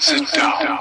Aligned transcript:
Sit 0.00 0.30
down. 0.36 0.78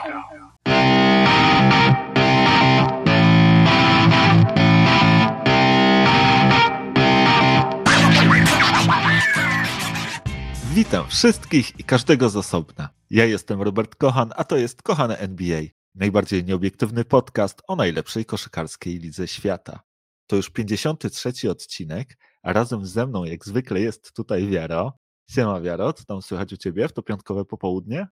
Witam 10.74 11.08
wszystkich 11.08 11.80
i 11.80 11.84
każdego 11.84 12.30
z 12.30 12.36
osobna. 12.36 12.90
Ja 13.10 13.26
jestem 13.26 13.62
Robert 13.62 13.96
Kochan, 13.96 14.34
a 14.36 14.44
to 14.44 14.58
jest 14.58 14.82
Kochane 14.82 15.18
NBA, 15.18 15.62
najbardziej 15.96 16.43
nieobiektywny 16.43 17.05
podcast 17.05 17.61
o 17.68 17.75
najlepszej 17.75 18.25
koszykarskiej 18.25 18.99
lidze 18.99 19.27
świata. 19.27 19.79
To 20.27 20.36
już 20.36 20.49
53 20.49 21.49
odcinek, 21.49 22.18
a 22.43 22.54
razem 22.54 22.86
ze 22.86 23.07
mną 23.07 23.23
jak 23.23 23.45
zwykle 23.45 23.79
jest 23.79 24.13
tutaj 24.13 24.47
Wiaro. 24.47 24.93
Siema 25.29 25.61
Wiaro, 25.61 25.93
co 25.93 26.05
tam 26.05 26.21
słychać 26.21 26.54
u 26.54 26.57
Ciebie 26.57 26.88
w 26.88 26.93
to 26.93 27.02
piątkowe 27.04 27.45
popołudnie? 27.45 28.07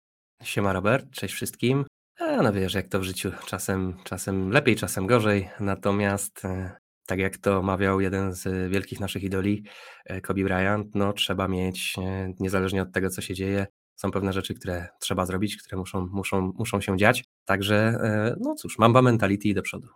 Siema 0.43 0.72
Robert, 0.72 1.11
cześć 1.11 1.34
wszystkim. 1.34 1.84
A 2.18 2.43
no 2.43 2.52
wiesz, 2.52 2.74
jak 2.74 2.88
to 2.88 3.01
w 3.01 3.02
życiu, 3.02 3.33
czasem, 3.46 3.95
czasem 4.05 4.51
lepiej, 4.51 4.77
czasem 4.77 5.06
gorzej, 5.06 5.48
natomiast 5.60 6.45
e, 6.45 6.77
tak 7.06 7.19
jak 7.19 7.37
to 7.37 7.62
mawiał 7.62 8.01
jeden 8.01 8.32
z 8.32 8.70
wielkich 8.70 9.01
naszych 9.01 9.23
idoli, 9.23 9.65
e, 10.06 10.20
Kobe 10.20 10.42
Bryant, 10.42 10.95
no 10.95 11.12
trzeba 11.12 11.48
mieć, 11.48 11.95
e, 11.98 12.32
niezależnie 12.41 12.82
od 12.82 12.92
tego, 12.92 13.10
co 13.10 13.20
się 13.20 13.34
dzieje, 13.34 13.66
są 13.96 14.10
pewne 14.10 14.32
rzeczy, 14.32 14.55
które 14.55 14.88
trzeba 15.01 15.27
zrobić, 15.27 15.56
które 15.56 15.79
muszą, 15.79 16.06
muszą, 16.12 16.52
muszą 16.59 16.80
się 16.80 16.96
dziać, 16.96 17.24
także 17.45 17.98
no 18.41 18.54
cóż, 18.54 18.79
mamba 18.79 19.02
mentality 19.02 19.48
i 19.48 19.54
do 19.54 19.62
przodu. 19.62 19.88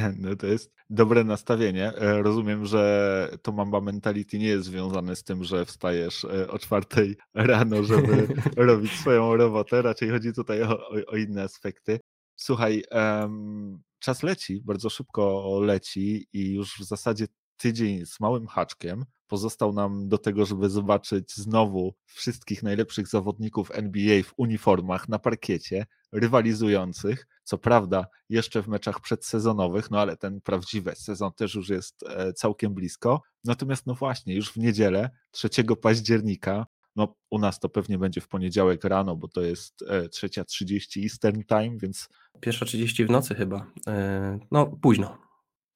No 0.18 0.36
to 0.36 0.46
jest 0.46 0.72
dobre 0.90 1.24
nastawienie. 1.24 1.92
E, 1.94 2.22
rozumiem, 2.22 2.66
że 2.66 3.28
to 3.42 3.52
mamba 3.52 3.80
mentality 3.80 4.38
nie 4.38 4.46
jest 4.46 4.66
związane 4.66 5.16
z 5.16 5.24
tym, 5.24 5.44
że 5.44 5.64
wstajesz 5.64 6.24
e, 6.24 6.50
o 6.50 6.58
czwartej 6.58 7.16
rano, 7.34 7.82
żeby 7.82 8.28
robić 8.56 8.92
swoją 8.92 9.36
robotę. 9.36 9.82
Raczej 9.82 10.10
chodzi 10.10 10.32
tutaj 10.32 10.62
o, 10.62 10.88
o, 10.88 10.92
o 11.06 11.16
inne 11.16 11.42
aspekty. 11.42 12.00
Słuchaj, 12.36 12.84
um, 12.90 13.82
czas 13.98 14.22
leci, 14.22 14.60
bardzo 14.64 14.90
szybko 14.90 15.58
leci 15.62 16.28
i 16.32 16.54
już 16.54 16.74
w 16.78 16.84
zasadzie 16.84 17.26
tydzień 17.60 18.06
z 18.06 18.20
małym 18.20 18.46
haczkiem 18.46 19.04
pozostał 19.26 19.72
nam 19.72 20.08
do 20.08 20.18
tego, 20.18 20.46
żeby 20.46 20.70
zobaczyć 20.70 21.34
znowu 21.34 21.94
wszystkich 22.04 22.62
najlepszych 22.62 23.08
zawodników 23.08 23.70
NBA 23.70 24.22
w 24.22 24.32
uniformach 24.36 25.08
na 25.08 25.18
parkiecie, 25.18 25.86
rywalizujących. 26.12 27.26
Co 27.44 27.58
prawda, 27.58 28.06
jeszcze 28.28 28.62
w 28.62 28.68
meczach 28.68 29.00
przedsezonowych, 29.00 29.90
no 29.90 30.00
ale 30.00 30.16
ten 30.16 30.40
prawdziwy 30.40 30.94
sezon 30.94 31.32
też 31.32 31.54
już 31.54 31.68
jest 31.68 32.02
e, 32.02 32.32
całkiem 32.32 32.74
blisko. 32.74 33.22
Natomiast, 33.44 33.86
no 33.86 33.94
właśnie, 33.94 34.34
już 34.34 34.52
w 34.52 34.56
niedzielę, 34.56 35.10
3 35.30 35.48
października, 35.82 36.66
no 36.96 37.14
u 37.30 37.38
nas 37.38 37.58
to 37.58 37.68
pewnie 37.68 37.98
będzie 37.98 38.20
w 38.20 38.28
poniedziałek 38.28 38.84
rano, 38.84 39.16
bo 39.16 39.28
to 39.28 39.42
jest 39.42 39.84
3.30 39.88 41.00
e, 41.00 41.02
Eastern 41.02 41.42
Time, 41.42 41.78
więc. 41.78 42.08
Pierwsza 42.40 42.64
30 42.64 43.04
w 43.04 43.10
nocy 43.10 43.34
chyba. 43.34 43.66
E, 43.86 44.38
no, 44.50 44.66
późno. 44.66 45.29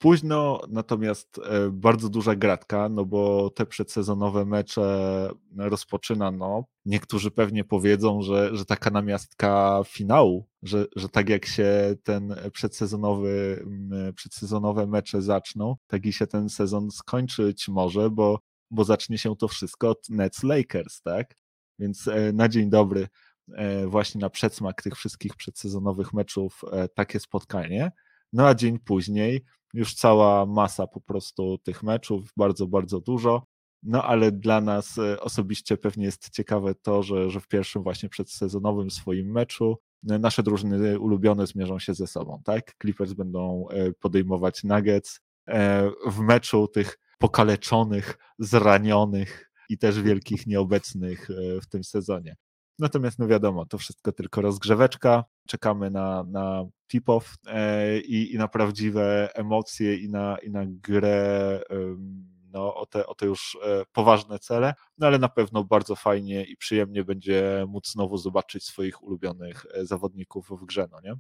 Późno, 0.05 0.61
natomiast 0.69 1.39
e, 1.39 1.71
bardzo 1.71 2.09
duża 2.09 2.37
gratka, 2.37 2.89
no 2.89 3.05
bo 3.05 3.51
te 3.51 3.67
przedsezonowe 3.67 4.45
mecze 4.45 5.31
rozpoczyna, 5.57 6.31
no, 6.31 6.65
niektórzy 6.85 7.31
pewnie 7.31 7.65
powiedzą, 7.65 8.23
że, 8.23 8.57
że 8.57 8.65
taka 8.65 8.91
namiastka 8.91 9.81
finału, 9.87 10.49
że, 10.63 10.87
że 10.97 11.09
tak 11.09 11.29
jak 11.29 11.47
się 11.47 11.95
ten 12.03 12.35
przedsezonowy, 12.53 13.65
przedsezonowe 14.17 14.87
mecze 14.87 15.23
zaczną, 15.23 15.77
tak 15.87 16.07
i 16.07 16.13
się 16.13 16.27
ten 16.27 16.49
sezon 16.49 16.91
skończyć 16.91 17.69
może, 17.69 18.11
bo, 18.11 18.39
bo 18.71 18.85
zacznie 18.85 19.19
się 19.19 19.37
to 19.37 19.49
wszystko 19.49 19.91
od 19.91 20.09
Nets 20.09 20.43
Lakers, 20.43 21.03
tak? 21.03 21.35
Więc 21.79 22.09
e, 22.09 22.33
na 22.33 22.49
dzień 22.49 22.71
dobry 22.71 23.09
e, 23.55 23.87
właśnie 23.87 24.21
na 24.21 24.31
przedsmak 24.31 24.83
tych 24.83 24.95
wszystkich 24.95 25.37
przedsezonowych 25.37 26.13
meczów 26.13 26.63
takie 26.95 27.21
spotkanie. 27.21 27.93
No 28.33 28.47
a 28.47 28.55
dzień 28.55 28.79
później 28.79 29.45
już 29.75 29.95
cała 29.95 30.47
masa 30.47 30.87
po 30.87 31.01
prostu 31.01 31.59
tych 31.59 31.83
meczów, 31.83 32.33
bardzo, 32.37 32.67
bardzo 32.67 33.01
dużo. 33.01 33.47
No 33.83 34.05
ale 34.05 34.33
dla 34.33 34.61
nas 34.61 34.99
e, 34.99 35.21
osobiście 35.21 35.77
pewnie 35.77 36.05
jest 36.05 36.31
ciekawe 36.31 36.75
to, 36.75 37.03
że, 37.03 37.31
że 37.31 37.41
w 37.41 37.49
pierwszym 37.49 37.83
właśnie 37.83 38.09
przedsezonowym 38.09 38.91
swoim 38.91 39.33
meczu 39.33 39.79
e, 40.11 40.19
nasze 40.19 40.43
drużyny 40.43 40.99
ulubione 40.99 41.47
zmierzą 41.47 41.79
się 41.79 41.95
ze 41.95 42.07
sobą, 42.07 42.43
tak? 42.45 42.75
Clippers 42.83 43.13
będą 43.13 43.69
e, 43.69 43.93
podejmować 43.93 44.65
Nuggets 44.65 45.21
w 46.07 46.19
meczu 46.19 46.69
tych 46.69 46.99
pokaleczonych, 47.19 48.19
zranionych 48.39 49.51
i 49.69 49.79
też 49.79 50.03
wielkich 50.03 50.47
nieobecnych 50.47 51.29
w 51.63 51.67
tym 51.67 51.85
sezonie. 51.85 52.37
Natomiast 52.79 53.19
no 53.19 53.27
wiadomo, 53.27 53.67
to 53.67 53.79
wszystko 53.79 54.13
tylko 54.13 54.41
rozgrzeweczka. 54.41 55.25
Czekamy 55.49 55.91
na, 55.91 56.25
na 56.25 56.65
tip-off 56.89 57.35
e, 57.47 57.99
i, 57.99 58.35
i, 58.35 58.39
na 58.39 58.49
prawdziwe 58.49 59.29
emocje 59.35 59.97
i 59.97 60.09
na, 60.09 60.37
i 60.43 60.51
na 60.51 60.65
grę 60.67 61.61
no, 62.55 62.75
o, 62.75 62.87
te, 62.87 63.07
o 63.07 63.15
te 63.15 63.27
już 63.27 63.59
e, 63.63 63.85
poważne 63.93 64.39
cele, 64.39 64.75
no 64.99 65.07
ale 65.07 65.19
na 65.19 65.29
pewno 65.29 65.65
bardzo 65.65 65.97
fajnie 65.97 66.45
i 66.45 66.57
przyjemnie 66.57 67.05
będzie 67.05 67.65
móc 67.69 67.93
znowu 67.93 68.17
zobaczyć 68.17 68.65
swoich 68.65 69.03
ulubionych 69.03 69.67
e, 69.75 69.87
zawodników 69.87 70.49
w 70.49 70.65
grze, 70.65 70.89
no 70.93 71.01
nie? 71.01 71.15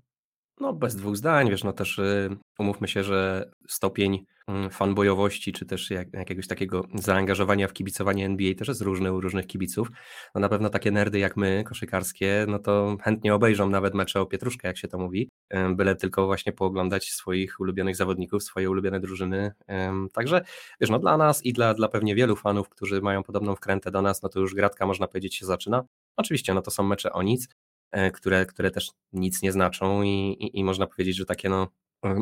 No, 0.60 0.72
bez 0.72 0.96
dwóch 0.96 1.16
zdań, 1.16 1.50
wiesz, 1.50 1.64
no 1.64 1.72
też 1.72 1.98
y, 1.98 2.36
umówmy 2.58 2.88
się, 2.88 3.04
że 3.04 3.50
stopień 3.68 4.26
mm, 4.48 4.70
fanbojowości, 4.70 5.52
czy 5.52 5.66
też 5.66 5.90
jak, 5.90 6.12
jakiegoś 6.12 6.46
takiego 6.46 6.84
zaangażowania 6.94 7.68
w 7.68 7.72
kibicowanie 7.72 8.26
NBA 8.26 8.54
też 8.54 8.68
jest 8.68 8.80
różny 8.80 9.12
u 9.12 9.20
różnych 9.20 9.46
kibiców. 9.46 9.88
No 10.34 10.40
na 10.40 10.48
pewno 10.48 10.70
takie 10.70 10.90
nerdy 10.90 11.18
jak 11.18 11.36
my, 11.36 11.64
koszykarskie, 11.66 12.46
no 12.48 12.58
to 12.58 12.96
chętnie 13.02 13.34
obejrzą 13.34 13.70
nawet 13.70 13.94
mecze 13.94 14.20
o 14.20 14.26
Pietruszkę, 14.26 14.68
jak 14.68 14.78
się 14.78 14.88
to 14.88 14.98
mówi, 14.98 15.30
byle 15.76 15.96
tylko 15.96 16.26
właśnie 16.26 16.52
pooglądać 16.52 17.10
swoich 17.10 17.60
ulubionych 17.60 17.96
zawodników, 17.96 18.42
swoje 18.42 18.70
ulubione 18.70 19.00
drużyny. 19.00 19.52
Także, 20.12 20.44
wiesz, 20.80 20.90
no 20.90 20.98
dla 20.98 21.16
nas 21.16 21.44
i 21.44 21.52
dla, 21.52 21.74
dla 21.74 21.88
pewnie 21.88 22.14
wielu 22.14 22.36
fanów, 22.36 22.68
którzy 22.68 23.00
mają 23.00 23.22
podobną 23.22 23.54
wkrętę 23.54 23.90
do 23.90 24.02
nas, 24.02 24.22
no 24.22 24.28
to 24.28 24.40
już 24.40 24.54
gratka, 24.54 24.86
można 24.86 25.06
powiedzieć, 25.06 25.34
się 25.36 25.46
zaczyna. 25.46 25.84
Oczywiście, 26.16 26.54
no 26.54 26.62
to 26.62 26.70
są 26.70 26.82
mecze 26.82 27.12
o 27.12 27.22
nic, 27.22 27.48
które, 28.14 28.46
które 28.46 28.70
też 28.70 28.90
nic 29.12 29.42
nie 29.42 29.52
znaczą 29.52 30.02
i, 30.02 30.36
i, 30.40 30.58
i 30.58 30.64
można 30.64 30.86
powiedzieć, 30.86 31.16
że 31.16 31.24
takie 31.24 31.48
no 31.48 31.68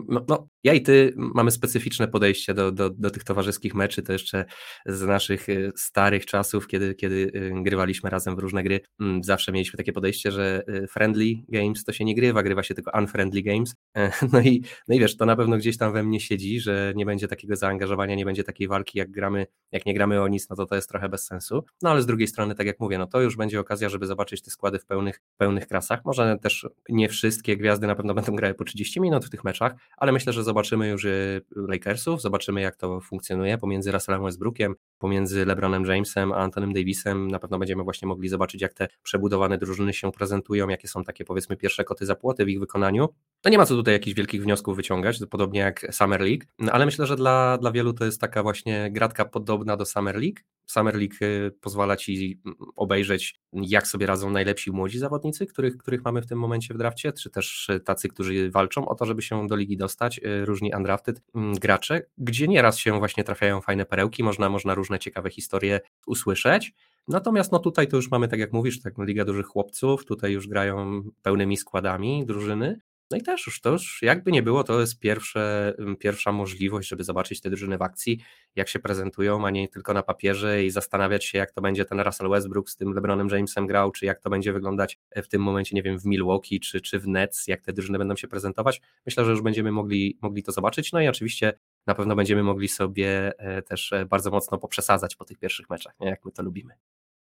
no, 0.09 0.25
no, 0.29 0.49
ja 0.65 0.75
i 0.75 0.83
ty 0.83 1.15
mamy 1.17 1.51
specyficzne 1.51 2.09
podejście 2.09 2.55
do, 2.55 2.73
do, 2.73 2.91
do, 2.91 3.11
tych 3.11 3.25
towarzyskich 3.25 3.75
meczy, 3.75 4.03
to 4.03 4.13
jeszcze 4.13 4.45
z 4.87 5.03
naszych 5.03 5.49
y, 5.49 5.73
starych 5.77 6.27
czasów, 6.27 6.67
kiedy, 6.67 6.95
kiedy 6.95 7.17
y, 7.17 7.53
grywaliśmy 7.63 8.11
razem 8.11 8.37
w 8.37 8.39
różne 8.39 8.63
gry, 8.63 8.81
mm, 9.01 9.25
zawsze 9.25 9.53
mieliśmy 9.53 9.77
takie 9.77 9.93
podejście, 9.93 10.33
że 10.33 10.63
y, 10.69 10.87
friendly 10.87 11.35
games 11.49 11.85
to 11.85 11.93
się 11.93 12.05
nie 12.05 12.15
grywa, 12.15 12.43
grywa 12.43 12.63
się 12.63 12.75
tylko 12.75 12.99
unfriendly 12.99 13.43
games. 13.43 13.75
E, 13.97 14.13
no 14.33 14.41
i, 14.41 14.65
no 14.89 14.95
i 14.95 15.01
wiesz, 15.01 15.17
to 15.17 15.27
na 15.27 15.37
pewno 15.37 15.57
gdzieś 15.57 15.77
tam 15.79 15.93
we 15.93 16.03
mnie 16.03 16.21
siedzi, 16.21 16.61
że 16.61 16.93
nie 16.97 17.07
będzie 17.07 17.29
takiego 17.29 17.57
zaangażowania, 17.57 18.15
nie 18.15 18.25
będzie 18.25 18.45
takiej 18.45 18.69
walki, 18.69 18.99
jak 18.99 19.11
gramy, 19.11 19.47
jak 19.73 19.87
nie 19.87 19.95
gramy 19.95 20.23
o 20.23 20.29
nic, 20.29 20.51
no 20.51 20.57
to 20.57 20.67
to 20.67 20.75
jest 20.75 20.89
trochę 20.89 21.09
bez 21.09 21.27
sensu. 21.27 21.65
No 21.83 21.91
ale 21.91 22.03
z 22.03 22.07
drugiej 22.07 22.29
strony, 22.29 22.55
tak 22.55 22.67
jak 22.67 22.81
mówię, 22.81 22.99
no 22.99 23.07
to 23.07 23.21
już 23.21 23.37
będzie 23.37 23.61
okazja, 23.61 23.89
żeby 23.89 24.07
zobaczyć 24.07 24.43
te 24.43 24.51
składy 24.51 24.79
w 24.79 24.87
pełnych, 24.87 25.21
pełnych 25.37 25.67
krasach. 25.67 26.01
Może 26.05 26.39
też 26.43 26.67
nie 26.89 27.09
wszystkie 27.09 27.57
gwiazdy 27.57 27.87
na 27.87 27.95
pewno 27.95 28.15
będą 28.15 28.37
grały 28.37 28.55
po 28.55 28.65
30 28.65 29.01
minut 29.01 29.25
w 29.25 29.31
tych 29.31 29.45
meczach, 29.45 29.72
ale 29.97 30.13
myślę, 30.13 30.33
że 30.33 30.45
zobaczymy 30.45 30.89
już 30.89 31.05
y, 31.05 31.41
Lakersów, 31.57 32.23
zobaczymy 32.23 32.61
jak 32.61 32.77
to 32.77 33.01
funkcjonuje 33.01 33.59
pomiędzy 33.59 33.93
Russellem 33.93 34.23
Westbrookiem, 34.23 34.75
pomiędzy 34.99 35.47
LeBronem 35.47 35.85
Jamesem 35.85 36.33
a 36.33 36.37
Antonym 36.37 36.73
Davisem. 36.73 37.29
Na 37.29 37.39
pewno 37.39 37.59
będziemy 37.59 37.83
właśnie 37.83 38.09
mogli 38.09 38.29
zobaczyć, 38.29 38.63
jak 38.63 38.75
te 38.75 38.89
przebudowane 39.03 39.59
drużyny 39.59 39.93
się 39.93 40.13
prezentują, 40.13 40.69
jakie 40.69 40.89
są 40.89 41.05
takie 41.05 41.25
powiedzmy 41.25 41.57
pierwsze 41.57 41.85
koty 41.85 42.07
za 42.07 42.15
płoty 42.15 42.45
w 42.45 42.49
ich 42.49 42.61
wykonaniu. 42.61 43.09
No 43.45 43.51
nie 43.51 43.59
ma 43.59 43.67
co 43.67 43.75
tutaj 43.75 43.95
jakichś 43.95 44.17
wielkich 44.17 44.43
wniosków 44.43 44.77
wyciągać, 44.77 45.19
podobnie 45.31 45.61
jak 45.61 45.87
Summer 45.95 46.21
League, 46.21 46.45
no 46.59 46.73
ale 46.73 46.87
myślę, 46.87 47.07
że 47.07 47.17
dla, 47.17 47.59
dla 47.59 47.73
wielu 47.73 47.93
to 47.93 48.05
jest 48.05 48.21
taka 48.21 48.43
właśnie 48.43 48.91
gratka 48.93 49.25
podobna 49.25 49.77
do 49.77 49.85
Summer 49.85 50.17
League, 50.17 50.41
Summer 50.67 50.95
League 50.95 51.15
y, 51.23 51.51
pozwala 51.61 51.97
ci 51.97 52.41
mm, 52.47 52.57
obejrzeć, 52.77 53.41
jak 53.53 53.87
sobie 53.87 54.07
radzą 54.07 54.31
najlepsi 54.31 54.71
młodzi 54.71 54.99
zawodnicy, 54.99 55.47
których, 55.47 55.77
których 55.77 56.05
mamy 56.05 56.23
w 56.23 56.27
tym 56.27 56.39
momencie 56.39 56.75
w 56.75 56.79
drafcie, 56.79 57.13
czy 57.13 57.31
też 57.31 57.71
tacy, 57.85 58.09
którzy 58.09 58.51
walczą 58.51 58.89
o 58.89 58.95
to, 58.95 59.07
żeby 59.07 59.23
się 59.23 59.47
do 59.47 59.57
ligi 59.63 59.77
dostać, 59.77 60.19
y, 60.19 60.45
różni 60.45 60.73
undrafted 60.77 61.23
mm, 61.35 61.55
gracze, 61.55 62.03
gdzie 62.19 62.49
nieraz 62.49 62.79
się 62.79 62.99
właśnie 62.99 63.25
trafiają 63.25 63.61
fajne 63.61 63.85
perełki, 63.85 64.23
można, 64.23 64.49
można 64.49 64.75
różne 64.75 64.99
ciekawe 64.99 65.31
historie 65.31 65.81
usłyszeć. 66.07 66.73
Natomiast 67.09 67.53
no 67.53 67.59
tutaj 67.59 67.89
to 67.89 67.97
już 67.97 68.11
mamy, 68.11 68.29
tak 68.29 68.41
jak 68.41 68.53
mówisz, 68.53 68.83
tak, 68.83 68.95
Liga 68.99 69.25
Dużych 69.25 69.47
Chłopców, 69.47 70.05
tutaj 70.05 70.33
już 70.33 70.49
grają 70.49 71.03
pełnymi 71.23 71.57
składami 71.57 72.27
drużyny, 72.27 72.81
no 73.13 73.19
i 73.19 73.23
też 73.23 73.47
już 73.47 73.61
to 73.61 73.71
już 73.71 74.03
jakby 74.03 74.33
nie 74.33 74.43
było, 74.43 74.65
to 74.65 74.81
jest 74.81 74.99
pierwsze, 74.99 75.75
pierwsza 75.99 76.33
możliwość, 76.33 76.89
żeby 76.89 77.05
zobaczyć 77.05 77.41
te 77.41 77.51
drużyny 77.51 77.79
w 77.79 77.83
akcji, 77.83 78.21
jak 78.57 78.69
się 78.69 78.79
prezentują, 78.79 79.47
a 79.47 79.51
nie 79.51 79.69
tylko 79.69 79.95
na 79.95 80.03
papierze 80.03 80.65
i 80.65 80.71
zastanawiać 80.71 81.25
się, 81.25 81.39
jak 81.39 81.53
to 81.53 81.61
będzie 81.61 81.85
ten 81.85 82.01
Russell 82.01 82.29
Westbrook 82.29 82.71
z 82.71 82.77
tym 82.77 82.93
LeBronem 82.93 83.29
Jamesem 83.29 83.67
grał, 83.67 83.91
czy 83.91 84.07
jak 84.07 84.21
to 84.21 84.31
będzie 84.31 84.53
wyglądać 84.53 84.99
w 85.17 85.29
tym 85.29 85.43
momencie, 85.43 85.77
nie 85.77 85.83
wiem, 85.83 85.99
w 85.99 86.05
Milwaukee, 86.05 86.61
czy, 86.61 86.81
czy 86.81 86.99
w 86.99 87.09
Nets, 87.09 87.47
jak 87.47 87.63
te 87.63 87.73
drużyny 87.73 87.99
będą 87.99 88.17
się 88.17 88.29
prezentować. 88.29 88.81
Myślę, 89.07 89.25
że 89.25 89.31
już 89.31 89.43
będziemy 89.43 89.73
mogli, 89.73 90.19
mogli 90.23 90.43
to 90.43 90.53
zobaczyć. 90.53 90.93
No 90.93 91.01
i 91.01 91.09
oczywiście 91.09 91.53
na 91.87 91.95
pewno 91.95 92.17
będziemy 92.17 92.43
mogli 92.43 92.69
sobie 92.69 93.33
e, 93.39 93.63
też 93.63 93.93
e, 93.93 94.07
bardzo 94.07 94.31
mocno 94.31 94.59
poprzesadzać 94.59 95.17
po 95.17 95.25
tych 95.25 95.39
pierwszych 95.39 95.71
meczach, 95.71 95.95
nie? 96.01 96.09
jak 96.09 96.25
my 96.25 96.33
to 96.33 96.43
lubimy. 96.43 96.75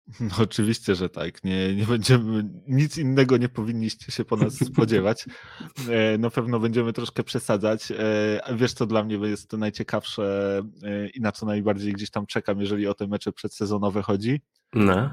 No 0.20 0.36
oczywiście, 0.40 0.96
że 0.96 1.10
tak. 1.10 1.44
Nie, 1.44 1.76
nie 1.76 1.86
będziemy, 1.86 2.50
nic 2.68 2.98
innego 2.98 3.38
nie 3.38 3.50
powinniście 3.50 4.12
się 4.12 4.26
po 4.26 4.36
nas 4.36 4.54
spodziewać. 4.74 5.26
E, 5.90 6.18
na 6.18 6.30
pewno 6.30 6.60
będziemy 6.60 6.94
troszkę 6.94 7.24
przesadzać. 7.24 7.92
E, 7.92 8.56
wiesz, 8.56 8.74
co 8.74 8.86
dla 8.86 9.04
mnie 9.04 9.16
jest 9.16 9.50
to 9.50 9.58
najciekawsze 9.58 10.58
e, 10.84 11.08
i 11.10 11.22
na 11.22 11.32
co 11.32 11.46
najbardziej 11.46 11.94
gdzieś 11.94 12.10
tam 12.10 12.26
czekam, 12.26 12.62
jeżeli 12.62 12.88
o 12.88 12.94
te 12.94 13.08
mecze 13.08 13.32
przedsezonowe 13.32 14.02
chodzi? 14.02 14.42
No. 14.74 15.12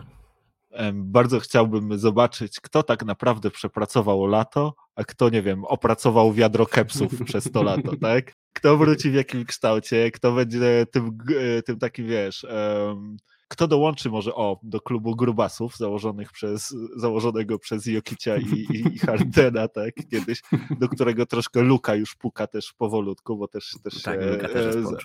Bardzo 0.94 1.40
chciałbym 1.40 1.98
zobaczyć, 1.98 2.60
kto 2.60 2.82
tak 2.82 3.04
naprawdę 3.04 3.50
przepracował 3.50 4.26
lato, 4.26 4.74
a 4.94 5.04
kto, 5.04 5.28
nie 5.28 5.42
wiem, 5.42 5.64
opracował 5.64 6.32
wiadro 6.32 6.66
kepsów 6.66 7.12
przez 7.28 7.52
to 7.52 7.62
lato, 7.62 7.96
tak? 7.96 8.32
Kto 8.52 8.76
wróci 8.76 9.10
w 9.10 9.14
jakim 9.14 9.44
kształcie, 9.44 10.10
kto 10.10 10.32
będzie 10.32 10.86
tym, 10.92 11.18
tym 11.66 11.78
takim, 11.78 12.06
wiesz, 12.06 12.44
um, 12.44 13.16
kto 13.48 13.68
dołączy 13.68 14.10
może 14.10 14.34
o 14.34 14.60
do 14.62 14.80
klubu 14.80 15.16
grubasów 15.16 15.76
założonych 15.76 16.32
przez, 16.32 16.74
założonego 16.96 17.58
przez 17.58 17.86
Jokicia 17.86 18.36
i, 18.36 18.66
i, 18.70 18.98
Hardena, 19.06 19.68
tak, 19.68 19.94
kiedyś, 20.10 20.42
do 20.80 20.88
którego 20.88 21.26
troszkę 21.26 21.62
Luka 21.62 21.94
już 21.94 22.14
puka 22.14 22.46
też 22.46 22.72
powolutku, 22.72 23.36
bo 23.36 23.48
też, 23.48 23.76
też 23.82 24.02
tak, 24.02 24.20
się 24.20 24.38
też 24.38 24.74
za, 24.74 24.96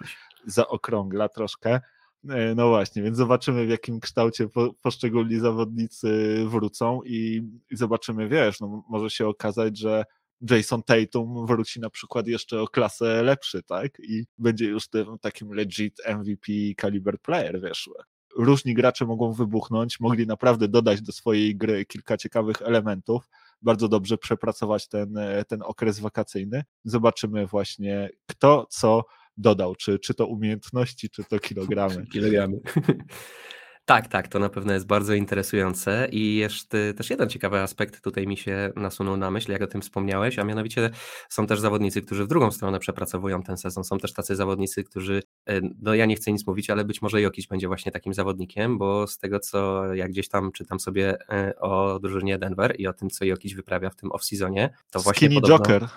zaokrągla 0.45 1.29
troszkę. 1.29 1.81
E, 2.29 2.55
no 2.55 2.69
właśnie, 2.69 3.01
więc 3.01 3.17
zobaczymy 3.17 3.65
w 3.65 3.69
jakim 3.69 3.99
kształcie 3.99 4.47
po, 4.47 4.73
poszczególni 4.81 5.39
zawodnicy 5.39 6.37
wrócą 6.47 7.01
i, 7.05 7.43
i 7.71 7.75
zobaczymy, 7.75 8.29
wiesz, 8.29 8.59
no 8.59 8.83
może 8.89 9.09
się 9.09 9.27
okazać, 9.27 9.77
że 9.77 10.05
Jason 10.49 10.83
Tatum 10.83 11.45
wróci 11.45 11.79
na 11.79 11.89
przykład 11.89 12.27
jeszcze 12.27 12.61
o 12.61 12.67
klasę 12.67 13.23
lepszy, 13.23 13.63
tak? 13.63 13.99
I 13.99 14.25
będzie 14.37 14.65
już 14.65 14.87
tym 14.87 15.19
takim 15.21 15.53
legit 15.53 16.01
MVP 16.07 16.51
caliber 16.81 17.19
player, 17.19 17.61
wiesz 17.61 17.89
różni 18.37 18.73
gracze 18.73 19.05
mogą 19.05 19.33
wybuchnąć, 19.33 19.99
mogli 19.99 20.27
naprawdę 20.27 20.67
dodać 20.67 21.01
do 21.01 21.11
swojej 21.11 21.55
gry 21.55 21.85
kilka 21.85 22.17
ciekawych 22.17 22.61
elementów, 22.61 23.29
bardzo 23.61 23.87
dobrze 23.87 24.17
przepracować 24.17 24.87
ten, 24.87 25.15
ten 25.47 25.61
okres 25.61 25.99
wakacyjny. 25.99 26.63
Zobaczymy 26.83 27.47
właśnie, 27.47 28.09
kto 28.27 28.67
co 28.69 29.05
dodał, 29.37 29.75
czy, 29.75 29.99
czy 29.99 30.13
to 30.13 30.27
umiejętności, 30.27 31.09
czy 31.09 31.23
to 31.23 31.39
kilogramy. 31.39 32.05
kilogramy. 32.07 32.59
Tak, 33.85 34.07
tak, 34.07 34.27
to 34.27 34.39
na 34.39 34.49
pewno 34.49 34.73
jest 34.73 34.85
bardzo 34.85 35.13
interesujące 35.13 36.07
i 36.11 36.35
jeszcze 36.35 36.93
też 36.93 37.09
jeden 37.09 37.29
ciekawy 37.29 37.59
aspekt 37.59 38.01
tutaj 38.01 38.27
mi 38.27 38.37
się 38.37 38.71
nasunął 38.75 39.17
na 39.17 39.31
myśl, 39.31 39.51
jak 39.51 39.61
o 39.61 39.67
tym 39.67 39.81
wspomniałeś, 39.81 40.39
a 40.39 40.43
mianowicie 40.43 40.89
są 41.29 41.47
też 41.47 41.59
zawodnicy, 41.59 42.01
którzy 42.01 42.23
w 42.23 42.27
drugą 42.27 42.51
stronę 42.51 42.79
przepracowują 42.79 43.43
ten 43.43 43.57
sezon. 43.57 43.83
Są 43.83 43.97
też 43.97 44.13
tacy 44.13 44.35
zawodnicy, 44.35 44.83
którzy, 44.83 45.23
e, 45.49 45.61
no 45.81 45.95
ja 45.95 46.05
nie 46.05 46.15
chcę 46.15 46.31
nic 46.31 46.47
mówić, 46.47 46.69
ale 46.69 46.85
być 46.85 47.01
może 47.01 47.21
Jokic 47.21 47.47
będzie 47.47 47.67
właśnie 47.67 47.91
takim 47.91 48.13
zawodnikiem, 48.13 48.77
bo 48.77 49.07
z 49.07 49.17
tego 49.17 49.39
co 49.39 49.85
jak 49.93 50.11
gdzieś 50.11 50.29
tam 50.29 50.51
czytam 50.51 50.79
sobie 50.79 51.17
e, 51.29 51.55
o 51.59 51.99
drużynie 51.99 52.37
Denver 52.37 52.75
i 52.77 52.87
o 52.87 52.93
tym, 52.93 53.09
co 53.09 53.25
Jokic 53.25 53.53
wyprawia 53.53 53.89
w 53.89 53.95
tym 53.95 54.09
off-seasonie, 54.09 54.69
to 54.91 54.99
Skinny 54.99 55.03
właśnie 55.03 55.29
podobno... 55.29 55.57
Joker. 55.57 55.87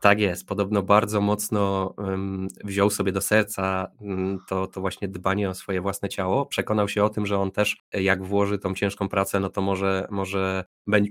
Tak 0.00 0.20
jest, 0.20 0.46
podobno 0.46 0.82
bardzo 0.82 1.20
mocno 1.20 1.94
um, 1.96 2.48
wziął 2.64 2.90
sobie 2.90 3.12
do 3.12 3.20
serca 3.20 3.90
um, 4.00 4.38
to, 4.48 4.66
to 4.66 4.80
właśnie 4.80 5.08
dbanie 5.08 5.50
o 5.50 5.54
swoje 5.54 5.80
własne 5.80 6.08
ciało. 6.08 6.46
Przekonał 6.46 6.88
się 6.88 7.04
o 7.04 7.08
tym, 7.08 7.26
że 7.26 7.38
on 7.38 7.50
też 7.50 7.76
jak 7.92 8.24
włoży 8.24 8.58
tą 8.58 8.74
ciężką 8.74 9.08
pracę, 9.08 9.40
no 9.40 9.48
to 9.48 9.62
może, 9.62 10.06
może 10.10 10.64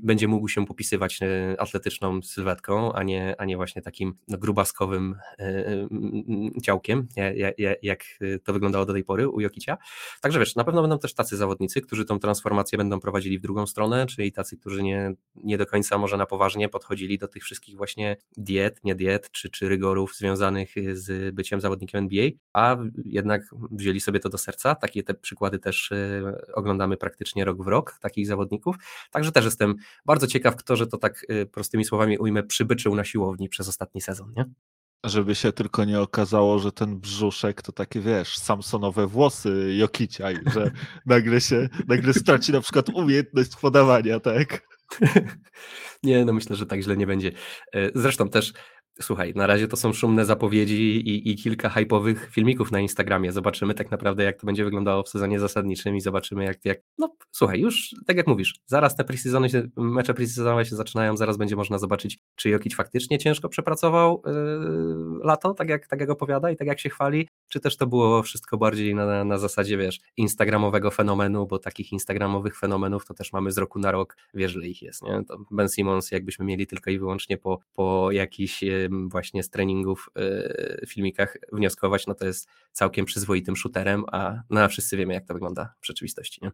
będzie 0.03 0.27
mógł 0.27 0.47
się 0.47 0.65
popisywać 0.65 1.19
e, 1.21 1.56
atletyczną 1.59 2.21
sylwetką, 2.21 2.94
a 2.94 3.03
nie, 3.03 3.35
a 3.38 3.45
nie 3.45 3.57
właśnie 3.57 3.81
takim 3.81 4.13
no, 4.27 4.38
grubaskowym 4.38 5.15
e, 5.39 5.88
ciałkiem, 6.63 7.07
jak 7.81 8.03
to 8.44 8.53
wyglądało 8.53 8.85
do 8.85 8.94
tej 8.94 9.03
pory 9.03 9.29
u 9.29 9.41
Jokicia. 9.41 9.77
Także 10.21 10.39
wiesz, 10.39 10.56
na 10.56 10.63
pewno 10.63 10.81
będą 10.81 11.00
też 11.00 11.13
tacy 11.13 11.38
zawodnicy, 11.38 11.81
którzy 11.81 12.06
tą 12.06 12.19
transformację 12.19 12.77
będą 12.77 13.00
prowadzili 13.00 13.39
w 13.39 13.41
drugą 13.41 13.68
stronę, 13.68 14.06
czyli 14.06 14.31
tacy, 14.31 14.57
którzy 14.57 14.83
nie, 14.83 15.13
nie 15.35 15.57
do 15.57 15.65
końca 15.65 15.97
może 15.97 16.18
na 16.18 16.25
poważnie 16.25 16.69
podchodzili 16.69 17.18
do 17.18 17.27
tych 17.27 17.44
wszystkich 17.44 17.77
właśnie 17.77 18.18
diet, 18.38 18.80
nie 18.83 18.95
diet, 18.95 19.31
czy, 19.31 19.50
czy 19.50 19.69
rygorów 19.69 20.15
związanych 20.15 20.73
z 20.94 21.35
byciem 21.35 21.62
zawodnikiem 21.62 22.03
NBA, 22.03 22.30
a 22.53 22.77
jednak 23.06 23.41
wzięli 23.71 24.00
sobie 24.00 24.19
to 24.19 24.30
do 24.30 24.38
serca. 24.38 24.75
Takie 24.75 25.03
te 25.03 25.13
przykłady 25.13 25.59
też 25.59 25.91
e, 25.91 26.21
oglądamy 26.53 26.97
praktycznie 26.97 27.45
rok 27.45 27.63
w 27.63 27.68
rok, 27.68 27.97
takich 28.01 28.27
zawodników. 28.27 28.75
Także 29.12 29.31
też 29.31 29.45
jestem 29.45 29.66
jestem 29.67 29.85
bardzo 30.05 30.27
ciekaw, 30.27 30.55
kto, 30.55 30.75
że 30.75 30.87
to 30.87 30.97
tak 30.97 31.25
y, 31.31 31.45
prostymi 31.45 31.85
słowami 31.85 32.17
ujmę, 32.17 32.43
przybyczył 32.43 32.95
na 32.95 33.03
siłowni 33.03 33.49
przez 33.49 33.69
ostatni 33.69 34.01
sezon, 34.01 34.33
nie? 34.37 34.45
Żeby 35.05 35.35
się 35.35 35.51
tylko 35.51 35.85
nie 35.85 35.99
okazało, 36.01 36.59
że 36.59 36.71
ten 36.71 36.99
brzuszek 36.99 37.61
to 37.61 37.71
takie, 37.71 37.99
wiesz, 38.01 38.37
samsonowe 38.37 39.07
włosy 39.07 39.75
Jokicia 39.77 40.31
i 40.31 40.37
że 40.53 40.71
nagle 41.05 41.41
się, 41.41 41.69
nagle 41.87 42.13
straci 42.13 42.51
na 42.51 42.61
przykład 42.61 42.89
umiejętność 42.89 43.55
podawania, 43.61 44.19
tak? 44.19 44.67
nie, 46.03 46.25
no 46.25 46.33
myślę, 46.33 46.55
że 46.55 46.65
tak 46.65 46.81
źle 46.81 46.97
nie 46.97 47.07
będzie. 47.07 47.31
E, 47.73 47.91
zresztą 47.95 48.29
też 48.29 48.53
Słuchaj, 49.01 49.33
na 49.35 49.47
razie 49.47 49.67
to 49.67 49.77
są 49.77 49.94
szumne 49.94 50.25
zapowiedzi 50.25 51.09
i, 51.09 51.31
i, 51.31 51.35
kilka 51.35 51.69
hypowych 51.69 52.29
filmików 52.31 52.71
na 52.71 52.79
Instagramie. 52.79 53.31
Zobaczymy 53.31 53.73
tak 53.73 53.91
naprawdę, 53.91 54.23
jak 54.23 54.39
to 54.39 54.45
będzie 54.45 54.63
wyglądało 54.63 55.03
w 55.03 55.09
sezonie 55.09 55.39
zasadniczym 55.39 55.95
i 55.95 56.01
zobaczymy, 56.01 56.44
jak, 56.44 56.65
jak 56.65 56.77
no 56.97 57.15
słuchaj, 57.31 57.59
już 57.59 57.95
tak 58.05 58.17
jak 58.17 58.27
mówisz, 58.27 58.55
zaraz 58.65 58.95
te 58.95 59.03
preseasony 59.03 59.49
się, 59.49 59.67
mecze 59.77 60.13
preseasonowe 60.13 60.65
się 60.65 60.75
zaczynają, 60.75 61.17
zaraz 61.17 61.38
będzie 61.38 61.55
można 61.55 61.77
zobaczyć, 61.77 62.19
czy 62.35 62.49
Jokic 62.49 62.75
faktycznie 62.75 63.17
ciężko 63.17 63.49
przepracował 63.49 64.21
yy, 64.25 65.19
lato, 65.23 65.53
tak 65.53 65.69
jak, 65.69 65.88
tak 65.88 65.99
jak 65.99 66.09
opowiada 66.09 66.51
i 66.51 66.55
tak 66.55 66.67
jak 66.67 66.79
się 66.79 66.89
chwali, 66.89 67.27
czy 67.49 67.59
też 67.59 67.77
to 67.77 67.88
było 67.88 68.23
wszystko 68.23 68.57
bardziej 68.57 68.95
na, 68.95 69.23
na 69.23 69.38
zasadzie, 69.38 69.77
wiesz, 69.77 69.99
instagramowego 70.17 70.91
fenomenu, 70.91 71.47
bo 71.47 71.59
takich 71.59 71.91
instagramowych 71.91 72.57
fenomenów 72.57 73.05
to 73.05 73.13
też 73.13 73.33
mamy 73.33 73.51
z 73.51 73.57
roku 73.57 73.79
na 73.79 73.91
rok, 73.91 74.17
wiesz, 74.33 74.51
że 74.51 74.67
ich 74.67 74.81
jest, 74.81 75.03
nie? 75.03 75.23
To 75.27 75.38
ben 75.51 75.69
Simmons, 75.69 76.11
jakbyśmy 76.11 76.45
mieli 76.45 76.67
tylko 76.67 76.91
i 76.91 76.99
wyłącznie 76.99 77.38
po, 77.38 77.59
po 77.73 78.11
jakichś 78.89 79.11
właśnie 79.11 79.43
z 79.43 79.49
treningów, 79.49 80.09
y, 80.19 80.85
filmikach 80.87 81.37
wnioskować, 81.51 82.07
no 82.07 82.15
to 82.15 82.25
jest 82.25 82.49
całkiem 82.71 83.05
przyzwoitym 83.05 83.55
shooterem, 83.55 84.03
a 84.11 84.41
no, 84.49 84.69
wszyscy 84.69 84.97
wiemy, 84.97 85.13
jak 85.13 85.27
to 85.27 85.33
wygląda 85.33 85.73
w 85.81 85.87
rzeczywistości, 85.87 86.39
nie? 86.43 86.51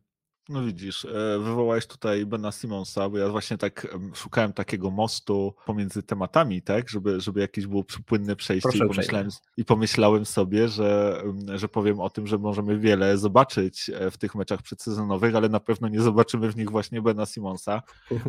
No 0.50 0.64
widzisz, 0.64 1.06
e, 1.06 1.40
wywołałeś 1.40 1.88
tutaj 1.88 2.26
Bena 2.26 2.52
Simonsa, 2.52 3.10
bo 3.10 3.18
ja 3.18 3.30
właśnie 3.30 3.58
tak 3.58 3.98
szukałem 4.14 4.54
takiego 4.54 4.92
mostu 4.92 5.54
pomiędzy 5.66 6.04
tematami, 6.04 6.62
tak, 6.62 6.90
żeby, 6.90 7.22
żeby 7.22 7.40
jakieś 7.40 7.68
było 7.68 7.84
płynne 8.06 8.36
przejście 8.36 8.78
i 8.78 8.88
pomyślałem, 8.88 9.30
i 9.58 9.66
pomyślałem 9.66 10.26
sobie, 10.26 10.68
że, 10.68 11.22
że 11.56 11.70
powiem 11.70 12.00
o 12.00 12.10
tym, 12.10 12.28
że 12.28 12.38
możemy 12.38 12.80
wiele 12.80 13.18
zobaczyć 13.18 13.90
e, 13.90 14.12
w 14.12 14.18
tych 14.18 14.36
meczach 14.36 14.62
przedsezonowych, 14.62 15.36
ale 15.36 15.50
na 15.50 15.60
pewno 15.60 15.88
nie 15.88 16.02
zobaczymy 16.02 16.52
w 16.52 16.56
nich 16.56 16.70
właśnie 16.70 17.02
Bena 17.02 17.26
Simonsa, 17.26 17.82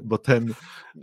bo 0.05 0.19
ten 0.19 0.55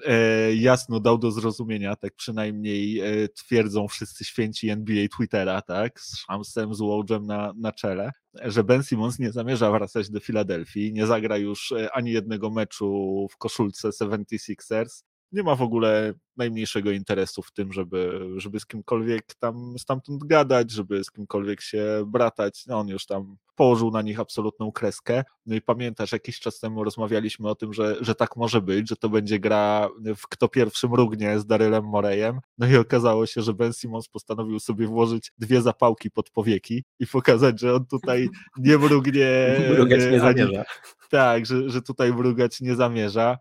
e, 0.06 0.56
jasno 0.56 1.00
dał 1.00 1.18
do 1.18 1.32
zrozumienia, 1.32 1.96
tak 1.96 2.16
przynajmniej 2.16 3.02
twierdzą 3.36 3.88
wszyscy 3.88 4.26
święci 4.26 4.70
NBA 4.70 5.08
Twittera, 5.18 5.62
tak, 5.62 6.02
z 6.02 6.18
Shamsem, 6.18 6.74
z 6.74 6.80
Wojem 6.80 7.26
na, 7.26 7.54
na 7.58 7.72
czele, 7.72 8.12
że 8.34 8.64
Ben 8.64 8.84
Simmons 8.84 9.20
nie 9.20 9.32
zamierza 9.32 9.72
wracać 9.72 10.10
do 10.10 10.20
Filadelfii, 10.20 10.94
nie 10.94 11.08
zagra 11.08 11.38
już 11.38 11.72
e, 11.72 11.92
ani 11.94 12.12
jednego 12.12 12.50
meczu 12.50 13.28
w 13.32 13.38
koszulce 13.38 13.90
76ers. 13.90 15.04
Nie 15.32 15.44
ma 15.44 15.56
w 15.56 15.62
ogóle 15.62 16.14
najmniejszego 16.38 16.92
interesu 16.92 17.42
w 17.42 17.52
tym, 17.52 17.74
żeby, 17.74 18.30
żeby 18.38 18.60
z 18.60 18.66
kimkolwiek 18.66 19.36
tam 19.40 19.74
stamtąd 19.80 20.24
gadać, 20.24 20.72
żeby 20.72 21.04
z 21.04 21.12
kimkolwiek 21.12 21.62
się 21.62 22.04
bratać. 22.08 22.64
No 22.68 22.80
on 22.80 22.88
już 22.88 23.06
tam 23.06 23.38
położył 23.56 23.92
na 23.92 24.02
nich 24.02 24.20
absolutną 24.20 24.72
kreskę. 24.72 25.24
No 25.46 25.56
i 25.56 25.62
pamiętasz, 25.62 26.12
jakiś 26.12 26.40
czas 26.40 26.60
temu 26.60 26.84
rozmawialiśmy 26.84 27.50
o 27.50 27.56
tym, 27.56 27.74
że, 27.74 27.98
że 28.02 28.16
tak 28.16 28.36
może 28.36 28.62
być, 28.62 28.90
że 28.90 28.96
to 28.96 29.10
będzie 29.10 29.40
gra 29.40 29.90
w 30.18 30.28
kto 30.28 30.48
pierwszy 30.48 30.90
mrugnie 30.90 31.40
z 31.40 31.46
Darylem 31.46 31.86
Morejem. 31.86 32.40
No 32.58 32.68
i 32.68 32.76
okazało 32.76 33.26
się, 33.26 33.42
że 33.42 33.54
Ben 33.54 33.74
Simmons 33.74 34.08
postanowił 34.08 34.60
sobie 34.60 34.88
włożyć 34.88 35.32
dwie 35.38 35.62
zapałki 35.62 36.12
pod 36.12 36.30
powieki 36.30 36.84
i 37.00 37.08
pokazać, 37.08 37.60
że 37.60 37.76
on 37.76 37.86
tutaj 37.86 38.30
nie 38.58 38.78
mrugnie. 38.78 39.30
Mrugać 39.74 40.00
nie 40.12 40.20
zamierza. 40.20 40.60
Ani, 40.60 40.66
tak, 41.12 41.46
że, 41.46 41.70
że 41.70 41.82
tutaj 41.82 42.14
mrugać 42.14 42.62
nie 42.62 42.76
zamierza. 42.76 43.38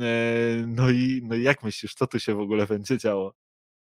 E, 0.00 0.64
no 0.66 0.90
i, 0.90 1.20
no 1.24 1.34
i 1.34 1.42
jak 1.42 1.62
myślisz, 1.62 1.94
co 1.94 2.06
tu 2.06 2.20
się 2.20 2.34
w 2.34 2.40
ogóle 2.40 2.66
będzie 2.66 2.98
działo? 2.98 3.34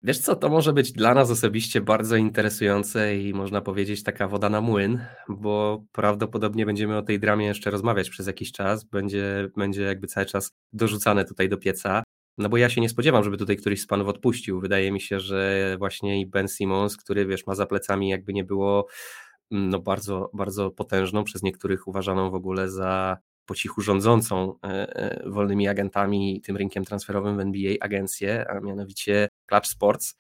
Wiesz 0.04 0.20
co, 0.20 0.36
to 0.36 0.50
może 0.50 0.74
być 0.74 0.92
dla 0.92 1.14
nas 1.14 1.32
osobiście 1.32 1.82
bardzo 1.82 2.16
interesujące 2.16 3.18
i 3.18 3.34
można 3.34 3.62
powiedzieć 3.62 4.04
taka 4.04 4.28
woda 4.28 4.50
na 4.50 4.62
młyn, 4.62 5.06
bo 5.30 5.84
prawdopodobnie 5.92 6.66
będziemy 6.66 6.98
o 6.98 7.02
tej 7.02 7.20
dramie 7.20 7.46
jeszcze 7.46 7.72
rozmawiać 7.72 8.10
przez 8.10 8.28
jakiś 8.28 8.52
czas, 8.52 8.84
będzie, 8.84 9.50
będzie 9.58 9.82
jakby 9.82 10.08
cały 10.08 10.26
czas 10.26 10.52
dorzucane 10.74 11.26
tutaj 11.26 11.50
do 11.50 11.58
pieca. 11.58 12.04
No 12.38 12.50
bo 12.50 12.58
ja 12.58 12.70
się 12.70 12.82
nie 12.82 12.90
spodziewam, 12.90 13.24
żeby 13.24 13.38
tutaj 13.38 13.58
któryś 13.58 13.82
z 13.82 13.88
panów 13.88 14.08
odpuścił. 14.08 14.60
Wydaje 14.60 14.92
mi 14.92 15.02
się, 15.02 15.20
że 15.20 15.76
właśnie 15.80 16.22
i 16.22 16.26
Ben 16.26 16.48
Simmons, 16.48 16.98
który 16.98 17.26
wiesz, 17.26 17.48
ma 17.48 17.56
za 17.56 17.66
plecami 17.66 18.10
jakby 18.10 18.34
nie 18.34 18.44
było 18.44 18.88
mm, 19.52 19.70
no 19.70 19.80
bardzo, 19.80 20.30
bardzo 20.34 20.72
potężną, 20.72 21.24
przez 21.24 21.44
niektórych 21.44 21.88
uważaną 21.88 22.32
w 22.32 22.36
ogóle 22.36 22.70
za 22.70 23.18
po 23.46 23.56
cichu 23.56 23.82
rządzącą 23.82 24.54
e, 24.64 24.68
e, 24.68 25.30
wolnymi 25.30 25.68
agentami 25.68 26.42
tym 26.42 26.58
rynkiem 26.58 26.86
transferowym 26.86 27.38
w 27.38 27.40
NBA 27.40 27.74
agencję, 27.82 28.46
a 28.50 28.60
mianowicie 28.60 29.28
Clutch 29.46 29.68
Sports, 29.68 30.18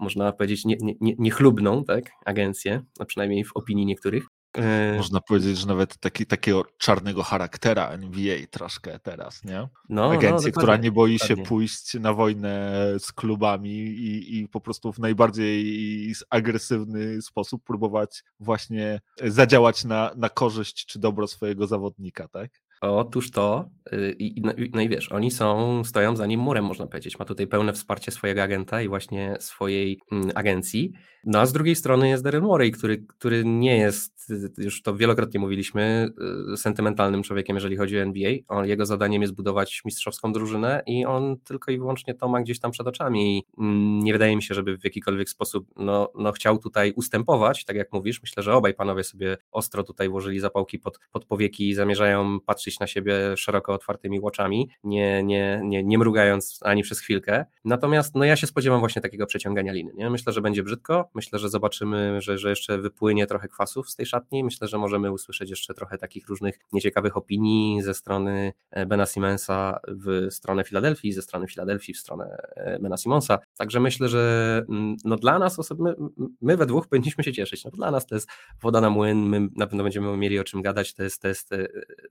można 0.00 0.32
powiedzieć 0.32 0.64
nie, 0.64 0.76
nie, 0.80 1.14
niechlubną 1.18 1.84
tak, 1.84 2.10
agencję, 2.24 2.82
a 2.98 3.04
przynajmniej 3.04 3.44
w 3.44 3.52
opinii 3.54 3.86
niektórych. 3.86 4.26
Yy, 4.56 4.96
Można 4.96 5.20
powiedzieć, 5.20 5.58
że 5.58 5.66
nawet 5.66 5.96
taki, 5.96 6.26
takiego 6.26 6.64
czarnego 6.78 7.22
charaktera 7.22 7.88
NBA 7.88 8.36
troszkę 8.50 8.98
teraz, 8.98 9.44
nie? 9.44 9.68
No, 9.88 10.12
Agencja, 10.12 10.50
no, 10.54 10.58
która 10.58 10.76
nie 10.76 10.92
boi 10.92 11.18
dokładnie. 11.18 11.44
się 11.44 11.48
pójść 11.48 11.94
na 11.94 12.12
wojnę 12.12 12.72
z 12.98 13.12
klubami 13.12 13.70
i, 13.70 14.38
i 14.38 14.48
po 14.48 14.60
prostu 14.60 14.92
w 14.92 14.98
najbardziej 14.98 16.14
agresywny 16.30 17.22
sposób 17.22 17.64
próbować 17.64 18.24
właśnie 18.40 19.00
zadziałać 19.24 19.84
na, 19.84 20.10
na 20.16 20.28
korzyść 20.28 20.86
czy 20.86 20.98
dobro 20.98 21.26
swojego 21.26 21.66
zawodnika, 21.66 22.28
tak? 22.28 22.50
Otóż 22.82 23.30
to, 23.30 23.70
y, 23.92 24.16
i, 24.18 24.40
no, 24.40 24.52
no 24.72 24.80
i 24.80 24.88
wiesz, 24.88 25.12
oni 25.12 25.30
są, 25.30 25.84
stoją 25.84 26.16
za 26.16 26.26
nim 26.26 26.40
murem, 26.40 26.64
można 26.64 26.86
powiedzieć. 26.86 27.18
Ma 27.18 27.24
tutaj 27.24 27.46
pełne 27.46 27.72
wsparcie 27.72 28.12
swojego 28.12 28.42
agenta 28.42 28.82
i 28.82 28.88
właśnie 28.88 29.36
swojej 29.40 30.00
mm, 30.12 30.30
agencji. 30.34 30.92
No 31.24 31.40
a 31.40 31.46
z 31.46 31.52
drugiej 31.52 31.76
strony 31.76 32.08
jest 32.08 32.24
Daryl 32.24 32.42
Morey, 32.42 32.70
który, 32.70 32.98
który 32.98 33.44
nie 33.44 33.76
jest, 33.76 34.32
już 34.58 34.82
to 34.82 34.96
wielokrotnie 34.96 35.40
mówiliśmy, 35.40 36.12
y, 36.52 36.56
sentymentalnym 36.56 37.22
człowiekiem, 37.22 37.56
jeżeli 37.56 37.76
chodzi 37.76 37.98
o 37.98 38.02
NBA. 38.02 38.32
On, 38.48 38.66
jego 38.66 38.86
zadaniem 38.86 39.22
jest 39.22 39.34
budować 39.34 39.82
mistrzowską 39.84 40.32
drużynę 40.32 40.82
i 40.86 41.04
on 41.04 41.36
tylko 41.38 41.72
i 41.72 41.78
wyłącznie 41.78 42.14
to 42.14 42.28
ma 42.28 42.40
gdzieś 42.40 42.60
tam 42.60 42.70
przed 42.70 42.86
oczami. 42.86 43.38
I 43.38 43.44
mm, 43.58 43.98
nie 43.98 44.12
wydaje 44.12 44.36
mi 44.36 44.42
się, 44.42 44.54
żeby 44.54 44.78
w 44.78 44.84
jakikolwiek 44.84 45.28
sposób 45.28 45.66
no, 45.76 46.12
no 46.18 46.32
chciał 46.32 46.58
tutaj 46.58 46.92
ustępować, 46.96 47.64
tak 47.64 47.76
jak 47.76 47.92
mówisz. 47.92 48.22
Myślę, 48.22 48.42
że 48.42 48.54
obaj 48.54 48.74
panowie 48.74 49.04
sobie 49.04 49.36
ostro 49.52 49.84
tutaj 49.84 50.08
włożyli 50.08 50.40
zapałki 50.40 50.78
pod, 50.78 50.98
pod 51.12 51.24
powieki 51.24 51.68
i 51.68 51.74
zamierzają 51.74 52.40
patrzeć 52.40 52.71
na 52.80 52.86
siebie 52.86 53.36
szeroko 53.36 53.74
otwartymi 53.74 54.20
oczami, 54.22 54.70
nie, 54.84 55.22
nie, 55.22 55.60
nie, 55.64 55.84
nie 55.84 55.98
mrugając 55.98 56.60
ani 56.62 56.82
przez 56.82 57.00
chwilkę. 57.00 57.44
Natomiast 57.64 58.14
no 58.14 58.24
ja 58.24 58.36
się 58.36 58.46
spodziewam 58.46 58.80
właśnie 58.80 59.02
takiego 59.02 59.26
przeciągania 59.26 59.72
liny. 59.72 59.92
Nie? 59.94 60.10
Myślę, 60.10 60.32
że 60.32 60.40
będzie 60.40 60.62
brzydko, 60.62 61.10
Myślę, 61.14 61.38
że 61.38 61.48
zobaczymy, 61.48 62.20
że, 62.20 62.38
że 62.38 62.50
jeszcze 62.50 62.78
wypłynie 62.78 63.26
trochę 63.26 63.48
kwasów 63.48 63.90
z 63.90 63.96
tej 63.96 64.06
szatni. 64.06 64.44
Myślę, 64.44 64.68
że 64.68 64.78
możemy 64.78 65.12
usłyszeć 65.12 65.50
jeszcze 65.50 65.74
trochę 65.74 65.98
takich 65.98 66.28
różnych 66.28 66.58
nieciekawych 66.72 67.16
opinii 67.16 67.82
ze 67.82 67.94
strony 67.94 68.52
e, 68.70 68.86
Bena 68.86 69.06
Simonsa 69.06 69.80
w 69.88 70.26
stronę 70.30 70.64
Filadelfii, 70.64 71.12
ze 71.12 71.22
strony 71.22 71.48
Filadelfii 71.48 71.94
w 71.94 71.98
stronę 71.98 72.36
e, 72.56 72.78
Bena 72.78 72.96
Simonsa. 72.96 73.38
Także 73.56 73.80
myślę, 73.80 74.08
że 74.08 74.62
mm, 74.68 74.96
no 75.04 75.16
dla 75.16 75.38
nas 75.38 75.70
my, 75.78 75.94
my 76.40 76.56
we 76.56 76.66
dwóch 76.66 76.88
powinniśmy 76.88 77.24
się 77.24 77.32
cieszyć. 77.32 77.64
No 77.64 77.70
dla 77.70 77.90
nas 77.90 78.06
to 78.06 78.14
jest 78.14 78.28
woda 78.62 78.80
na 78.80 78.90
młyn, 78.90 79.18
my 79.18 79.48
na 79.56 79.66
pewno 79.66 79.82
będziemy 79.82 80.16
mieli 80.16 80.38
o 80.38 80.44
czym 80.44 80.62
gadać. 80.62 80.94
To 80.94 81.02
jest, 81.02 81.22
to 81.22 81.28
jest 81.28 81.52
e, 81.52 81.68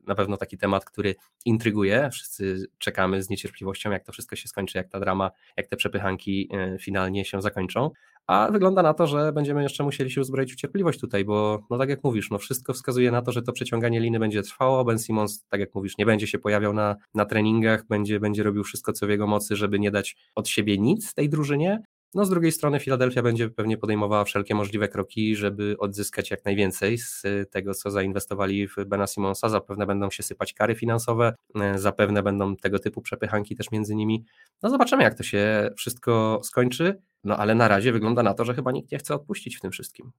na 0.08 0.16
pewno 0.16 0.38
taki 0.38 0.51
temat, 0.58 0.86
który 0.86 1.16
intryguje. 1.46 2.10
Wszyscy 2.12 2.66
czekamy 2.78 3.24
z 3.24 3.30
niecierpliwością, 3.30 3.92
jak 3.92 4.04
to 4.04 4.12
wszystko 4.12 4.36
się 4.36 4.48
skończy, 4.48 4.78
jak 4.78 4.90
ta 4.90 5.00
drama, 5.00 5.32
jak 5.58 5.68
te 5.68 5.76
przepychanki 5.76 6.50
finalnie 6.80 7.26
się 7.26 7.42
zakończą. 7.42 7.92
A 8.28 8.52
wygląda 8.52 8.84
na 8.84 8.94
to, 8.94 9.08
że 9.08 9.34
będziemy 9.34 9.64
jeszcze 9.64 9.84
musieli 9.84 10.12
się 10.12 10.22
uzbroić 10.22 10.54
w 10.54 10.56
cierpliwość 10.56 11.00
tutaj, 11.00 11.26
bo 11.26 11.60
no 11.70 11.78
tak 11.78 11.90
jak 11.90 12.04
mówisz, 12.04 12.30
no 12.30 12.38
wszystko 12.38 12.74
wskazuje 12.74 13.12
na 13.12 13.22
to, 13.22 13.32
że 13.32 13.42
to 13.42 13.52
przeciąganie 13.52 14.00
liny 14.00 14.20
będzie 14.20 14.42
trwało, 14.42 14.86
Ben 14.86 15.00
Simmons, 15.00 15.46
tak 15.50 15.60
jak 15.60 15.76
mówisz, 15.76 15.98
nie 15.98 16.06
będzie 16.06 16.28
się 16.28 16.40
pojawiał 16.40 16.74
na, 16.74 16.96
na 17.14 17.26
treningach, 17.26 17.88
będzie, 17.88 18.20
będzie 18.20 18.44
robił 18.44 18.64
wszystko, 18.64 18.94
co 18.94 19.08
w 19.08 19.10
jego 19.10 19.28
mocy, 19.28 19.56
żeby 19.56 19.80
nie 19.80 19.92
dać 19.92 20.16
od 20.36 20.48
siebie 20.48 20.78
nic 20.78 21.14
tej 21.14 21.30
drużynie, 21.30 21.84
no 22.14 22.26
z 22.26 22.30
drugiej 22.30 22.52
strony 22.52 22.80
Filadelfia 22.80 23.22
będzie 23.22 23.50
pewnie 23.50 23.78
podejmowała 23.78 24.24
wszelkie 24.24 24.56
możliwe 24.56 24.88
kroki, 24.88 25.36
żeby 25.36 25.76
odzyskać 25.80 26.32
jak 26.32 26.46
najwięcej 26.46 26.98
z 26.98 27.24
tego, 27.52 27.74
co 27.74 27.92
zainwestowali 27.92 28.68
w 28.68 28.76
Bena 28.86 29.08
Simonsa. 29.08 29.50
Zapewne 29.50 29.86
będą 29.86 30.10
się 30.10 30.24
sypać 30.24 30.54
kary 30.54 30.76
finansowe, 30.76 31.36
e, 31.56 31.80
zapewne 31.80 32.24
będą 32.24 32.56
tego 32.56 32.80
typu 32.80 33.02
przepychanki 33.02 33.56
też 33.56 33.72
między 33.72 33.96
nimi. 33.96 34.26
No 34.64 34.70
zobaczymy, 34.70 35.04
jak 35.04 35.16
to 35.16 35.24
się 35.24 35.70
wszystko 35.78 36.40
skończy. 36.44 37.02
No 37.24 37.38
ale 37.38 37.56
na 37.56 37.68
razie 37.68 37.92
wygląda 37.92 38.24
na 38.24 38.34
to, 38.34 38.46
że 38.46 38.54
chyba 38.54 38.72
nikt 38.72 38.92
nie 38.92 38.98
chce 38.98 39.16
odpuścić 39.16 39.58
w 39.58 39.62
tym 39.62 39.72
wszystkim. 39.72 40.12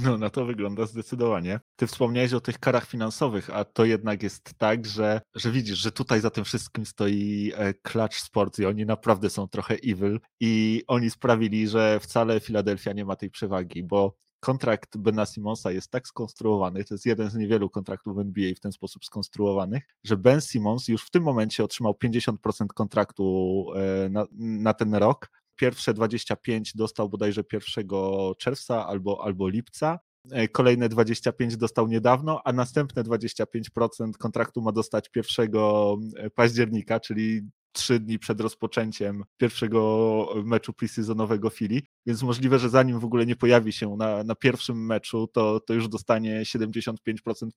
No, 0.00 0.18
na 0.18 0.30
to 0.30 0.44
wygląda 0.44 0.86
zdecydowanie. 0.86 1.60
Ty 1.76 1.86
wspomniałeś 1.86 2.32
o 2.32 2.40
tych 2.40 2.58
karach 2.58 2.86
finansowych, 2.86 3.50
a 3.50 3.64
to 3.64 3.84
jednak 3.84 4.22
jest 4.22 4.54
tak, 4.58 4.86
że, 4.86 5.20
że 5.34 5.50
widzisz, 5.50 5.78
że 5.78 5.92
tutaj 5.92 6.20
za 6.20 6.30
tym 6.30 6.44
wszystkim 6.44 6.86
stoi 6.86 7.52
e, 7.54 7.74
Clutch 7.74 8.16
Sports 8.16 8.58
i 8.58 8.66
oni 8.66 8.86
naprawdę 8.86 9.30
są 9.30 9.48
trochę 9.48 9.74
evil 9.74 10.20
i 10.40 10.82
oni 10.86 11.10
sprawili, 11.10 11.68
że 11.68 12.00
wcale 12.00 12.40
Philadelphia 12.40 12.92
nie 12.92 13.04
ma 13.04 13.16
tej 13.16 13.30
przewagi, 13.30 13.82
bo 13.82 14.16
kontrakt 14.40 14.96
Bena 14.96 15.26
Simonsa 15.26 15.72
jest 15.72 15.90
tak 15.90 16.08
skonstruowany, 16.08 16.84
to 16.84 16.94
jest 16.94 17.06
jeden 17.06 17.30
z 17.30 17.34
niewielu 17.34 17.70
kontraktów 17.70 18.18
NBA 18.18 18.54
w 18.56 18.60
ten 18.60 18.72
sposób 18.72 19.04
skonstruowanych, 19.04 19.82
że 20.04 20.16
Ben 20.16 20.40
Simmons 20.40 20.88
już 20.88 21.04
w 21.04 21.10
tym 21.10 21.22
momencie 21.22 21.64
otrzymał 21.64 21.96
50% 22.04 22.66
kontraktu 22.74 23.66
e, 23.74 24.08
na, 24.08 24.26
na 24.38 24.74
ten 24.74 24.94
rok, 24.94 25.30
Pierwsze 25.56 25.94
25 25.94 26.76
dostał 26.76 27.08
bodajże 27.08 27.42
1 27.52 27.86
czerwca 28.38 28.86
albo, 28.86 29.24
albo 29.24 29.48
lipca, 29.48 29.98
e, 30.30 30.48
kolejne 30.48 30.88
25 30.88 31.56
dostał 31.56 31.88
niedawno, 31.88 32.40
a 32.44 32.52
następne 32.52 33.04
25% 33.04 34.18
kontraktu 34.18 34.62
ma 34.62 34.72
dostać 34.72 35.10
1 35.16 35.50
e, 36.16 36.30
października, 36.30 37.00
czyli 37.00 37.42
trzy 37.72 38.00
dni 38.00 38.18
przed 38.18 38.40
rozpoczęciem 38.40 39.24
pierwszego 39.36 40.28
meczu 40.44 40.72
preseasonowego 40.72 41.50
Fili, 41.50 41.82
więc 42.06 42.22
możliwe, 42.22 42.58
że 42.58 42.70
zanim 42.70 42.98
w 43.00 43.04
ogóle 43.04 43.26
nie 43.26 43.36
pojawi 43.36 43.72
się 43.72 43.96
na, 43.96 44.24
na 44.24 44.34
pierwszym 44.34 44.86
meczu, 44.86 45.26
to, 45.26 45.60
to 45.60 45.74
już 45.74 45.88
dostanie 45.88 46.42
75% 46.42 46.94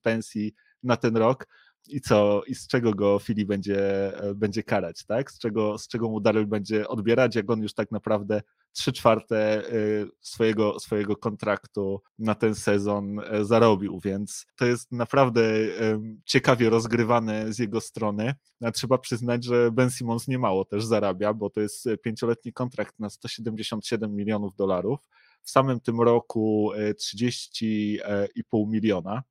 pensji 0.02 0.54
na 0.82 0.96
ten 0.96 1.16
rok, 1.16 1.46
i 1.88 2.00
co, 2.00 2.42
i 2.46 2.54
z 2.54 2.66
czego 2.66 2.94
go 2.94 3.18
Fili 3.18 3.46
będzie, 3.46 4.12
e, 4.20 4.34
będzie 4.34 4.62
karać, 4.62 5.04
tak? 5.06 5.30
Z 5.30 5.38
czego, 5.38 5.78
z 5.78 5.88
czego 5.88 6.08
mu 6.08 6.20
Daryl 6.20 6.46
będzie 6.46 6.88
odbierać, 6.88 7.36
jak 7.36 7.50
on 7.50 7.62
już 7.62 7.74
tak 7.74 7.90
naprawdę 7.90 8.42
trzy 8.72 8.92
czwarte 8.92 9.36
e, 9.38 9.62
swojego, 10.20 10.80
swojego 10.80 11.16
kontraktu 11.16 12.02
na 12.18 12.34
ten 12.34 12.54
sezon 12.54 13.20
e, 13.20 13.44
zarobił, 13.44 14.00
więc 14.04 14.46
to 14.56 14.66
jest 14.66 14.92
naprawdę 14.92 15.42
ciekawie 16.24 16.70
rozgrywane 16.70 17.52
z 17.52 17.58
jego 17.58 17.80
strony. 17.80 18.34
A 18.60 18.72
trzeba 18.72 18.98
przyznać, 18.98 19.44
że 19.44 19.70
Ben 19.72 19.90
Simmons 19.90 20.28
nie 20.28 20.38
mało 20.38 20.64
też 20.64 20.84
zarabia, 20.84 21.34
bo 21.34 21.50
to 21.50 21.60
jest 21.60 21.88
pięcioletni 22.02 22.52
kontrakt 22.52 22.98
na 22.98 23.10
177 23.10 24.14
milionów 24.14 24.56
dolarów. 24.56 25.00
W 25.42 25.50
samym 25.50 25.80
tym 25.80 26.00
roku 26.00 26.72
30,5 26.74 28.68
miliona 28.68 29.22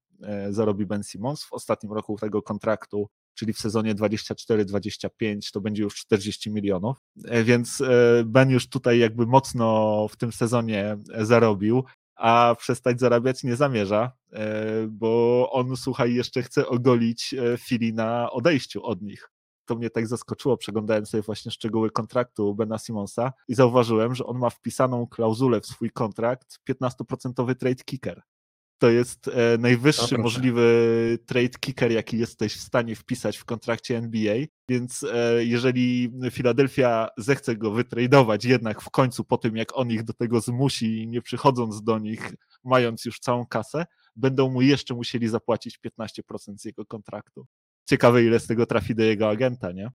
zarobi 0.49 0.85
Ben 0.85 1.03
Simmons. 1.03 1.43
W 1.43 1.53
ostatnim 1.53 1.93
roku 1.93 2.17
tego 2.17 2.41
kontraktu, 2.41 3.09
czyli 3.33 3.53
w 3.53 3.59
sezonie 3.59 3.95
24-25 3.95 5.51
to 5.53 5.61
będzie 5.61 5.83
już 5.83 5.95
40 5.95 6.51
milionów, 6.51 6.97
e, 7.25 7.43
więc 7.43 7.81
e, 7.81 8.23
Ben 8.25 8.49
już 8.49 8.69
tutaj 8.69 8.99
jakby 8.99 9.25
mocno 9.25 10.07
w 10.07 10.15
tym 10.15 10.31
sezonie 10.31 10.97
zarobił, 11.21 11.83
a 12.15 12.55
przestać 12.59 12.99
zarabiać 12.99 13.43
nie 13.43 13.55
zamierza, 13.55 14.11
bo 14.89 15.49
on, 15.51 15.77
słuchaj, 15.77 16.13
jeszcze 16.13 16.43
chce 16.43 16.67
ogolić 16.67 17.35
Fili 17.59 17.93
na 17.93 18.31
odejściu 18.31 18.85
od 18.85 19.01
nich. 19.01 19.29
To 19.65 19.75
mnie 19.75 19.89
tak 19.89 20.07
zaskoczyło, 20.07 20.57
przeglądałem 20.57 21.05
sobie 21.05 21.23
właśnie 21.23 21.51
szczegóły 21.51 21.91
kontraktu 21.91 22.55
Bena 22.55 22.77
Simonsa 22.77 23.33
i 23.47 23.55
zauważyłem, 23.55 24.15
że 24.15 24.25
on 24.25 24.37
ma 24.37 24.49
wpisaną 24.49 25.07
klauzulę 25.07 25.61
w 25.61 25.65
swój 25.65 25.91
kontrakt 25.91 26.59
15% 26.69 27.55
trade 27.55 27.83
kicker 27.85 28.21
to 28.77 28.89
jest 28.89 29.27
e, 29.27 29.57
najwyższy 29.57 30.17
możliwy 30.17 31.17
trade 31.25 31.49
kicker, 31.59 31.91
jaki 31.91 32.17
jesteś 32.17 32.55
w 32.55 32.61
stanie 32.61 32.95
wpisać 32.95 33.37
w 33.37 33.45
kontrakcie 33.45 33.97
NBA, 33.97 34.35
więc 34.69 35.03
e, 35.03 35.45
jeżeli 35.45 36.11
Philadelphia 36.31 37.07
zechce 37.17 37.55
go 37.55 37.71
wytradować 37.71 38.45
jednak 38.45 38.81
w 38.81 38.89
końcu 38.89 39.23
po 39.23 39.37
tym, 39.37 39.57
jak 39.57 39.77
on 39.77 39.91
ich 39.91 40.03
do 40.03 40.13
tego 40.13 40.41
zmusi, 40.41 41.07
nie 41.07 41.21
przychodząc 41.21 41.83
do 41.83 41.99
nich, 41.99 42.33
mając 42.63 43.05
już 43.05 43.19
całą 43.19 43.45
kasę, 43.45 43.85
będą 44.15 44.49
mu 44.49 44.61
jeszcze 44.61 44.93
musieli 44.93 45.27
zapłacić 45.27 45.79
15% 46.07 46.57
z 46.57 46.65
jego 46.65 46.85
kontraktu. 46.85 47.45
Ciekawe, 47.85 48.23
ile 48.23 48.39
z 48.39 48.47
tego 48.47 48.65
trafi 48.65 48.95
do 48.95 49.03
jego 49.03 49.29
agenta, 49.29 49.71
nie? 49.71 49.89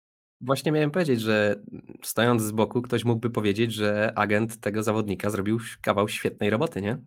Właśnie 0.40 0.73
miałem 0.73 0.90
powiedzieć, 0.90 1.21
że 1.21 1.62
stojąc 2.02 2.42
z 2.42 2.50
boku, 2.50 2.83
ktoś 2.83 3.04
mógłby 3.04 3.30
powiedzieć, 3.30 3.73
że 3.73 4.12
agent 4.16 4.61
tego 4.61 4.83
zawodnika 4.83 5.30
zrobił 5.30 5.59
kawał 5.83 6.09
świetnej 6.09 6.50
roboty, 6.50 6.83
nie? 6.83 6.99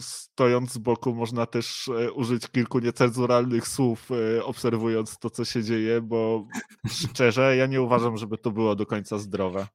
Stojąc 0.00 0.72
z 0.72 0.78
boku 0.78 1.14
można 1.14 1.46
też 1.46 1.88
e, 1.88 2.12
użyć 2.12 2.48
kilku 2.48 2.78
niecenzuralnych 2.78 3.68
słów, 3.68 4.08
e, 4.10 4.44
obserwując 4.44 5.18
to, 5.18 5.30
co 5.30 5.44
się 5.44 5.62
dzieje, 5.62 6.00
bo 6.00 6.46
szczerze, 6.88 7.56
ja 7.56 7.66
nie 7.66 7.82
uważam, 7.82 8.16
żeby 8.16 8.38
to 8.38 8.50
było 8.50 8.74
do 8.74 8.86
końca 8.86 9.18
zdrowe. 9.18 9.66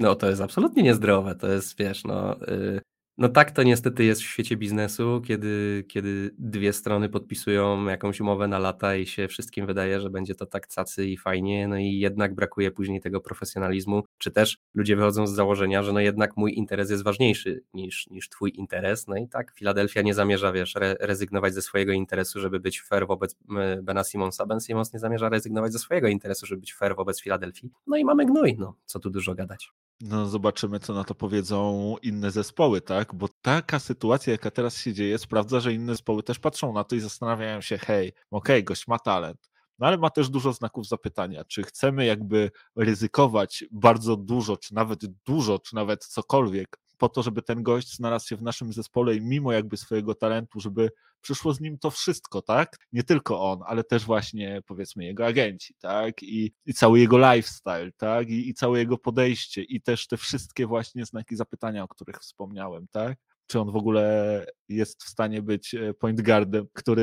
No 0.00 0.14
to 0.14 0.28
jest 0.28 0.40
absolutnie 0.40 0.82
niezdrowe, 0.82 1.34
to 1.34 1.48
jest, 1.48 1.78
wiesz, 1.78 2.04
no... 2.04 2.36
Yy 2.48 2.93
no 3.18 3.28
tak 3.28 3.50
to 3.50 3.62
niestety 3.62 4.04
jest 4.04 4.20
w 4.20 4.24
świecie 4.24 4.56
biznesu, 4.56 5.22
kiedy, 5.26 5.84
kiedy 5.88 6.34
dwie 6.38 6.72
strony 6.72 7.08
podpisują 7.08 7.86
jakąś 7.86 8.20
umowę 8.20 8.48
na 8.48 8.58
lata 8.58 8.96
i 8.96 9.06
się 9.06 9.28
wszystkim 9.28 9.66
wydaje, 9.66 10.00
że 10.00 10.10
będzie 10.10 10.34
to 10.34 10.46
tak 10.46 10.66
cacy 10.68 11.06
i 11.06 11.16
fajnie, 11.16 11.68
no 11.68 11.78
i 11.78 11.98
jednak 11.98 12.34
brakuje 12.34 12.70
później 12.70 13.00
tego 13.00 13.20
profesjonalizmu, 13.20 14.02
czy 14.18 14.30
też 14.30 14.58
ludzie 14.74 14.96
wychodzą 14.96 15.26
z 15.26 15.32
założenia, 15.32 15.82
że 15.82 15.92
no 15.92 16.00
jednak 16.00 16.36
mój 16.36 16.54
interes 16.54 16.90
jest 16.90 17.04
ważniejszy 17.04 17.62
niż, 17.74 18.06
niż 18.06 18.28
twój 18.28 18.52
interes, 18.54 19.08
no 19.08 19.16
i 19.16 19.28
tak 19.28 19.52
Filadelfia 19.54 20.02
nie 20.02 20.14
zamierza, 20.14 20.52
wiesz, 20.52 20.76
re, 20.76 20.96
rezygnować 21.00 21.54
ze 21.54 21.62
swojego 21.62 21.92
interesu, 21.92 22.40
żeby 22.40 22.60
być 22.60 22.82
fair 22.82 23.06
wobec 23.06 23.36
Bena 23.82 24.04
Simonsa, 24.04 24.46
Ben 24.46 24.60
Simons 24.60 24.92
nie 24.92 24.98
zamierza 25.00 25.28
rezygnować 25.28 25.72
ze 25.72 25.78
swojego 25.78 26.08
interesu, 26.08 26.46
żeby 26.46 26.60
być 26.60 26.74
fair 26.74 26.96
wobec 26.96 27.22
Filadelfii, 27.22 27.70
no 27.86 27.96
i 27.96 28.04
mamy 28.04 28.26
gnój, 28.26 28.56
no. 28.58 28.76
Co 28.84 28.98
tu 28.98 29.10
dużo 29.10 29.34
gadać. 29.34 29.72
No 30.06 30.26
zobaczymy, 30.26 30.80
co 30.80 30.94
na 30.94 31.04
to 31.04 31.14
powiedzą 31.14 31.96
inne 32.02 32.30
zespoły, 32.30 32.80
tak? 32.80 33.14
Bo 33.14 33.28
taka 33.42 33.78
sytuacja, 33.78 34.32
jaka 34.32 34.50
teraz 34.50 34.76
się 34.76 34.92
dzieje, 34.92 35.18
sprawdza, 35.18 35.60
że 35.60 35.72
inne 35.72 35.92
zespoły 35.92 36.22
też 36.22 36.38
patrzą 36.38 36.72
na 36.72 36.84
to 36.84 36.96
i 36.96 37.00
zastanawiają 37.00 37.60
się, 37.60 37.78
hej, 37.78 38.08
okej, 38.08 38.56
okay, 38.56 38.62
gość 38.62 38.88
ma 38.88 38.98
talent, 38.98 39.50
no 39.78 39.86
ale 39.86 39.98
ma 39.98 40.10
też 40.10 40.28
dużo 40.28 40.52
znaków 40.52 40.88
zapytania, 40.88 41.44
czy 41.44 41.62
chcemy 41.62 42.04
jakby 42.04 42.50
ryzykować 42.76 43.64
bardzo 43.70 44.16
dużo, 44.16 44.56
czy 44.56 44.74
nawet 44.74 45.06
dużo, 45.06 45.58
czy 45.58 45.74
nawet 45.74 46.04
cokolwiek, 46.04 46.78
po 46.98 47.08
to, 47.08 47.22
żeby 47.22 47.42
ten 47.42 47.62
gość 47.62 47.96
znalazł 47.96 48.28
się 48.28 48.36
w 48.36 48.42
naszym 48.42 48.72
zespole 48.72 49.14
i 49.14 49.20
mimo 49.20 49.52
jakby 49.52 49.76
swojego 49.76 50.14
talentu, 50.14 50.60
żeby 50.60 50.90
przyszło 51.20 51.54
z 51.54 51.60
nim 51.60 51.78
to 51.78 51.90
wszystko, 51.90 52.42
tak? 52.42 52.76
Nie 52.92 53.02
tylko 53.02 53.50
on, 53.52 53.60
ale 53.66 53.84
też 53.84 54.04
właśnie 54.04 54.62
powiedzmy 54.66 55.04
jego 55.04 55.26
agenci, 55.26 55.74
tak? 55.80 56.22
I, 56.22 56.52
i 56.66 56.74
cały 56.74 57.00
jego 57.00 57.18
lifestyle, 57.18 57.92
tak? 57.96 58.30
I, 58.30 58.48
I 58.48 58.54
całe 58.54 58.78
jego 58.78 58.98
podejście 58.98 59.62
i 59.62 59.80
też 59.80 60.06
te 60.06 60.16
wszystkie 60.16 60.66
właśnie 60.66 61.04
znaki 61.04 61.36
zapytania, 61.36 61.82
o 61.82 61.88
których 61.88 62.16
wspomniałem, 62.16 62.86
tak? 62.90 63.18
Czy 63.46 63.60
on 63.60 63.72
w 63.72 63.76
ogóle 63.76 64.46
jest 64.68 65.04
w 65.04 65.08
stanie 65.08 65.42
być 65.42 65.74
e, 65.74 65.94
point 65.94 66.22
guardem, 66.22 66.66
który 66.72 67.02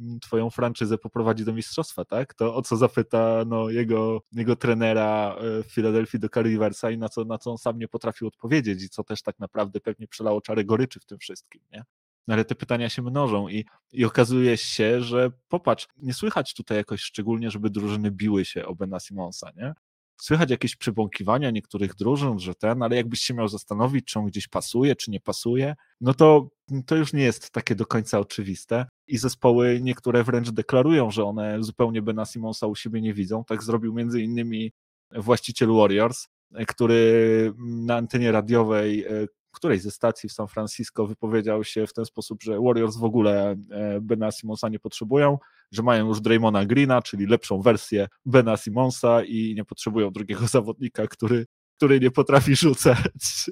mm, 0.00 0.20
twoją 0.20 0.50
franczyzę 0.50 0.98
poprowadzi 0.98 1.44
do 1.44 1.52
mistrzostwa, 1.52 2.04
tak? 2.04 2.34
To 2.34 2.54
o 2.54 2.62
co 2.62 2.76
zapyta 2.76 3.44
no, 3.46 3.70
jego, 3.70 4.22
jego 4.32 4.56
trenera 4.56 5.36
e, 5.38 5.62
w 5.62 5.66
Filadelfii 5.66 6.20
do 6.20 6.28
Riversa 6.42 6.90
i 6.90 6.98
na 6.98 7.08
co, 7.08 7.24
na 7.24 7.38
co 7.38 7.50
on 7.50 7.58
sam 7.58 7.78
nie 7.78 7.88
potrafił 7.88 8.28
odpowiedzieć 8.28 8.82
i 8.82 8.88
co 8.88 9.04
też 9.04 9.22
tak 9.22 9.38
naprawdę 9.38 9.80
pewnie 9.80 10.08
przelało 10.08 10.40
czarę 10.40 10.64
goryczy 10.64 11.00
w 11.00 11.06
tym 11.06 11.18
wszystkim, 11.18 11.60
nie? 11.72 11.84
No, 12.26 12.34
ale 12.34 12.44
te 12.44 12.54
pytania 12.54 12.88
się 12.88 13.02
mnożą 13.02 13.48
i, 13.48 13.64
i 13.92 14.04
okazuje 14.04 14.56
się, 14.56 15.00
że 15.00 15.30
popatrz, 15.48 15.88
nie 15.96 16.14
słychać 16.14 16.54
tutaj 16.54 16.76
jakoś 16.76 17.02
szczególnie, 17.02 17.50
żeby 17.50 17.70
drużyny 17.70 18.10
biły 18.10 18.44
się 18.44 18.66
o 18.66 18.74
Bena 18.74 19.00
Simonsa, 19.00 19.50
nie? 19.56 19.74
Słychać 20.16 20.50
jakieś 20.50 20.76
przybąkiwania 20.76 21.50
niektórych 21.50 21.94
drużyn, 21.94 22.38
że 22.38 22.54
ten, 22.54 22.82
ale 22.82 22.96
jakbyś 22.96 23.20
się 23.20 23.34
miał 23.34 23.48
zastanowić, 23.48 24.06
czy 24.06 24.18
on 24.18 24.26
gdzieś 24.26 24.48
pasuje, 24.48 24.96
czy 24.96 25.10
nie 25.10 25.20
pasuje, 25.20 25.74
no 26.00 26.14
to, 26.14 26.48
to 26.86 26.96
już 26.96 27.12
nie 27.12 27.22
jest 27.22 27.50
takie 27.50 27.74
do 27.74 27.86
końca 27.86 28.18
oczywiste. 28.18 28.86
I 29.06 29.18
zespoły 29.18 29.80
niektóre 29.82 30.24
wręcz 30.24 30.50
deklarują, 30.50 31.10
że 31.10 31.24
one 31.24 31.62
zupełnie 31.62 32.02
Bena 32.02 32.24
Simonsa 32.24 32.66
u 32.66 32.74
siebie 32.74 33.00
nie 33.00 33.14
widzą. 33.14 33.44
Tak 33.44 33.62
zrobił 33.62 33.94
między 33.94 34.22
innymi 34.22 34.72
właściciel 35.12 35.68
Warriors, 35.68 36.28
który 36.66 37.52
na 37.58 37.96
antenie 37.96 38.32
radiowej 38.32 39.04
e, 39.04 39.26
którejś 39.56 39.82
ze 39.82 39.90
stacji 39.90 40.28
w 40.28 40.32
San 40.32 40.48
Francisco 40.48 41.06
wypowiedział 41.06 41.64
się 41.64 41.86
w 41.86 41.92
ten 41.92 42.04
sposób, 42.04 42.42
że 42.42 42.60
Warriors 42.60 42.96
w 42.96 43.04
ogóle 43.04 43.56
e, 43.70 44.00
Bena 44.00 44.30
Simonsa 44.30 44.68
nie 44.68 44.78
potrzebują, 44.78 45.38
że 45.72 45.82
mają 45.82 46.08
już 46.08 46.20
Draymona 46.20 46.66
Greena, 46.66 47.02
czyli 47.02 47.26
lepszą 47.26 47.62
wersję 47.62 48.06
Bena 48.24 48.56
Simonsa 48.56 49.24
i 49.24 49.54
nie 49.56 49.64
potrzebują 49.64 50.10
drugiego 50.10 50.46
zawodnika, 50.56 51.06
który 51.06 51.46
który 51.76 52.00
nie 52.00 52.10
potrafi 52.10 52.56
rzucać. 52.56 53.10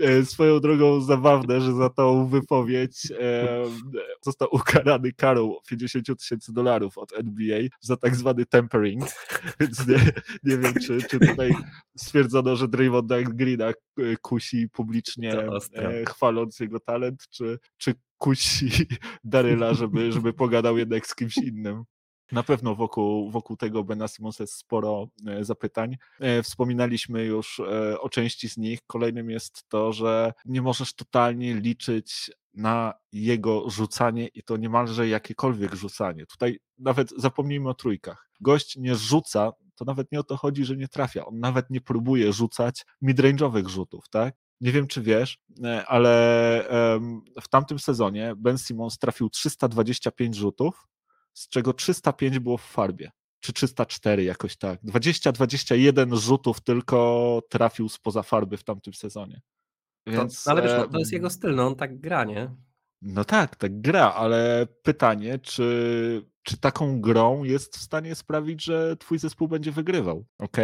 E, 0.00 0.24
swoją 0.24 0.60
drogą 0.60 1.00
zabawne, 1.00 1.60
że 1.60 1.74
za 1.74 1.90
tą 1.90 2.26
wypowiedź 2.26 3.12
e, 3.20 3.64
został 4.22 4.48
ukarany 4.52 5.12
karą 5.12 5.54
50 5.68 6.18
tysięcy 6.18 6.52
dolarów 6.52 6.98
od 6.98 7.12
NBA 7.12 7.58
za 7.80 7.96
tak 7.96 8.16
zwany 8.16 8.46
tempering, 8.46 9.04
więc 9.60 9.86
nie, 9.86 9.98
nie 10.44 10.58
wiem, 10.58 10.74
czy, 10.86 10.98
czy 11.10 11.20
tutaj 11.20 11.54
stwierdzono, 11.96 12.56
że 12.56 12.68
Draymond 12.68 13.08
Greena 13.08 13.68
e, 13.68 13.72
kusi 14.22 14.68
publicznie 14.68 15.46
chwaląc 16.08 16.60
jego 16.60 16.80
talent, 16.80 17.28
czy, 17.30 17.58
czy 17.76 17.94
kusi 18.22 18.70
Daryla, 19.24 19.74
żeby, 19.74 20.12
żeby 20.12 20.32
pogadał 20.32 20.78
jednak 20.78 21.06
z 21.06 21.14
kimś 21.14 21.36
innym. 21.36 21.84
Na 22.32 22.42
pewno 22.42 22.74
wokół, 22.74 23.30
wokół 23.30 23.56
tego 23.56 23.84
Bena 23.84 24.08
Simonsa 24.08 24.42
jest 24.42 24.54
sporo 24.54 25.06
e, 25.26 25.44
zapytań. 25.44 25.96
E, 26.20 26.42
wspominaliśmy 26.42 27.24
już 27.24 27.60
e, 27.60 28.00
o 28.00 28.08
części 28.08 28.48
z 28.48 28.56
nich. 28.56 28.78
Kolejnym 28.86 29.30
jest 29.30 29.68
to, 29.68 29.92
że 29.92 30.32
nie 30.44 30.62
możesz 30.62 30.94
totalnie 30.94 31.54
liczyć 31.54 32.30
na 32.54 32.94
jego 33.12 33.70
rzucanie 33.70 34.28
i 34.28 34.42
to 34.42 34.56
niemalże 34.56 35.08
jakiekolwiek 35.08 35.74
rzucanie. 35.74 36.26
Tutaj 36.26 36.58
nawet 36.78 37.10
zapomnijmy 37.16 37.68
o 37.68 37.74
trójkach. 37.74 38.28
Gość 38.40 38.76
nie 38.76 38.94
rzuca, 38.94 39.52
to 39.74 39.84
nawet 39.84 40.12
nie 40.12 40.20
o 40.20 40.22
to 40.22 40.36
chodzi, 40.36 40.64
że 40.64 40.76
nie 40.76 40.88
trafia. 40.88 41.26
On 41.26 41.40
nawet 41.40 41.70
nie 41.70 41.80
próbuje 41.80 42.32
rzucać 42.32 42.84
midrange'owych 43.02 43.68
rzutów, 43.68 44.08
tak? 44.10 44.34
Nie 44.62 44.72
wiem, 44.72 44.86
czy 44.86 45.02
wiesz, 45.02 45.38
ale 45.86 46.64
w 47.40 47.48
tamtym 47.48 47.78
sezonie 47.78 48.34
Ben 48.36 48.58
Simmons 48.58 48.98
trafił 48.98 49.30
325 49.30 50.36
rzutów, 50.36 50.88
z 51.34 51.48
czego 51.48 51.72
305 51.72 52.38
było 52.38 52.56
w 52.56 52.62
farbie, 52.62 53.10
czy 53.40 53.52
304 53.52 54.24
jakoś 54.24 54.56
tak. 54.56 54.82
20-21 54.82 56.16
rzutów 56.16 56.60
tylko 56.60 57.40
trafił 57.50 57.88
spoza 57.88 58.22
farby 58.22 58.56
w 58.56 58.64
tamtym 58.64 58.94
sezonie. 58.94 59.40
Więc, 60.06 60.44
to, 60.44 60.50
ale 60.50 60.62
wiesz, 60.62 60.72
no, 60.78 60.88
to 60.88 60.98
jest 60.98 61.12
jego 61.12 61.30
styl, 61.30 61.54
no 61.54 61.66
on 61.66 61.76
tak 61.76 62.00
gra, 62.00 62.24
nie? 62.24 62.50
No 63.02 63.24
tak, 63.24 63.56
tak 63.56 63.80
gra, 63.80 64.12
ale 64.12 64.66
pytanie, 64.82 65.38
czy, 65.38 66.26
czy 66.42 66.56
taką 66.56 67.00
grą 67.00 67.44
jest 67.44 67.76
w 67.76 67.82
stanie 67.82 68.14
sprawić, 68.14 68.64
że 68.64 68.96
twój 68.96 69.18
zespół 69.18 69.48
będzie 69.48 69.72
wygrywał, 69.72 70.26
ok? 70.38 70.56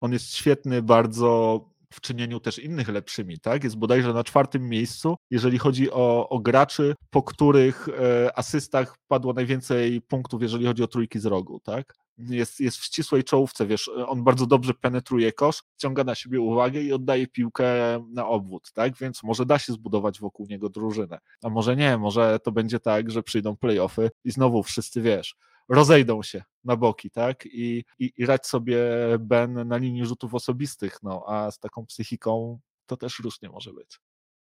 On 0.00 0.12
jest 0.12 0.34
świetny 0.34 0.82
bardzo 0.82 1.60
w 1.92 2.00
czynieniu 2.00 2.40
też 2.40 2.58
innych 2.58 2.88
lepszymi, 2.88 3.40
tak? 3.40 3.64
Jest 3.64 3.76
bodajże 3.76 4.12
na 4.12 4.24
czwartym 4.24 4.68
miejscu, 4.68 5.16
jeżeli 5.30 5.58
chodzi 5.58 5.90
o, 5.90 6.28
o 6.28 6.38
graczy, 6.38 6.94
po 7.10 7.22
których 7.22 7.88
e, 7.88 8.38
asystach 8.38 8.96
padło 9.08 9.32
najwięcej 9.32 10.02
punktów, 10.02 10.42
jeżeli 10.42 10.66
chodzi 10.66 10.82
o 10.82 10.86
trójki 10.86 11.18
z 11.18 11.26
rogu, 11.26 11.60
tak? 11.60 11.94
Jest, 12.18 12.60
jest 12.60 12.76
w 12.76 12.84
ścisłej 12.84 13.24
czołówce, 13.24 13.66
wiesz, 13.66 13.90
on 14.06 14.24
bardzo 14.24 14.46
dobrze 14.46 14.74
penetruje 14.74 15.32
kosz, 15.32 15.62
ciąga 15.76 16.04
na 16.04 16.14
siebie 16.14 16.40
uwagę 16.40 16.80
i 16.80 16.92
oddaje 16.92 17.26
piłkę 17.26 17.66
na 18.12 18.26
obwód, 18.26 18.72
tak? 18.72 18.96
Więc 18.96 19.22
może 19.22 19.46
da 19.46 19.58
się 19.58 19.72
zbudować 19.72 20.20
wokół 20.20 20.46
niego 20.46 20.68
drużynę. 20.68 21.18
A 21.42 21.48
może 21.48 21.76
nie, 21.76 21.98
może 21.98 22.38
to 22.44 22.52
będzie 22.52 22.80
tak, 22.80 23.10
że 23.10 23.22
przyjdą 23.22 23.56
playoffy 23.56 24.10
i 24.24 24.30
znowu 24.30 24.62
wszyscy, 24.62 25.02
wiesz, 25.02 25.36
rozejdą 25.70 26.22
się 26.22 26.42
na 26.64 26.76
boki, 26.76 27.10
tak? 27.10 27.46
I, 27.46 27.84
i, 27.98 28.12
i 28.16 28.26
rać 28.26 28.46
sobie 28.46 28.78
Ben 29.20 29.68
na 29.68 29.76
linii 29.76 30.06
rzutów 30.06 30.34
osobistych, 30.34 30.98
no 31.02 31.24
a 31.26 31.50
z 31.50 31.58
taką 31.58 31.86
psychiką 31.86 32.60
to 32.86 32.96
też 32.96 33.18
różnie 33.18 33.48
może 33.48 33.72
być. 33.72 34.00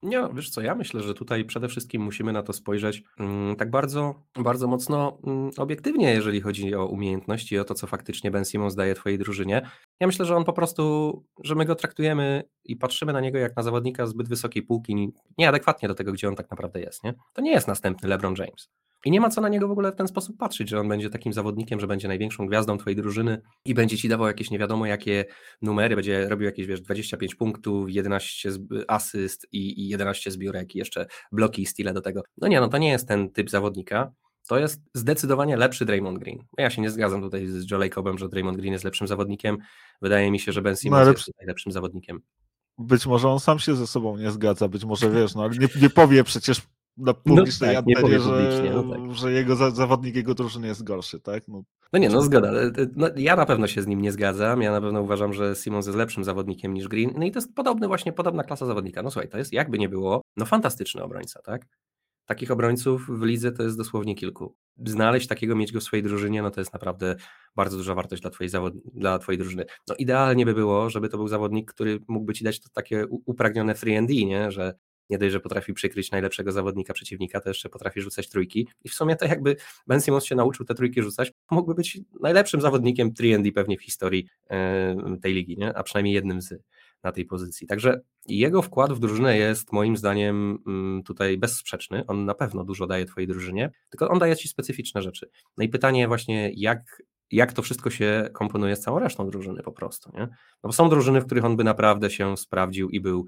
Nie, 0.02 0.28
wiesz 0.34 0.50
co, 0.50 0.60
ja 0.60 0.74
myślę, 0.74 1.02
że 1.02 1.14
tutaj 1.14 1.44
przede 1.44 1.68
wszystkim 1.68 2.02
musimy 2.02 2.32
na 2.32 2.42
to 2.42 2.52
spojrzeć 2.52 3.02
mm, 3.18 3.56
tak 3.56 3.70
bardzo, 3.70 4.22
bardzo 4.34 4.66
mocno 4.68 5.18
mm, 5.26 5.50
obiektywnie, 5.56 6.10
jeżeli 6.10 6.40
chodzi 6.40 6.74
o 6.74 6.86
umiejętności 6.86 7.54
i 7.54 7.58
o 7.58 7.64
to, 7.64 7.74
co 7.74 7.86
faktycznie 7.86 8.30
Ben 8.30 8.44
Simmons 8.44 8.74
daje 8.74 8.94
twojej 8.94 9.18
drużynie. 9.18 9.70
Ja 10.00 10.06
myślę, 10.06 10.26
że 10.26 10.36
on 10.36 10.44
po 10.44 10.52
prostu, 10.52 11.12
że 11.44 11.54
my 11.54 11.64
go 11.64 11.74
traktujemy 11.74 12.42
i 12.64 12.76
patrzymy 12.76 13.12
na 13.12 13.20
niego 13.20 13.38
jak 13.38 13.56
na 13.56 13.62
zawodnika 13.62 14.06
zbyt 14.06 14.28
wysokiej 14.28 14.62
półki, 14.62 15.12
nieadekwatnie 15.38 15.88
do 15.88 15.94
tego, 15.94 16.12
gdzie 16.12 16.28
on 16.28 16.36
tak 16.36 16.50
naprawdę 16.50 16.80
jest. 16.80 17.04
Nie? 17.04 17.14
To 17.32 17.42
nie 17.42 17.50
jest 17.50 17.68
następny 17.68 18.08
LeBron 18.08 18.34
James. 18.38 18.68
I 19.04 19.10
nie 19.10 19.20
ma 19.20 19.30
co 19.30 19.40
na 19.40 19.48
niego 19.48 19.68
w 19.68 19.70
ogóle 19.70 19.92
w 19.92 19.96
ten 19.96 20.08
sposób 20.08 20.36
patrzeć, 20.36 20.68
że 20.68 20.80
on 20.80 20.88
będzie 20.88 21.10
takim 21.10 21.32
zawodnikiem, 21.32 21.80
że 21.80 21.86
będzie 21.86 22.08
największą 22.08 22.46
gwiazdą 22.46 22.78
twojej 22.78 22.96
drużyny 22.96 23.40
i 23.64 23.74
będzie 23.74 23.98
ci 23.98 24.08
dawał 24.08 24.26
jakieś 24.26 24.50
nie 24.50 24.58
wiadomo 24.58 24.86
jakie 24.86 25.24
numery, 25.62 25.96
będzie 25.96 26.28
robił 26.28 26.46
jakieś, 26.46 26.66
wiesz, 26.66 26.80
25 26.80 27.34
punktów, 27.34 27.90
11 27.90 28.50
asyst 28.88 29.46
i, 29.52 29.80
i 29.80 29.88
11 29.88 30.30
zbiórek 30.30 30.74
i 30.74 30.78
jeszcze 30.78 31.06
bloki 31.32 31.62
i 31.62 31.66
stile 31.66 31.92
do 31.92 32.00
tego. 32.00 32.22
No 32.38 32.48
nie, 32.48 32.60
no 32.60 32.68
to 32.68 32.78
nie 32.78 32.88
jest 32.88 33.08
ten 33.08 33.30
typ 33.30 33.50
zawodnika. 33.50 34.12
To 34.48 34.58
jest 34.58 34.80
zdecydowanie 34.94 35.56
lepszy 35.56 35.84
Draymond 35.84 36.18
Green. 36.18 36.38
Ja 36.58 36.70
się 36.70 36.82
nie 36.82 36.90
zgadzam 36.90 37.22
tutaj 37.22 37.46
z 37.46 37.70
Joe 37.70 37.82
Jacobem, 37.82 38.18
że 38.18 38.28
Draymond 38.28 38.58
Green 38.58 38.72
jest 38.72 38.84
lepszym 38.84 39.06
zawodnikiem. 39.06 39.58
Wydaje 40.02 40.30
mi 40.30 40.40
się, 40.40 40.52
że 40.52 40.62
Ben 40.62 40.76
Simmons 40.76 41.06
no, 41.06 41.12
jest 41.12 41.30
najlepszym 41.38 41.72
zawodnikiem. 41.72 42.20
Być 42.78 43.06
może 43.06 43.28
on 43.28 43.40
sam 43.40 43.58
się 43.58 43.74
ze 43.74 43.86
sobą 43.86 44.16
nie 44.16 44.30
zgadza, 44.30 44.68
być 44.68 44.84
może 44.84 45.10
wiesz, 45.20 45.34
no 45.34 45.42
ale 45.42 45.56
nie, 45.58 45.68
nie 45.82 45.90
powie 45.90 46.24
przecież 46.24 46.62
na 46.98 47.14
publicznej 47.14 47.74
no, 47.74 47.82
tak, 47.82 47.96
antenie, 47.96 48.20
że, 48.20 48.70
no, 48.74 48.82
tak. 48.82 49.14
że 49.14 49.32
jego 49.32 49.56
zawodnik 49.56 50.16
jego 50.16 50.34
drużyny 50.34 50.66
jest 50.66 50.84
gorszy, 50.84 51.20
tak? 51.20 51.48
No, 51.48 51.62
no 51.92 51.98
nie, 51.98 52.08
no 52.08 52.22
zgoda. 52.22 52.52
No, 52.96 53.08
ja 53.16 53.36
na 53.36 53.46
pewno 53.46 53.66
się 53.66 53.82
z 53.82 53.86
nim 53.86 54.02
nie 54.02 54.12
zgadzam. 54.12 54.62
Ja 54.62 54.72
na 54.72 54.80
pewno 54.80 55.02
uważam, 55.02 55.32
że 55.32 55.54
Simons 55.54 55.86
jest 55.86 55.98
lepszym 55.98 56.24
zawodnikiem 56.24 56.74
niż 56.74 56.88
Green. 56.88 57.10
No 57.16 57.26
i 57.26 57.30
to 57.30 57.38
jest 57.38 57.54
podobny 57.54 57.88
właśnie, 57.88 58.12
podobna 58.12 58.44
klasa 58.44 58.66
zawodnika. 58.66 59.02
No 59.02 59.10
słuchaj, 59.10 59.28
to 59.28 59.38
jest 59.38 59.52
jakby 59.52 59.78
nie 59.78 59.88
było, 59.88 60.22
no 60.36 60.46
fantastyczny 60.46 61.02
obrońca, 61.02 61.42
tak? 61.42 61.66
Takich 62.26 62.50
obrońców 62.50 63.06
w 63.18 63.22
lidze 63.22 63.52
to 63.52 63.62
jest 63.62 63.76
dosłownie 63.76 64.14
kilku. 64.14 64.56
Znaleźć 64.86 65.26
takiego, 65.26 65.56
mieć 65.56 65.72
go 65.72 65.80
w 65.80 65.82
swojej 65.82 66.02
drużynie, 66.02 66.42
no 66.42 66.50
to 66.50 66.60
jest 66.60 66.72
naprawdę 66.72 67.16
bardzo 67.56 67.76
duża 67.76 67.94
wartość 67.94 68.22
dla 68.22 68.30
twojej, 68.30 68.48
zawod... 68.48 68.74
dla 68.94 69.18
twojej 69.18 69.38
drużyny. 69.38 69.64
No 69.88 69.94
idealnie 69.94 70.44
by 70.46 70.54
było, 70.54 70.90
żeby 70.90 71.08
to 71.08 71.16
był 71.16 71.28
zawodnik, 71.28 71.72
który 71.72 71.98
mógłby 72.08 72.34
ci 72.34 72.44
dać 72.44 72.60
takie 72.72 73.06
upragnione 73.06 73.74
3D, 73.74 74.26
nie? 74.26 74.50
że 74.50 74.74
nie 75.10 75.18
dość, 75.18 75.32
że 75.32 75.40
potrafi 75.40 75.72
przykryć 75.72 76.10
najlepszego 76.10 76.52
zawodnika 76.52 76.92
przeciwnika, 76.92 77.40
to 77.40 77.50
jeszcze 77.50 77.68
potrafi 77.68 78.00
rzucać 78.00 78.28
trójki. 78.28 78.68
I 78.84 78.88
w 78.88 78.94
sumie 78.94 79.16
to 79.16 79.26
jakby 79.26 79.56
Ben 79.86 80.00
Simmons 80.00 80.24
się 80.24 80.34
nauczył 80.34 80.66
te 80.66 80.74
trójki 80.74 81.02
rzucać, 81.02 81.32
mógłby 81.50 81.74
być 81.74 82.00
najlepszym 82.20 82.60
zawodnikiem 82.60 83.14
3 83.14 83.52
pewnie 83.54 83.78
w 83.78 83.82
historii 83.82 84.28
tej 85.22 85.34
ligi, 85.34 85.56
nie? 85.58 85.74
a 85.74 85.82
przynajmniej 85.82 86.14
jednym 86.14 86.42
z 86.42 86.54
na 87.02 87.12
tej 87.12 87.24
pozycji. 87.24 87.66
Także 87.66 88.00
jego 88.26 88.62
wkład 88.62 88.92
w 88.92 88.98
drużynę 88.98 89.38
jest 89.38 89.72
moim 89.72 89.96
zdaniem 89.96 90.58
mm, 90.66 91.02
tutaj 91.02 91.38
bezsprzeczny. 91.38 92.06
On 92.06 92.24
na 92.24 92.34
pewno 92.34 92.64
dużo 92.64 92.86
daje 92.86 93.04
twojej 93.04 93.28
drużynie, 93.28 93.70
tylko 93.90 94.08
on 94.08 94.18
daje 94.18 94.36
ci 94.36 94.48
specyficzne 94.48 95.02
rzeczy. 95.02 95.30
No 95.56 95.64
i 95.64 95.68
pytanie 95.68 96.08
właśnie, 96.08 96.50
jak 96.54 97.02
jak 97.30 97.52
to 97.52 97.62
wszystko 97.62 97.90
się 97.90 98.30
komponuje 98.32 98.76
z 98.76 98.80
całą 98.80 98.98
resztą 98.98 99.30
drużyny 99.30 99.62
po 99.62 99.72
prostu, 99.72 100.10
nie? 100.14 100.20
No 100.20 100.62
bo 100.62 100.72
są 100.72 100.88
drużyny, 100.88 101.20
w 101.20 101.26
których 101.26 101.44
on 101.44 101.56
by 101.56 101.64
naprawdę 101.64 102.10
się 102.10 102.36
sprawdził 102.36 102.90
i 102.90 103.00
był 103.00 103.26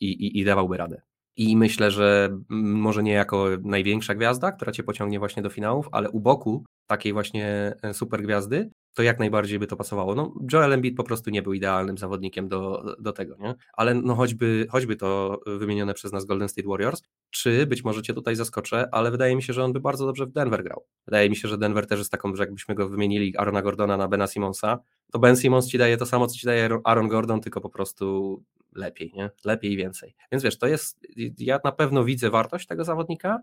i, 0.00 0.06
i, 0.06 0.38
i 0.40 0.44
dawałby 0.44 0.76
radę. 0.76 1.02
I 1.36 1.56
myślę, 1.56 1.90
że 1.90 2.38
może 2.48 3.02
nie 3.02 3.12
jako 3.12 3.46
największa 3.64 4.14
gwiazda, 4.14 4.52
która 4.52 4.72
cię 4.72 4.82
pociągnie 4.82 5.18
właśnie 5.18 5.42
do 5.42 5.50
finałów, 5.50 5.88
ale 5.92 6.10
u 6.10 6.20
boku 6.20 6.64
takiej 6.86 7.12
właśnie 7.12 7.74
e, 7.82 7.94
super 7.94 8.22
gwiazdy, 8.22 8.70
to 8.94 9.02
jak 9.02 9.18
najbardziej 9.18 9.58
by 9.58 9.66
to 9.66 9.76
pasowało. 9.76 10.14
No, 10.14 10.34
Joel 10.52 10.72
Embiid 10.72 10.96
po 10.96 11.04
prostu 11.04 11.30
nie 11.30 11.42
był 11.42 11.52
idealnym 11.52 11.98
zawodnikiem 11.98 12.48
do, 12.48 12.84
do 12.98 13.12
tego, 13.12 13.36
nie? 13.36 13.54
Ale 13.72 13.94
no 13.94 14.14
choćby, 14.14 14.66
choćby 14.70 14.96
to 14.96 15.40
wymienione 15.46 15.94
przez 15.94 16.12
nas 16.12 16.24
Golden 16.24 16.48
State 16.48 16.68
Warriors, 16.68 17.02
czy 17.30 17.66
być 17.66 17.84
może 17.84 18.02
cię 18.02 18.14
tutaj 18.14 18.36
zaskoczę, 18.36 18.88
ale 18.92 19.10
wydaje 19.10 19.36
mi 19.36 19.42
się, 19.42 19.52
że 19.52 19.64
on 19.64 19.72
by 19.72 19.80
bardzo 19.80 20.06
dobrze 20.06 20.26
w 20.26 20.32
Denver 20.32 20.64
grał. 20.64 20.84
Wydaje 21.06 21.30
mi 21.30 21.36
się, 21.36 21.48
że 21.48 21.58
Denver 21.58 21.86
też 21.86 21.98
jest 21.98 22.10
taką, 22.10 22.34
że 22.34 22.42
jakbyśmy 22.42 22.74
go 22.74 22.88
wymienili 22.88 23.36
Arona 23.36 23.62
Gordona 23.62 23.96
na 23.96 24.08
Bena 24.08 24.26
Simonsa, 24.26 24.78
to 25.12 25.18
Ben 25.18 25.36
Simons 25.36 25.68
ci 25.68 25.78
daje 25.78 25.96
to 25.96 26.06
samo, 26.06 26.26
co 26.26 26.34
ci 26.34 26.46
daje 26.46 26.68
Aaron 26.84 27.08
Gordon, 27.08 27.40
tylko 27.40 27.60
po 27.60 27.70
prostu 27.70 28.36
lepiej, 28.74 29.12
nie? 29.14 29.30
Lepiej 29.44 29.72
i 29.72 29.76
więcej. 29.76 30.14
Więc 30.32 30.44
wiesz, 30.44 30.58
to 30.58 30.66
jest, 30.66 31.00
ja 31.38 31.60
na 31.64 31.72
pewno 31.72 32.04
widzę 32.04 32.30
wartość 32.30 32.66
tego 32.66 32.84
zawodnika, 32.84 33.42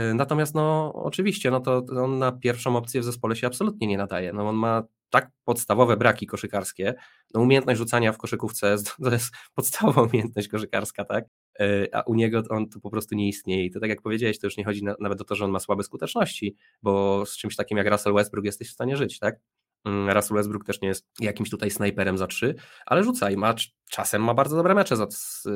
y, 0.00 0.14
natomiast 0.14 0.54
no 0.54 0.92
oczywiście, 0.94 1.50
no 1.50 1.60
to 1.60 1.84
on 2.02 2.18
na 2.18 2.32
pierwszą 2.32 2.76
opcję 2.76 3.00
w 3.00 3.04
zespole 3.04 3.36
się 3.36 3.46
absolutnie 3.46 3.86
nie 3.86 3.98
nadaje. 3.98 4.32
No 4.32 4.48
on 4.48 4.56
ma 4.56 4.82
tak 5.10 5.30
podstawowe 5.44 5.96
braki 5.96 6.26
koszykarskie, 6.26 6.94
no 7.34 7.40
umiejętność 7.40 7.78
rzucania 7.78 8.12
w 8.12 8.18
koszykówce 8.18 8.76
to 9.04 9.10
jest 9.10 9.34
podstawowa 9.54 10.02
umiejętność 10.02 10.48
koszykarska, 10.48 11.04
tak? 11.04 11.24
Y, 11.60 11.88
a 11.92 12.00
u 12.00 12.14
niego 12.14 12.42
on 12.50 12.68
tu 12.68 12.80
po 12.80 12.90
prostu 12.90 13.14
nie 13.14 13.28
istnieje. 13.28 13.64
I 13.64 13.70
to 13.70 13.80
tak 13.80 13.90
jak 13.90 14.02
powiedziałeś, 14.02 14.38
to 14.38 14.46
już 14.46 14.56
nie 14.56 14.64
chodzi 14.64 14.84
na, 14.84 14.94
nawet 15.00 15.20
o 15.20 15.24
to, 15.24 15.34
że 15.34 15.44
on 15.44 15.50
ma 15.50 15.60
słabe 15.60 15.82
skuteczności, 15.82 16.56
bo 16.82 17.26
z 17.26 17.36
czymś 17.36 17.56
takim 17.56 17.78
jak 17.78 17.86
Russell 17.86 18.14
Westbrook 18.14 18.44
jesteś 18.44 18.68
w 18.68 18.72
stanie 18.72 18.96
żyć, 18.96 19.18
tak? 19.18 19.36
Mm, 19.84 20.16
Russell 20.16 20.36
Westbrook 20.36 20.64
też 20.64 20.80
nie 20.80 20.88
jest 20.88 21.06
jakimś 21.20 21.50
tutaj 21.50 21.70
snajperem 21.70 22.18
za 22.18 22.26
trzy, 22.26 22.54
ale 22.86 23.04
rzuca 23.04 23.30
i 23.30 23.36
ma, 23.36 23.54
czasem 23.90 24.24
ma 24.24 24.34
bardzo 24.34 24.56
dobre 24.56 24.74
mecze 24.74 24.96
za, 24.96 25.06
z, 25.10 25.48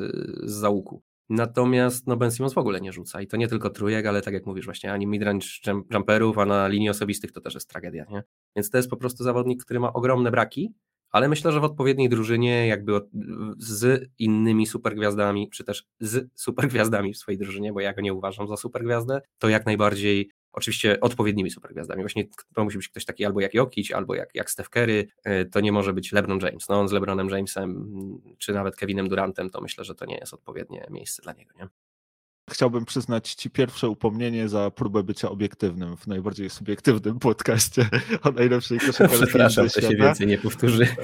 załuku. 0.42 1.02
Natomiast 1.28 2.06
no 2.06 2.16
Ben 2.16 2.30
Simmons 2.30 2.54
w 2.54 2.58
ogóle 2.58 2.80
nie 2.80 2.92
rzuca 2.92 3.20
i 3.20 3.26
to 3.26 3.36
nie 3.36 3.48
tylko 3.48 3.70
trójek, 3.70 4.06
ale 4.06 4.22
tak 4.22 4.34
jak 4.34 4.46
mówisz 4.46 4.64
właśnie, 4.64 4.92
ani 4.92 5.06
midrange 5.06 5.46
jumperów, 5.90 6.38
a 6.38 6.46
na 6.46 6.68
linii 6.68 6.90
osobistych 6.90 7.32
to 7.32 7.40
też 7.40 7.54
jest 7.54 7.70
tragedia, 7.70 8.04
nie? 8.10 8.22
Więc 8.56 8.70
to 8.70 8.76
jest 8.76 8.90
po 8.90 8.96
prostu 8.96 9.24
zawodnik, 9.24 9.64
który 9.64 9.80
ma 9.80 9.92
ogromne 9.92 10.30
braki, 10.30 10.74
ale 11.10 11.28
myślę, 11.28 11.52
że 11.52 11.60
w 11.60 11.64
odpowiedniej 11.64 12.08
drużynie 12.08 12.66
jakby 12.66 13.00
z 13.58 14.08
innymi 14.18 14.66
supergwiazdami, 14.66 15.50
czy 15.50 15.64
też 15.64 15.84
z 16.00 16.28
supergwiazdami 16.34 17.12
w 17.12 17.18
swojej 17.18 17.38
drużynie, 17.38 17.72
bo 17.72 17.80
ja 17.80 17.92
go 17.92 18.00
nie 18.00 18.14
uważam 18.14 18.48
za 18.48 18.56
supergwiazdę, 18.56 19.20
to 19.38 19.48
jak 19.48 19.66
najbardziej 19.66 20.30
Oczywiście 20.57 21.01
odpowiednimi 21.01 21.51
supergwiazdami. 21.51 22.03
Właśnie 22.03 22.25
to 22.55 22.64
musi 22.64 22.77
być 22.77 22.88
ktoś 22.88 23.05
taki 23.05 23.25
albo 23.25 23.40
jak 23.40 23.55
Jokic, 23.55 23.92
albo 23.92 24.14
jak, 24.14 24.35
jak 24.35 24.51
Steph 24.51 24.71
Curry, 24.71 25.09
e, 25.25 25.45
to 25.45 25.61
nie 25.61 25.73
może 25.73 25.92
być 25.92 26.12
LeBron 26.12 26.40
James. 26.40 26.69
No 26.69 26.81
on 26.81 26.88
z 26.88 26.92
LeBronem 26.92 27.29
Jamesem, 27.29 27.90
czy 28.38 28.53
nawet 28.53 28.77
Kevinem 28.77 29.09
Durantem, 29.09 29.51
to 29.51 29.61
myślę, 29.61 29.85
że 29.85 29.95
to 29.95 30.07
nie 30.07 30.16
jest 30.16 30.35
odpowiednie 30.35 30.87
miejsce 30.90 31.23
dla 31.23 31.33
niego, 31.33 31.53
nie? 31.59 31.69
Chciałbym 32.51 32.85
przyznać 32.85 33.35
Ci 33.35 33.51
pierwsze 33.51 33.88
upomnienie 33.88 34.49
za 34.49 34.71
próbę 34.71 35.03
bycia 35.03 35.31
obiektywnym 35.31 35.97
w 35.97 36.07
najbardziej 36.07 36.51
subiektywnym 36.51 37.19
podcaście 37.19 37.88
o 38.23 38.31
najlepszej 38.31 38.79
koszykarskiej 38.87 39.27
Przepraszam, 39.27 39.69
to 39.69 39.81
się 39.81 39.97
więcej 39.97 40.27
nie 40.27 40.38
powtórzy. 40.38 40.87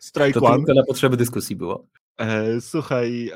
Strike 0.00 0.40
to 0.40 0.46
one. 0.46 0.56
tylko 0.56 0.74
na 0.74 0.84
potrzeby 0.84 1.16
dyskusji 1.16 1.56
było. 1.56 1.86
E, 2.20 2.60
słuchaj, 2.60 3.30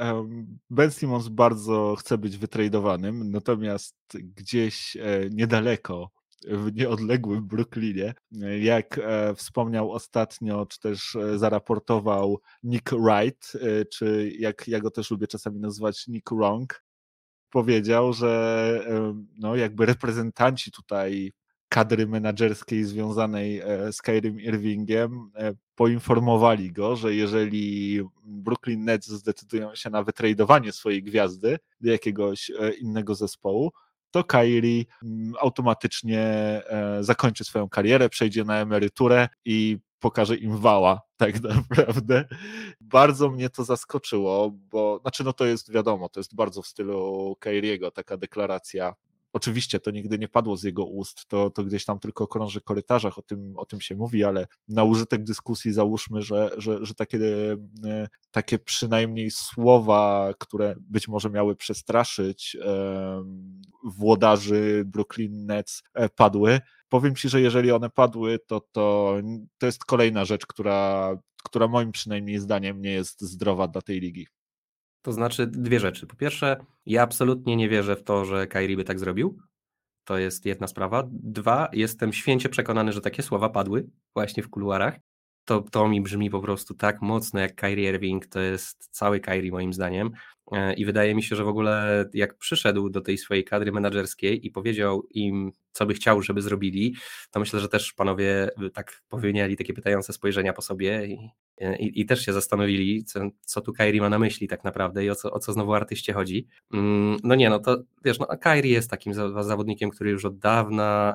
Ben 0.70 0.90
Simmons 0.90 1.28
bardzo 1.28 1.96
chce 1.98 2.18
być 2.18 2.36
wytradowanym, 2.36 3.30
natomiast 3.30 3.96
gdzieś 4.14 4.96
e, 4.96 5.30
niedaleko, 5.30 6.10
w 6.46 6.74
nieodległym 6.74 7.46
Brooklynie, 7.46 8.14
jak 8.60 8.98
e, 8.98 9.34
wspomniał 9.34 9.92
ostatnio, 9.92 10.66
czy 10.66 10.80
też 10.80 11.16
zaraportował 11.36 12.40
Nick 12.62 12.90
Wright, 12.90 13.52
czy 13.90 14.32
jak 14.38 14.68
ja 14.68 14.80
go 14.80 14.90
też 14.90 15.10
lubię 15.10 15.26
czasami 15.26 15.60
nazywać 15.60 16.06
Nick 16.06 16.30
Wrong, 16.32 16.84
powiedział, 17.50 18.12
że 18.12 18.80
no 19.38 19.56
jakby 19.56 19.86
reprezentanci 19.86 20.72
tutaj 20.72 21.32
kadry 21.68 22.06
menedżerskiej 22.06 22.84
związanej 22.84 23.60
e, 23.60 23.92
z 23.92 24.02
Kyrie 24.02 24.42
Irvingiem 24.42 25.30
e, 25.36 25.52
poinformowali 25.74 26.72
go, 26.72 26.96
że 26.96 27.14
jeżeli 27.14 28.00
Brooklyn 28.24 28.84
Nets 28.84 29.08
zdecydują 29.08 29.74
się 29.74 29.90
na 29.90 30.02
wytradowanie 30.02 30.72
swojej 30.72 31.02
gwiazdy 31.02 31.58
do 31.80 31.90
jakiegoś 31.90 32.50
e, 32.50 32.72
innego 32.72 33.14
zespołu, 33.14 33.72
to 34.10 34.24
Kyrie 34.24 34.84
mm, 35.02 35.34
automatycznie 35.40 36.62
zakończy 37.00 37.44
swoją 37.44 37.68
karierę, 37.68 38.08
przejdzie 38.08 38.44
na 38.44 38.58
emeryturę 38.58 39.28
i 39.44 39.78
pokaże 40.00 40.36
im 40.36 40.58
wała, 40.58 41.00
tak 41.16 41.40
naprawdę. 41.40 42.24
Bardzo 42.80 43.30
mnie 43.30 43.50
to 43.50 43.64
zaskoczyło, 43.64 44.50
bo 44.50 44.98
znaczy 45.02 45.24
no 45.24 45.32
to 45.32 45.44
jest 45.44 45.72
wiadomo, 45.72 46.08
to 46.08 46.20
jest 46.20 46.34
bardzo 46.34 46.62
w 46.62 46.66
stylu 46.66 47.36
Kyriego 47.40 47.90
taka 47.90 48.16
deklaracja 48.16 48.94
Oczywiście 49.34 49.80
to 49.80 49.90
nigdy 49.90 50.18
nie 50.18 50.28
padło 50.28 50.56
z 50.56 50.62
jego 50.62 50.84
ust, 50.84 51.26
to, 51.28 51.50
to 51.50 51.64
gdzieś 51.64 51.84
tam 51.84 51.98
tylko 51.98 52.26
krąży 52.26 52.60
w 52.60 52.64
korytarzach, 52.64 53.18
o 53.18 53.22
tym, 53.22 53.52
o 53.56 53.66
tym 53.66 53.80
się 53.80 53.96
mówi, 53.96 54.24
ale 54.24 54.46
na 54.68 54.84
użytek 54.84 55.24
dyskusji 55.24 55.72
załóżmy, 55.72 56.22
że, 56.22 56.50
że, 56.56 56.86
że 56.86 56.94
takie, 56.94 57.18
e, 57.84 58.08
takie 58.30 58.58
przynajmniej 58.58 59.30
słowa, 59.30 60.30
które 60.38 60.74
być 60.80 61.08
może 61.08 61.30
miały 61.30 61.56
przestraszyć 61.56 62.56
włodarzy 63.84 64.82
Brooklyn 64.86 65.46
Nets 65.46 65.82
e, 65.94 66.08
padły. 66.08 66.60
Powiem 66.88 67.14
Ci, 67.14 67.28
że 67.28 67.40
jeżeli 67.40 67.72
one 67.72 67.90
padły, 67.90 68.38
to, 68.46 68.60
to, 68.72 69.16
to 69.58 69.66
jest 69.66 69.84
kolejna 69.84 70.24
rzecz, 70.24 70.46
która, 70.46 71.10
która 71.44 71.68
moim 71.68 71.92
przynajmniej 71.92 72.38
zdaniem 72.38 72.80
nie 72.80 72.90
jest 72.90 73.20
zdrowa 73.20 73.68
dla 73.68 73.82
tej 73.82 74.00
ligi. 74.00 74.26
To 75.04 75.12
znaczy 75.12 75.46
dwie 75.46 75.80
rzeczy. 75.80 76.06
Po 76.06 76.16
pierwsze, 76.16 76.56
ja 76.86 77.02
absolutnie 77.02 77.56
nie 77.56 77.68
wierzę 77.68 77.96
w 77.96 78.02
to, 78.02 78.24
że 78.24 78.46
Kairi 78.46 78.76
by 78.76 78.84
tak 78.84 78.98
zrobił. 78.98 79.38
To 80.04 80.18
jest 80.18 80.46
jedna 80.46 80.66
sprawa. 80.66 81.08
Dwa, 81.10 81.68
jestem 81.72 82.12
święcie 82.12 82.48
przekonany, 82.48 82.92
że 82.92 83.00
takie 83.00 83.22
słowa 83.22 83.48
padły 83.48 83.86
właśnie 84.14 84.42
w 84.42 84.50
kuluarach. 84.50 84.94
To, 85.44 85.60
to 85.60 85.88
mi 85.88 86.00
brzmi 86.00 86.30
po 86.30 86.40
prostu 86.40 86.74
tak 86.74 87.02
mocno 87.02 87.40
jak 87.40 87.54
Kyrie 87.54 87.90
Irving, 87.90 88.26
to 88.26 88.40
jest 88.40 88.88
cały 88.90 89.20
Kyrie 89.20 89.52
moim 89.52 89.72
zdaniem. 89.72 90.10
E, 90.52 90.74
I 90.74 90.84
wydaje 90.84 91.14
mi 91.14 91.22
się, 91.22 91.36
że 91.36 91.44
w 91.44 91.48
ogóle 91.48 92.04
jak 92.14 92.38
przyszedł 92.38 92.90
do 92.90 93.00
tej 93.00 93.18
swojej 93.18 93.44
kadry 93.44 93.72
menedżerskiej 93.72 94.46
i 94.46 94.50
powiedział 94.50 95.02
im, 95.10 95.52
co 95.72 95.86
by 95.86 95.94
chciał, 95.94 96.22
żeby 96.22 96.42
zrobili, 96.42 96.94
to 97.30 97.40
myślę, 97.40 97.60
że 97.60 97.68
też 97.68 97.92
panowie 97.92 98.48
tak 98.74 99.02
powiedzieli 99.08 99.56
takie 99.56 99.74
pytające 99.74 100.12
spojrzenia 100.12 100.52
po 100.52 100.62
sobie 100.62 101.06
i, 101.06 101.30
i, 101.78 102.00
i 102.00 102.06
też 102.06 102.24
się 102.24 102.32
zastanowili, 102.32 103.04
co, 103.04 103.20
co 103.40 103.60
tu 103.60 103.72
Kairi 103.72 104.00
ma 104.00 104.08
na 104.08 104.18
myśli 104.18 104.48
tak 104.48 104.64
naprawdę 104.64 105.04
i 105.04 105.10
o 105.10 105.14
co, 105.14 105.30
o 105.30 105.38
co 105.38 105.52
znowu 105.52 105.74
artyście 105.74 106.12
chodzi. 106.12 106.46
Mm, 106.72 107.16
no 107.24 107.34
nie, 107.34 107.50
no 107.50 107.58
to 107.58 107.82
wiesz, 108.04 108.18
no 108.18 108.26
Kairi 108.26 108.70
jest 108.70 108.90
takim 108.90 109.14
zawodnikiem, 109.42 109.90
który 109.90 110.10
już 110.10 110.24
od 110.24 110.38
dawna 110.38 111.14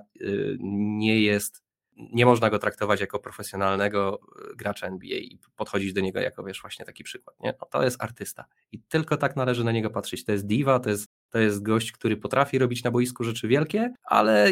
nie 0.69 1.21
jest 1.21 1.68
nie 1.99 2.25
można 2.25 2.49
go 2.49 2.59
traktować 2.59 3.01
jako 3.01 3.19
profesjonalnego 3.19 4.19
e, 4.51 4.55
gracza 4.55 4.87
NBA 4.87 5.17
i 5.17 5.39
podchodzić 5.55 5.93
do 5.93 6.01
niego 6.01 6.19
jako, 6.19 6.43
wiesz, 6.43 6.61
właśnie 6.61 6.85
taki 6.85 7.03
przykład, 7.03 7.39
nie? 7.39 7.53
No 7.61 7.67
to 7.71 7.83
jest 7.83 8.03
artysta 8.03 8.45
i 8.71 8.79
tylko 8.79 9.17
tak 9.17 9.35
należy 9.35 9.63
na 9.63 9.71
niego 9.71 9.89
patrzeć. 9.89 10.25
To 10.25 10.31
jest 10.31 10.45
diva, 10.45 10.79
to 10.79 10.89
jest, 10.89 11.07
to 11.29 11.39
jest 11.39 11.63
gość, 11.63 11.91
który 11.91 12.17
potrafi 12.17 12.59
robić 12.59 12.83
na 12.83 12.91
boisku 12.91 13.23
rzeczy 13.23 13.47
wielkie, 13.47 13.93
ale 14.03 14.49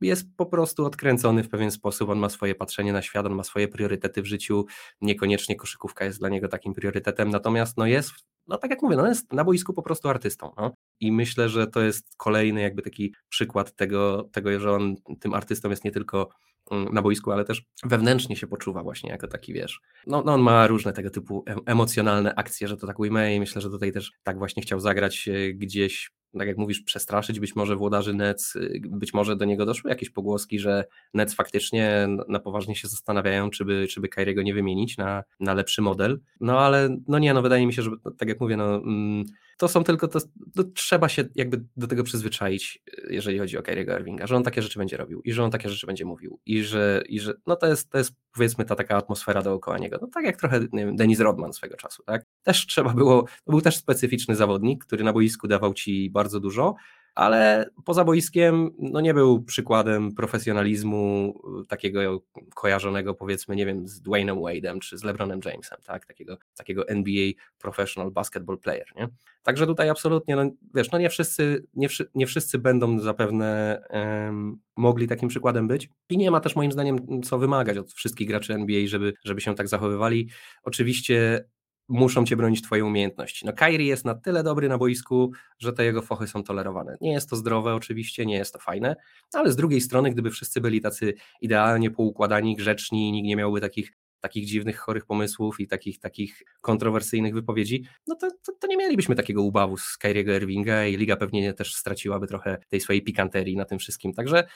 jest 0.00 0.26
po 0.36 0.46
prostu 0.46 0.84
odkręcony 0.84 1.42
w 1.42 1.48
pewien 1.48 1.70
sposób, 1.70 2.10
on 2.10 2.18
ma 2.18 2.28
swoje 2.28 2.54
patrzenie 2.54 2.92
na 2.92 3.02
świat, 3.02 3.26
on 3.26 3.34
ma 3.34 3.42
swoje 3.42 3.68
priorytety 3.68 4.22
w 4.22 4.26
życiu, 4.26 4.66
niekoniecznie 5.00 5.56
koszykówka 5.56 6.04
jest 6.04 6.18
dla 6.18 6.28
niego 6.28 6.48
takim 6.48 6.74
priorytetem, 6.74 7.30
natomiast 7.30 7.76
no 7.76 7.86
jest 7.86 8.12
no 8.48 8.58
tak 8.58 8.70
jak 8.70 8.82
mówię, 8.82 8.96
no 8.96 9.08
jest 9.08 9.32
na 9.32 9.44
boisku 9.44 9.72
po 9.72 9.82
prostu 9.82 10.08
artystą. 10.08 10.52
No. 10.56 10.74
I 11.00 11.12
myślę, 11.12 11.48
że 11.48 11.66
to 11.66 11.80
jest 11.80 12.16
kolejny 12.16 12.60
jakby 12.60 12.82
taki 12.82 13.14
przykład 13.28 13.76
tego, 13.76 14.28
tego, 14.32 14.60
że 14.60 14.72
on 14.72 14.96
tym 15.20 15.34
artystą 15.34 15.70
jest 15.70 15.84
nie 15.84 15.90
tylko 15.90 16.28
na 16.70 17.02
boisku, 17.02 17.32
ale 17.32 17.44
też 17.44 17.62
wewnętrznie 17.84 18.36
się 18.36 18.46
poczuwa 18.46 18.82
właśnie 18.82 19.10
jako 19.10 19.28
taki, 19.28 19.52
wiesz, 19.52 19.80
no, 20.06 20.22
no 20.26 20.34
on 20.34 20.40
ma 20.40 20.66
różne 20.66 20.92
tego 20.92 21.10
typu 21.10 21.44
emocjonalne 21.66 22.34
akcje, 22.34 22.68
że 22.68 22.76
to 22.76 22.86
tak 22.86 22.98
ujmę 22.98 23.34
i 23.34 23.40
myślę, 23.40 23.62
że 23.62 23.70
tutaj 23.70 23.92
też 23.92 24.12
tak 24.22 24.38
właśnie 24.38 24.62
chciał 24.62 24.80
zagrać 24.80 25.28
e, 25.28 25.52
gdzieś, 25.52 26.10
tak 26.38 26.48
jak 26.48 26.58
mówisz, 26.58 26.80
przestraszyć 26.80 27.40
być 27.40 27.56
może 27.56 27.76
włodarzy 27.76 28.14
Nets, 28.14 28.56
y, 28.56 28.80
być 28.84 29.14
może 29.14 29.36
do 29.36 29.44
niego 29.44 29.66
doszły 29.66 29.90
jakieś 29.90 30.10
pogłoski, 30.10 30.58
że 30.58 30.84
Nets 31.14 31.34
faktycznie 31.34 32.08
na 32.28 32.38
poważnie 32.38 32.76
się 32.76 32.88
zastanawiają, 32.88 33.50
czy 33.50 33.64
by, 33.64 33.86
czy 33.90 34.00
by 34.00 34.08
Kyriego 34.08 34.42
nie 34.42 34.54
wymienić 34.54 34.98
na, 34.98 35.24
na 35.40 35.54
lepszy 35.54 35.82
model, 35.82 36.20
no 36.40 36.60
ale 36.60 36.96
no 37.08 37.18
nie, 37.18 37.34
no 37.34 37.42
wydaje 37.42 37.66
mi 37.66 37.72
się, 37.72 37.82
że 37.82 37.90
tak 38.18 38.28
jak 38.28 38.40
mówię, 38.40 38.56
no 38.56 38.76
mm, 38.76 39.24
to 39.58 39.68
są 39.68 39.84
tylko, 39.84 40.08
to, 40.08 40.18
to, 40.54 40.64
trzeba 40.64 41.08
się 41.08 41.24
jakby 41.34 41.64
do 41.76 41.86
tego 41.86 42.04
przyzwyczaić, 42.04 42.82
jeżeli 43.10 43.38
chodzi 43.38 43.58
o 43.58 43.62
Kyriego 43.62 43.98
Irvinga, 43.98 44.26
że 44.26 44.36
on 44.36 44.42
takie 44.42 44.62
rzeczy 44.62 44.78
będzie 44.78 44.96
robił 44.96 45.20
i 45.24 45.32
że 45.32 45.44
on 45.44 45.50
takie 45.50 45.68
rzeczy 45.68 45.86
będzie 45.86 46.04
mówił 46.04 46.40
i 46.46 46.62
że, 46.62 47.02
i 47.08 47.20
że 47.20 47.34
no 47.46 47.56
to 47.56 47.66
jest, 47.66 47.90
to 47.90 47.98
jest 47.98 48.12
powiedzmy 48.34 48.64
ta 48.64 48.74
taka 48.76 48.96
atmosfera 48.96 49.42
dookoła 49.42 49.78
niego, 49.78 49.98
no 50.00 50.08
tak 50.14 50.24
jak 50.24 50.36
trochę 50.36 50.60
nie 50.72 50.86
wiem, 50.86 50.96
Denis 50.96 51.20
Rodman 51.20 51.52
swego 51.52 51.76
czasu, 51.76 52.02
tak? 52.02 52.26
Też 52.42 52.66
trzeba 52.66 52.94
było, 52.94 53.22
to 53.22 53.52
był 53.52 53.60
też 53.60 53.76
specyficzny 53.76 54.36
zawodnik, 54.36 54.84
który 54.84 55.04
na 55.04 55.12
boisku 55.12 55.48
dawał 55.48 55.74
ci 55.74 56.10
bardzo 56.18 56.40
dużo, 56.40 56.74
ale 57.18 57.70
poza 57.84 58.04
boiskiem 58.04 58.70
no 58.78 59.00
nie 59.00 59.14
był 59.14 59.42
przykładem 59.42 60.14
profesjonalizmu 60.14 61.34
y, 61.62 61.66
takiego 61.66 62.22
kojarzonego 62.54 63.14
powiedzmy, 63.14 63.56
nie 63.56 63.66
wiem, 63.66 63.88
z 63.88 64.00
Dwaynem 64.00 64.36
Wade'em 64.36 64.78
czy 64.78 64.98
z 64.98 65.04
LeBronem 65.04 65.40
Jamesem, 65.44 65.78
tak? 65.84 66.06
takiego, 66.06 66.38
takiego 66.56 66.88
NBA 66.88 67.32
professional 67.58 68.10
basketball 68.10 68.58
player. 68.58 68.86
Nie? 68.96 69.08
Także 69.42 69.66
tutaj 69.66 69.90
absolutnie, 69.90 70.36
no, 70.36 70.50
wiesz, 70.74 70.90
no 70.90 70.98
nie 70.98 71.10
wszyscy, 71.10 71.66
nie, 71.74 71.88
nie 72.14 72.26
wszyscy 72.26 72.58
będą 72.58 73.00
zapewne 73.00 73.80
um, 73.90 74.58
mogli 74.76 75.08
takim 75.08 75.28
przykładem 75.28 75.68
być 75.68 75.88
i 76.10 76.18
nie 76.18 76.30
ma 76.30 76.40
też 76.40 76.56
moim 76.56 76.72
zdaniem 76.72 77.22
co 77.22 77.38
wymagać 77.38 77.78
od 77.78 77.92
wszystkich 77.92 78.28
graczy 78.28 78.54
NBA, 78.54 78.86
żeby, 78.86 79.12
żeby 79.24 79.40
się 79.40 79.54
tak 79.54 79.68
zachowywali. 79.68 80.28
Oczywiście 80.62 81.44
muszą 81.88 82.24
cię 82.24 82.36
bronić 82.36 82.62
twoje 82.62 82.84
umiejętności. 82.84 83.46
No 83.46 83.52
Kairi 83.52 83.86
jest 83.86 84.04
na 84.04 84.14
tyle 84.14 84.42
dobry 84.42 84.68
na 84.68 84.78
boisku, 84.78 85.32
że 85.58 85.72
te 85.72 85.84
jego 85.84 86.02
fochy 86.02 86.26
są 86.26 86.42
tolerowane. 86.42 86.96
Nie 87.00 87.12
jest 87.12 87.30
to 87.30 87.36
zdrowe 87.36 87.74
oczywiście, 87.74 88.26
nie 88.26 88.36
jest 88.36 88.52
to 88.52 88.58
fajne, 88.58 88.96
ale 89.32 89.52
z 89.52 89.56
drugiej 89.56 89.80
strony, 89.80 90.10
gdyby 90.10 90.30
wszyscy 90.30 90.60
byli 90.60 90.80
tacy 90.80 91.14
idealnie 91.40 91.90
poukładani, 91.90 92.56
grzeczni, 92.56 93.12
nikt 93.12 93.26
nie 93.26 93.36
miałby 93.36 93.60
takich 93.60 93.92
takich 94.20 94.46
dziwnych, 94.46 94.78
chorych 94.78 95.06
pomysłów 95.06 95.60
i 95.60 95.66
takich, 95.66 95.98
takich 95.98 96.42
kontrowersyjnych 96.60 97.34
wypowiedzi, 97.34 97.84
no 98.06 98.14
to, 98.14 98.30
to, 98.30 98.52
to 98.60 98.66
nie 98.66 98.76
mielibyśmy 98.76 99.14
takiego 99.14 99.42
ubawu 99.42 99.76
z 99.76 99.96
Kyriego 99.96 100.34
Irvinga 100.34 100.86
i 100.86 100.96
liga 100.96 101.16
pewnie 101.16 101.54
też 101.54 101.74
straciłaby 101.74 102.26
trochę 102.26 102.58
tej 102.68 102.80
swojej 102.80 103.02
pikanterii 103.02 103.56
na 103.56 103.64
tym 103.64 103.78
wszystkim. 103.78 104.12
Także 104.12 104.48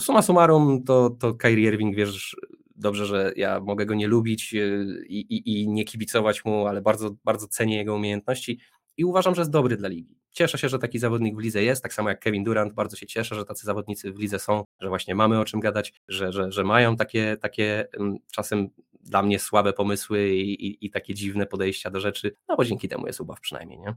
suma 0.00 0.22
summarum 0.22 0.84
to, 0.84 1.10
to 1.10 1.34
Kyrie 1.34 1.68
Irving, 1.68 1.96
wiesz, 1.96 2.36
dobrze, 2.76 3.06
że 3.06 3.32
ja 3.36 3.60
mogę 3.60 3.86
go 3.86 3.94
nie 3.94 4.08
lubić 4.08 4.54
y, 4.54 5.04
i, 5.08 5.20
i, 5.20 5.62
i 5.62 5.68
nie 5.68 5.84
kibicować 5.84 6.44
mu, 6.44 6.66
ale 6.66 6.82
bardzo, 6.82 7.10
bardzo 7.24 7.48
cenię 7.48 7.76
jego 7.76 7.94
umiejętności 7.94 8.60
i 8.96 9.04
uważam, 9.04 9.34
że 9.34 9.40
jest 9.40 9.50
dobry 9.50 9.76
dla 9.76 9.88
ligi. 9.88 10.18
Cieszę 10.30 10.58
się, 10.58 10.68
że 10.68 10.78
taki 10.78 10.98
zawodnik 10.98 11.36
w 11.36 11.38
lidze 11.38 11.62
jest, 11.62 11.82
tak 11.82 11.94
samo 11.94 12.08
jak 12.08 12.20
Kevin 12.20 12.44
Durant, 12.44 12.72
bardzo 12.72 12.96
się 12.96 13.06
cieszę, 13.06 13.34
że 13.34 13.44
tacy 13.44 13.66
zawodnicy 13.66 14.12
w 14.12 14.18
lidze 14.18 14.38
są, 14.38 14.64
że 14.80 14.88
właśnie 14.88 15.14
mamy 15.14 15.40
o 15.40 15.44
czym 15.44 15.60
gadać, 15.60 15.92
że, 16.08 16.32
że, 16.32 16.52
że 16.52 16.64
mają 16.64 16.96
takie, 16.96 17.36
takie 17.40 17.88
mm, 17.98 18.16
czasem 18.32 18.68
dla 19.00 19.22
mnie 19.22 19.38
słabe 19.38 19.72
pomysły 19.72 20.28
i, 20.28 20.66
i, 20.66 20.86
i 20.86 20.90
takie 20.90 21.14
dziwne 21.14 21.46
podejścia 21.46 21.90
do 21.90 22.00
rzeczy, 22.00 22.36
no 22.48 22.56
bo 22.56 22.64
dzięki 22.64 22.88
temu 22.88 23.06
jest 23.06 23.20
ubaw 23.20 23.40
przynajmniej, 23.40 23.78
nie? 23.78 23.94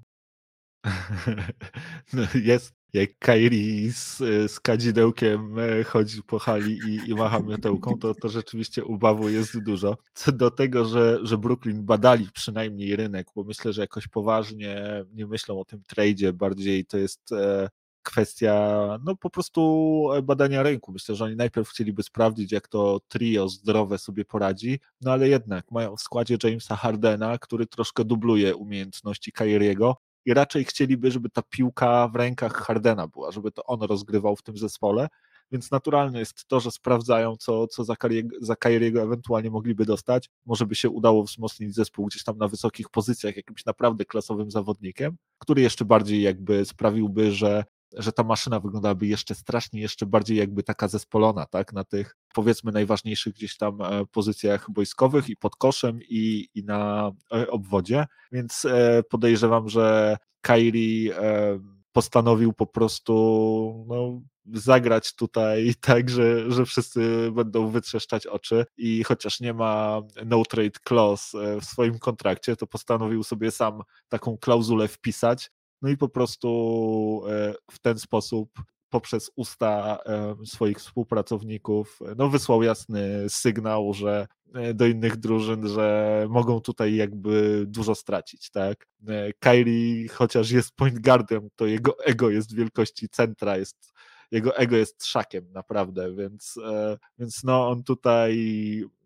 No 2.14 2.22
jest, 2.44 2.79
jak 2.94 3.10
Kairi 3.20 3.92
z, 3.92 4.18
z 4.52 4.60
kadzidełkiem 4.60 5.60
e, 5.60 5.84
chodzi 5.84 6.24
po 6.24 6.40
hali 6.40 6.80
i, 6.88 7.10
i 7.10 7.16
macha 7.16 7.40
miotełką, 7.40 7.98
to, 8.00 8.16
to 8.16 8.30
rzeczywiście 8.30 8.86
ubawu 8.86 9.30
jest 9.30 9.64
dużo. 9.64 9.98
Co 10.14 10.32
do 10.32 10.52
tego, 10.52 10.86
że, 10.86 11.20
że 11.24 11.38
Brooklyn 11.38 11.86
badali 11.86 12.28
przynajmniej 12.34 12.96
rynek, 12.96 13.28
bo 13.36 13.44
myślę, 13.44 13.74
że 13.74 13.82
jakoś 13.82 14.08
poważnie 14.08 15.06
nie 15.14 15.28
myślą 15.28 15.60
o 15.60 15.66
tym 15.66 15.84
tradzie, 15.88 16.34
bardziej 16.34 16.86
to 16.86 16.98
jest 16.98 17.32
e, 17.32 17.70
kwestia 18.04 18.80
no 19.06 19.16
po 19.16 19.30
prostu 19.30 19.62
badania 20.24 20.64
rynku. 20.64 20.92
Myślę, 20.92 21.16
że 21.16 21.26
oni 21.26 21.36
najpierw 21.36 21.70
chcieliby 21.70 22.04
sprawdzić, 22.04 22.52
jak 22.52 22.68
to 22.68 23.00
trio 23.08 23.50
zdrowe 23.50 23.98
sobie 23.98 24.26
poradzi, 24.26 24.80
no 25.02 25.12
ale 25.12 25.30
jednak 25.30 25.72
mają 25.72 25.96
w 25.96 26.02
składzie 26.02 26.38
Jamesa 26.44 26.76
Hardena, 26.76 27.38
który 27.38 27.66
troszkę 27.68 28.06
dubluje 28.06 28.56
umiejętności 28.56 29.32
Kyriego, 29.32 29.98
i 30.30 30.34
raczej 30.34 30.66
chcieliby, 30.66 31.12
żeby 31.12 31.30
ta 31.30 31.42
piłka 31.42 32.08
w 32.08 32.16
rękach 32.16 32.54
Hardena 32.54 33.08
była, 33.08 33.32
żeby 33.32 33.52
to 33.52 33.64
on 33.66 33.82
rozgrywał 33.82 34.36
w 34.36 34.42
tym 34.42 34.58
zespole, 34.58 35.08
więc 35.52 35.72
naturalne 35.72 36.20
jest 36.20 36.46
to, 36.48 36.60
że 36.60 36.72
sprawdzają, 36.72 37.36
co, 37.38 37.68
co 37.68 37.84
za, 37.84 37.96
Kyriego, 37.96 38.36
za 38.42 38.56
ewentualnie 39.04 39.52
mogliby 39.52 39.86
dostać. 39.86 40.30
Może 40.46 40.66
by 40.66 40.76
się 40.76 40.90
udało 40.90 41.24
wzmocnić 41.24 41.76
zespół 41.76 42.06
gdzieś 42.06 42.24
tam 42.24 42.38
na 42.38 42.48
wysokich 42.48 42.90
pozycjach 42.90 43.36
jakimś 43.36 43.66
naprawdę 43.66 44.06
klasowym 44.06 44.52
zawodnikiem, 44.52 45.18
który 45.40 45.62
jeszcze 45.62 45.86
bardziej 45.86 46.22
jakby 46.22 46.66
sprawiłby, 46.66 47.32
że 47.32 47.64
że 47.94 48.12
ta 48.12 48.24
maszyna 48.24 48.60
wyglądałaby 48.60 49.08
jeszcze 49.08 49.36
strasznie, 49.36 49.82
jeszcze 49.82 50.06
bardziej 50.06 50.38
jakby 50.38 50.64
taka 50.64 50.88
zespolona, 50.88 51.46
tak, 51.46 51.74
na 51.74 51.84
tych 51.84 52.16
powiedzmy 52.34 52.72
najważniejszych 52.72 53.34
gdzieś 53.34 53.58
tam 53.58 53.82
e, 53.82 54.06
pozycjach 54.06 54.68
wojskowych 54.76 55.30
i 55.30 55.36
pod 55.36 55.56
koszem 55.56 56.00
i, 56.10 56.48
i 56.56 56.64
na 56.64 57.12
e, 57.34 57.52
obwodzie, 57.52 58.06
więc 58.32 58.66
e, 58.66 59.04
podejrzewam, 59.10 59.70
że 59.70 60.18
Kairi 60.42 61.10
postanowił 61.92 62.54
po 62.54 62.66
prostu 62.68 63.86
no, 63.88 64.22
zagrać 64.54 65.16
tutaj 65.16 65.74
tak, 65.82 66.10
że, 66.10 66.52
że 66.52 66.66
wszyscy 66.66 67.32
będą 67.32 67.68
wytrzeszczać 67.68 68.28
oczy. 68.28 68.66
I 68.78 69.04
chociaż 69.04 69.40
nie 69.40 69.54
ma 69.54 70.02
no 70.26 70.44
trade 70.46 70.80
clause 70.88 71.38
w 71.62 71.66
swoim 71.66 72.00
kontrakcie, 72.00 72.56
to 72.56 72.68
postanowił 72.68 73.24
sobie 73.24 73.52
sam 73.52 73.82
taką 74.10 74.38
klauzulę 74.38 74.88
wpisać, 74.88 75.52
no 75.82 75.90
i 75.90 75.98
po 75.98 76.10
prostu 76.10 77.22
e, 77.30 77.54
w 77.72 77.80
ten 77.80 78.00
sposób 78.00 78.50
poprzez 78.90 79.32
usta 79.36 80.00
e, 80.06 80.36
swoich 80.46 80.78
współpracowników 80.78 82.00
no 82.18 82.30
wysłał 82.30 82.64
jasny 82.64 83.30
sygnał, 83.30 83.94
że 83.94 84.28
e, 84.54 84.74
do 84.74 84.86
innych 84.86 85.18
drużyn, 85.18 85.68
że 85.68 86.28
mogą 86.30 86.62
tutaj 86.62 86.96
jakby 86.96 87.64
dużo 87.68 87.96
stracić, 87.96 88.52
tak? 88.52 88.88
Kyrie 89.40 90.08
chociaż 90.10 90.52
jest 90.52 90.76
point 90.76 91.00
guardem, 91.00 91.50
to 91.56 91.66
jego 91.66 92.06
ego 92.06 92.30
jest 92.30 92.56
wielkości 92.56 93.10
centra, 93.10 93.58
jest 93.58 93.94
jego 94.32 94.58
ego 94.58 94.78
jest 94.78 95.06
szakiem 95.06 95.52
naprawdę, 95.52 96.16
więc, 96.16 96.60
więc 97.20 97.44
no 97.44 97.70
on 97.70 97.84
tutaj 97.84 98.38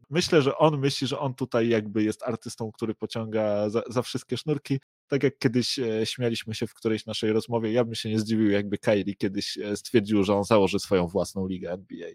myślę, 0.09 0.41
że 0.41 0.57
on 0.57 0.79
myśli, 0.79 1.07
że 1.07 1.19
on 1.19 1.33
tutaj 1.33 1.69
jakby 1.69 2.03
jest 2.03 2.23
artystą, 2.23 2.71
który 2.71 2.95
pociąga 2.95 3.69
za, 3.69 3.81
za 3.87 4.01
wszystkie 4.01 4.37
sznurki, 4.37 4.79
tak 5.07 5.23
jak 5.23 5.37
kiedyś 5.37 5.79
e, 5.79 6.05
śmialiśmy 6.05 6.55
się 6.55 6.67
w 6.67 6.73
którejś 6.73 7.05
naszej 7.05 7.31
rozmowie, 7.31 7.71
ja 7.71 7.83
bym 7.83 7.95
się 7.95 8.09
nie 8.09 8.19
zdziwił, 8.19 8.49
jakby 8.49 8.77
Kyrie 8.77 9.15
kiedyś 9.15 9.57
e, 9.57 9.77
stwierdził, 9.77 10.23
że 10.23 10.35
on 10.35 10.43
założy 10.43 10.79
swoją 10.79 11.07
własną 11.07 11.47
ligę 11.47 11.71
NBA. 11.71 12.09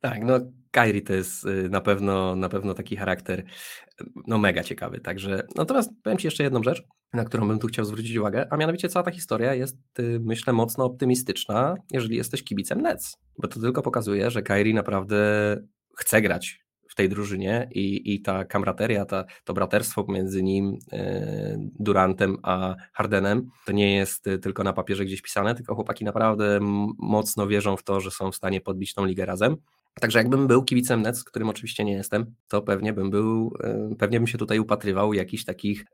Tak, 0.00 0.24
no 0.24 0.40
Kyrie 0.70 1.02
to 1.02 1.12
jest 1.12 1.44
y, 1.44 1.68
na 1.68 1.80
pewno, 1.80 2.36
na 2.36 2.48
pewno 2.48 2.74
taki 2.74 2.96
charakter 2.96 3.44
no 4.26 4.38
mega 4.38 4.62
ciekawy, 4.62 5.00
także 5.00 5.46
natomiast 5.56 5.90
powiem 6.02 6.18
Ci 6.18 6.26
jeszcze 6.26 6.42
jedną 6.42 6.62
rzecz, 6.62 6.82
na 7.12 7.24
którą 7.24 7.48
bym 7.48 7.58
tu 7.58 7.66
chciał 7.66 7.84
zwrócić 7.84 8.16
uwagę, 8.16 8.46
a 8.50 8.56
mianowicie 8.56 8.88
cała 8.88 9.02
ta 9.02 9.10
historia 9.10 9.54
jest 9.54 9.76
y, 9.98 10.20
myślę 10.20 10.52
mocno 10.52 10.84
optymistyczna, 10.84 11.74
jeżeli 11.92 12.16
jesteś 12.16 12.44
kibicem 12.44 12.80
Nets, 12.80 13.16
bo 13.38 13.48
to 13.48 13.60
tylko 13.60 13.82
pokazuje, 13.82 14.30
że 14.30 14.42
Kyrie 14.42 14.74
naprawdę 14.74 15.16
chce 15.96 16.22
grać 16.22 16.67
tej 16.94 17.08
drużynie 17.08 17.68
i, 17.74 18.14
i 18.14 18.22
ta 18.22 18.44
kamrateria, 18.44 19.04
ta, 19.04 19.24
to 19.44 19.54
braterstwo 19.54 20.06
między 20.08 20.42
nim, 20.42 20.78
e, 20.92 21.56
Durantem 21.78 22.36
a 22.42 22.74
Hardenem, 22.92 23.50
to 23.66 23.72
nie 23.72 23.96
jest 23.96 24.24
tylko 24.42 24.64
na 24.64 24.72
papierze 24.72 25.04
gdzieś 25.04 25.22
pisane, 25.22 25.54
tylko 25.54 25.74
chłopaki 25.74 26.04
naprawdę 26.04 26.58
mocno 26.98 27.46
wierzą 27.46 27.76
w 27.76 27.82
to, 27.82 28.00
że 28.00 28.10
są 28.10 28.32
w 28.32 28.36
stanie 28.36 28.60
podbić 28.60 28.94
tą 28.94 29.04
ligę 29.04 29.26
razem. 29.26 29.56
Także 30.00 30.18
jakbym 30.18 30.46
był 30.46 30.64
kibicem 30.64 31.02
Nets, 31.02 31.24
którym 31.24 31.48
oczywiście 31.48 31.84
nie 31.84 31.92
jestem, 31.92 32.34
to 32.48 32.62
pewnie 32.62 32.92
bym 32.92 33.10
był, 33.10 33.54
e, 33.60 33.94
pewnie 33.98 34.20
bym 34.20 34.26
się 34.26 34.38
tutaj 34.38 34.58
upatrywał 34.58 35.12
jakichś 35.12 35.44
takich 35.44 35.84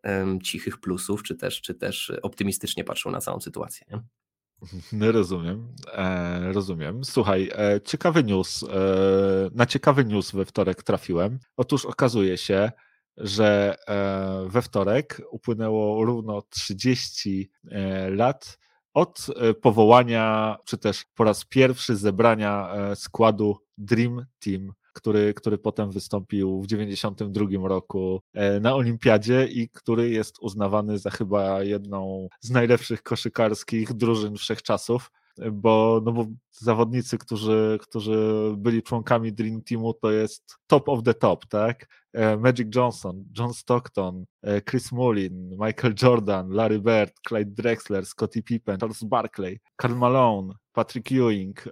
cichych 0.43 0.81
plusów, 0.81 1.23
czy 1.23 1.35
też, 1.35 1.61
czy 1.61 1.75
też 1.75 2.13
optymistycznie 2.23 2.85
patrzył 2.85 3.13
na 3.13 3.21
całą 3.21 3.41
sytuację. 3.41 3.87
Nie? 3.91 4.01
No, 4.93 5.13
rozumiem, 5.13 5.69
e, 5.93 6.53
rozumiem. 6.53 7.05
Słuchaj, 7.05 7.51
e, 7.55 7.81
ciekawy 7.81 8.25
news. 8.25 8.63
E, 8.63 8.67
na 9.55 9.67
ciekawy 9.67 10.05
news 10.05 10.33
we 10.33 10.45
wtorek 10.45 10.83
trafiłem. 10.83 11.39
Otóż 11.57 11.85
okazuje 11.85 12.39
się, 12.39 12.73
że 13.17 13.77
e, 13.89 14.49
we 14.49 14.63
wtorek 14.63 15.23
upłynęło 15.31 16.05
równo 16.05 16.43
30 16.43 17.51
e, 17.71 18.11
lat 18.11 18.59
od 18.95 19.27
e, 19.37 19.55
powołania, 19.55 20.57
czy 20.65 20.79
też 20.79 21.05
po 21.15 21.25
raz 21.25 21.45
pierwszy 21.45 21.97
zebrania 21.97 22.69
składu 22.95 23.59
Dream 23.79 24.27
Team 24.39 24.73
który, 24.95 25.35
który 25.35 25.59
potem 25.59 25.91
wystąpił 25.91 26.63
w 26.63 26.67
1992 26.67 27.69
roku 27.69 28.21
e, 28.35 28.61
na 28.61 28.75
Olimpiadzie 28.75 29.47
i 29.47 29.69
który 29.69 30.11
jest 30.11 30.39
uznawany 30.41 30.99
za 30.99 31.11
chyba 31.11 31.63
jedną 31.63 32.29
z 32.41 32.51
najlepszych 32.51 33.03
koszykarskich 33.03 33.93
drużyn 33.93 34.37
wszechczasów 34.37 35.11
bo, 35.53 36.01
no 36.05 36.13
bo 36.13 36.27
zawodnicy, 36.51 37.19
którzy, 37.19 37.79
którzy 37.83 38.19
byli 38.57 38.83
członkami 38.83 39.33
Dream 39.33 39.63
Teamu, 39.63 39.95
to 39.95 40.11
jest 40.11 40.57
top 40.67 40.89
of 40.89 41.03
the 41.03 41.15
top, 41.15 41.47
tak? 41.47 41.89
E, 42.13 42.37
Magic 42.37 42.77
Johnson, 42.77 43.25
John 43.39 43.55
Stockton, 43.55 44.25
e, 44.43 44.63
Chris 44.63 44.93
Mullin, 44.93 45.51
Michael 45.51 45.95
Jordan, 46.03 46.49
Larry 46.49 46.81
Bird, 46.81 47.13
Clyde 47.29 47.51
Drexler, 47.51 48.07
Scottie 48.07 48.43
Pippen, 48.43 48.79
Charles 48.79 49.05
Barkley, 49.05 49.61
Karl 49.77 49.95
Malone, 49.95 50.55
Patrick 50.75 51.13
Ewing, 51.13 51.65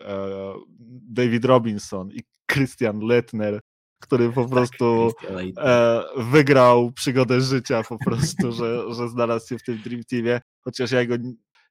David 1.08 1.44
Robinson 1.44 2.10
i 2.12 2.22
Christian 2.52 3.00
Lettner, 3.00 3.60
który 4.02 4.32
po 4.32 4.42
tak, 4.44 4.50
prostu 4.50 5.12
e, 5.58 6.02
wygrał 6.16 6.92
przygodę 6.92 7.40
życia 7.40 7.82
po 7.82 7.98
prostu, 7.98 8.52
że, 8.52 8.82
że 8.96 9.08
znalazł 9.08 9.48
się 9.48 9.58
w 9.58 9.62
tym 9.62 9.78
Dream 9.78 10.04
Teamie, 10.04 10.40
chociaż 10.60 10.90
ja 10.90 11.06
go 11.06 11.14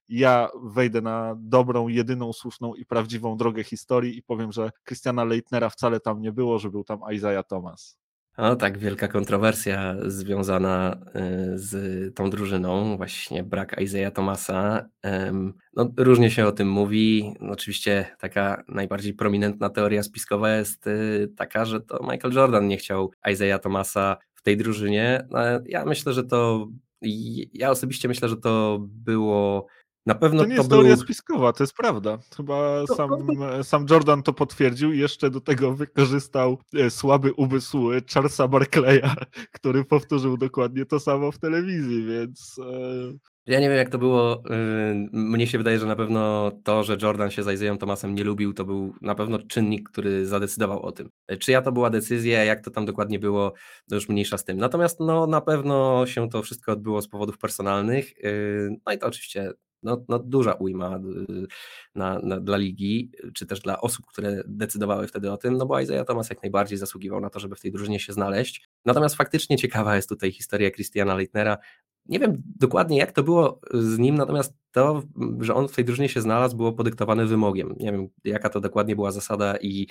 ja 0.08 0.48
wejdę 0.62 1.00
na 1.00 1.36
dobrą, 1.38 1.88
jedyną 1.88 2.32
słuszną 2.32 2.74
i 2.74 2.84
prawdziwą 2.84 3.36
drogę 3.36 3.64
historii 3.64 4.18
i 4.18 4.22
powiem, 4.22 4.52
że 4.52 4.70
Christiana 4.88 5.24
Leitnera 5.24 5.70
wcale 5.70 6.00
tam 6.00 6.20
nie 6.20 6.32
było, 6.32 6.58
że 6.58 6.70
był 6.70 6.84
tam 6.84 7.00
Isaiah 7.12 7.46
Thomas. 7.46 8.01
No 8.38 8.56
tak, 8.56 8.78
wielka 8.78 9.08
kontrowersja 9.08 9.96
związana 10.06 10.96
y, 11.54 11.58
z 11.58 12.14
tą 12.14 12.30
drużyną, 12.30 12.96
właśnie 12.96 13.42
brak 13.42 13.80
Isaiah 13.80 14.12
Thomasa. 14.12 14.88
No, 15.76 15.92
różnie 15.96 16.30
się 16.30 16.46
o 16.46 16.52
tym 16.52 16.70
mówi. 16.70 17.34
Oczywiście 17.40 18.06
taka 18.18 18.64
najbardziej 18.68 19.14
prominentna 19.14 19.70
teoria 19.70 20.02
spiskowa 20.02 20.56
jest 20.56 20.86
y, 20.86 21.32
taka, 21.36 21.64
że 21.64 21.80
to 21.80 22.06
Michael 22.10 22.34
Jordan 22.34 22.68
nie 22.68 22.76
chciał 22.76 23.12
Isaiah 23.32 23.60
Thomasa 23.60 24.16
w 24.34 24.42
tej 24.42 24.56
drużynie. 24.56 25.26
No, 25.30 25.40
ja 25.66 25.84
myślę, 25.84 26.12
że 26.12 26.24
to 26.24 26.68
ja 27.52 27.70
osobiście 27.70 28.08
myślę, 28.08 28.28
że 28.28 28.36
to 28.36 28.78
było 28.80 29.66
na 30.06 30.14
pewno 30.14 30.42
to 30.42 30.48
nie 30.48 30.54
to 30.54 30.60
jest 30.60 30.68
był... 30.68 30.78
teoria 30.78 30.96
spiskowa, 30.96 31.52
to 31.52 31.62
jest 31.62 31.74
prawda. 31.74 32.18
Chyba 32.36 32.86
sam, 32.86 33.10
sam 33.62 33.86
Jordan 33.90 34.22
to 34.22 34.32
potwierdził 34.32 34.92
i 34.92 34.98
jeszcze 34.98 35.30
do 35.30 35.40
tego 35.40 35.72
wykorzystał 35.72 36.58
e, 36.74 36.90
słaby 36.90 37.32
umysł 37.32 37.90
Charlesa 38.14 38.48
Barclaya, 38.48 39.14
który 39.56 39.84
powtórzył 39.84 40.36
dokładnie 40.36 40.86
to 40.86 41.00
samo 41.00 41.32
w 41.32 41.38
telewizji, 41.38 42.06
więc... 42.06 42.56
E, 42.58 43.32
ja 43.46 43.60
nie 43.60 43.68
wiem, 43.68 43.78
jak 43.78 43.90
to 43.90 43.98
było. 43.98 44.42
Y, 44.46 45.08
mnie 45.12 45.46
się 45.46 45.58
wydaje, 45.58 45.78
że 45.78 45.86
na 45.86 45.96
pewno 45.96 46.52
to, 46.64 46.84
że 46.84 46.96
Jordan 47.02 47.30
się 47.30 47.42
z 47.42 47.54
Isaiah 47.54 47.78
Thomasem 47.78 48.14
nie 48.14 48.24
lubił, 48.24 48.52
to 48.52 48.64
był 48.64 48.94
na 49.00 49.14
pewno 49.14 49.38
czynnik, 49.38 49.88
który 49.88 50.26
zadecydował 50.26 50.82
o 50.82 50.92
tym. 50.92 51.10
Czyja 51.40 51.62
to 51.62 51.72
była 51.72 51.90
decyzja, 51.90 52.44
jak 52.44 52.64
to 52.64 52.70
tam 52.70 52.86
dokładnie 52.86 53.18
było, 53.18 53.52
to 53.88 53.94
już 53.94 54.08
mniejsza 54.08 54.38
z 54.38 54.44
tym. 54.44 54.56
Natomiast 54.56 55.00
no, 55.00 55.26
na 55.26 55.40
pewno 55.40 56.06
się 56.06 56.28
to 56.28 56.42
wszystko 56.42 56.72
odbyło 56.72 57.02
z 57.02 57.08
powodów 57.08 57.38
personalnych. 57.38 58.12
Y, 58.24 58.76
no 58.86 58.92
i 58.92 58.98
to 58.98 59.06
oczywiście 59.06 59.52
no, 59.82 60.04
no 60.08 60.18
duża 60.18 60.52
ujma 60.52 60.96
y, 60.96 61.46
na, 61.94 62.18
na, 62.18 62.40
dla 62.40 62.56
ligi, 62.56 63.10
czy 63.34 63.46
też 63.46 63.60
dla 63.60 63.80
osób, 63.80 64.06
które 64.06 64.42
decydowały 64.46 65.06
wtedy 65.06 65.32
o 65.32 65.36
tym, 65.36 65.56
no 65.56 65.66
bo 65.66 65.80
Isaiah 65.80 66.06
Thomas 66.06 66.30
jak 66.30 66.42
najbardziej 66.42 66.78
zasługiwał 66.78 67.20
na 67.20 67.30
to, 67.30 67.40
żeby 67.40 67.56
w 67.56 67.60
tej 67.60 67.72
drużynie 67.72 68.00
się 68.00 68.12
znaleźć. 68.12 68.68
Natomiast 68.84 69.14
faktycznie 69.14 69.56
ciekawa 69.56 69.96
jest 69.96 70.08
tutaj 70.08 70.32
historia 70.32 70.70
Christiana 70.70 71.14
Leitnera. 71.14 71.58
Nie 72.06 72.18
wiem 72.18 72.42
dokładnie 72.60 72.98
jak 72.98 73.12
to 73.12 73.22
było 73.22 73.60
z 73.74 73.98
nim, 73.98 74.14
natomiast 74.14 74.54
to, 74.72 75.02
że 75.40 75.54
on 75.54 75.68
w 75.68 75.74
tej 75.74 75.84
drużynie 75.84 76.08
się 76.08 76.20
znalazł, 76.20 76.56
było 76.56 76.72
podyktowane 76.72 77.26
wymogiem. 77.26 77.74
Nie 77.80 77.92
wiem, 77.92 78.08
jaka 78.24 78.48
to 78.48 78.60
dokładnie 78.60 78.96
była 78.96 79.10
zasada 79.10 79.56
i 79.56 79.86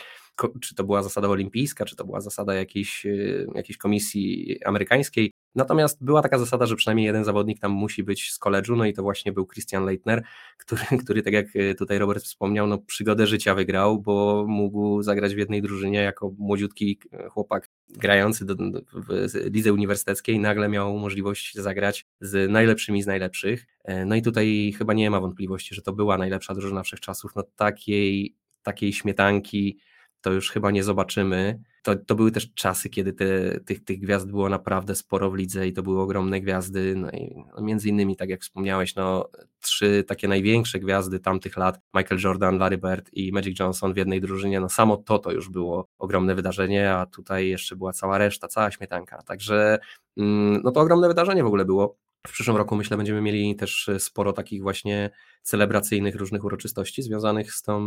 czy 0.61 0.75
to 0.75 0.83
była 0.83 1.03
zasada 1.03 1.27
olimpijska, 1.27 1.85
czy 1.85 1.95
to 1.95 2.05
była 2.05 2.21
zasada 2.21 2.53
jakiejś, 2.55 3.05
y, 3.05 3.47
jakiejś 3.55 3.77
komisji 3.77 4.57
amerykańskiej. 4.65 5.31
Natomiast 5.55 6.03
była 6.03 6.21
taka 6.21 6.37
zasada, 6.39 6.65
że 6.65 6.75
przynajmniej 6.75 7.05
jeden 7.05 7.23
zawodnik 7.23 7.59
tam 7.59 7.71
musi 7.71 8.03
być 8.03 8.31
z 8.31 8.39
koledżu, 8.39 8.75
no 8.75 8.85
i 8.85 8.93
to 8.93 9.03
właśnie 9.03 9.31
był 9.31 9.47
Christian 9.47 9.85
Leitner, 9.85 10.23
który, 10.57 10.81
który 11.03 11.21
tak 11.21 11.33
jak 11.33 11.55
y, 11.55 11.75
tutaj 11.75 11.97
Robert 11.97 12.23
wspomniał, 12.23 12.67
no 12.67 12.77
przygodę 12.77 13.27
życia 13.27 13.55
wygrał, 13.55 14.01
bo 14.01 14.45
mógł 14.47 15.01
zagrać 15.01 15.35
w 15.35 15.37
jednej 15.37 15.61
drużynie 15.61 15.99
jako 15.99 16.31
młodziutki 16.37 16.99
y, 17.13 17.29
chłopak 17.29 17.69
grający 17.89 18.45
do, 18.45 18.55
w 18.93 19.33
lidze 19.53 19.73
uniwersyteckiej, 19.73 20.39
nagle 20.39 20.69
miał 20.69 20.97
możliwość 20.97 21.55
zagrać 21.55 22.05
z 22.21 22.51
najlepszymi 22.51 23.03
z 23.03 23.07
najlepszych. 23.07 23.65
E, 23.83 24.05
no 24.05 24.15
i 24.15 24.21
tutaj 24.21 24.73
chyba 24.77 24.93
nie 24.93 25.09
ma 25.09 25.19
wątpliwości, 25.19 25.75
że 25.75 25.81
to 25.81 25.93
była 25.93 26.17
najlepsza 26.17 26.53
drużyna 26.53 26.83
wszechczasów. 26.83 27.31
No 27.35 27.43
takiej, 27.55 28.35
takiej 28.63 28.93
śmietanki 28.93 29.79
to 30.21 30.31
już 30.31 30.51
chyba 30.51 30.71
nie 30.71 30.83
zobaczymy. 30.83 31.59
To, 31.81 31.95
to 31.95 32.15
były 32.15 32.31
też 32.31 32.53
czasy, 32.53 32.89
kiedy 32.89 33.13
te, 33.13 33.59
tych, 33.59 33.83
tych 33.83 33.99
gwiazd 33.99 34.27
było 34.27 34.49
naprawdę 34.49 34.95
sporo 34.95 35.31
w 35.31 35.35
lidze 35.35 35.67
i 35.67 35.73
to 35.73 35.83
były 35.83 36.01
ogromne 36.01 36.41
gwiazdy. 36.41 36.95
No 36.95 37.11
i 37.11 37.35
między 37.61 37.89
innymi, 37.89 38.15
tak 38.15 38.29
jak 38.29 38.41
wspomniałeś, 38.41 38.95
no, 38.95 39.29
trzy 39.61 40.03
takie 40.07 40.27
największe 40.27 40.79
gwiazdy 40.79 41.19
tamtych 41.19 41.57
lat, 41.57 41.79
Michael 41.93 42.21
Jordan, 42.21 42.57
Larry 42.57 42.77
Bird 42.77 43.09
i 43.13 43.31
Magic 43.31 43.59
Johnson 43.59 43.93
w 43.93 43.97
jednej 43.97 44.21
drużynie, 44.21 44.59
no 44.59 44.69
samo 44.69 44.97
to 44.97 45.19
to 45.19 45.31
już 45.31 45.49
było 45.49 45.87
ogromne 45.99 46.35
wydarzenie, 46.35 46.93
a 46.93 47.05
tutaj 47.05 47.47
jeszcze 47.47 47.75
była 47.75 47.93
cała 47.93 48.17
reszta, 48.17 48.47
cała 48.47 48.71
śmietanka. 48.71 49.21
Także 49.21 49.79
mm, 50.17 50.61
no 50.63 50.71
to 50.71 50.79
ogromne 50.79 51.07
wydarzenie 51.07 51.43
w 51.43 51.47
ogóle 51.47 51.65
było. 51.65 51.97
W 52.27 52.31
przyszłym 52.31 52.57
roku 52.57 52.75
myślę 52.75 52.97
będziemy 52.97 53.21
mieli 53.21 53.55
też 53.55 53.89
e, 53.89 53.99
sporo 53.99 54.33
takich 54.33 54.61
właśnie 54.61 55.09
celebracyjnych 55.41 56.15
różnych 56.15 56.43
uroczystości 56.43 57.03
związanych 57.03 57.53
z, 57.53 57.61
tą, 57.61 57.79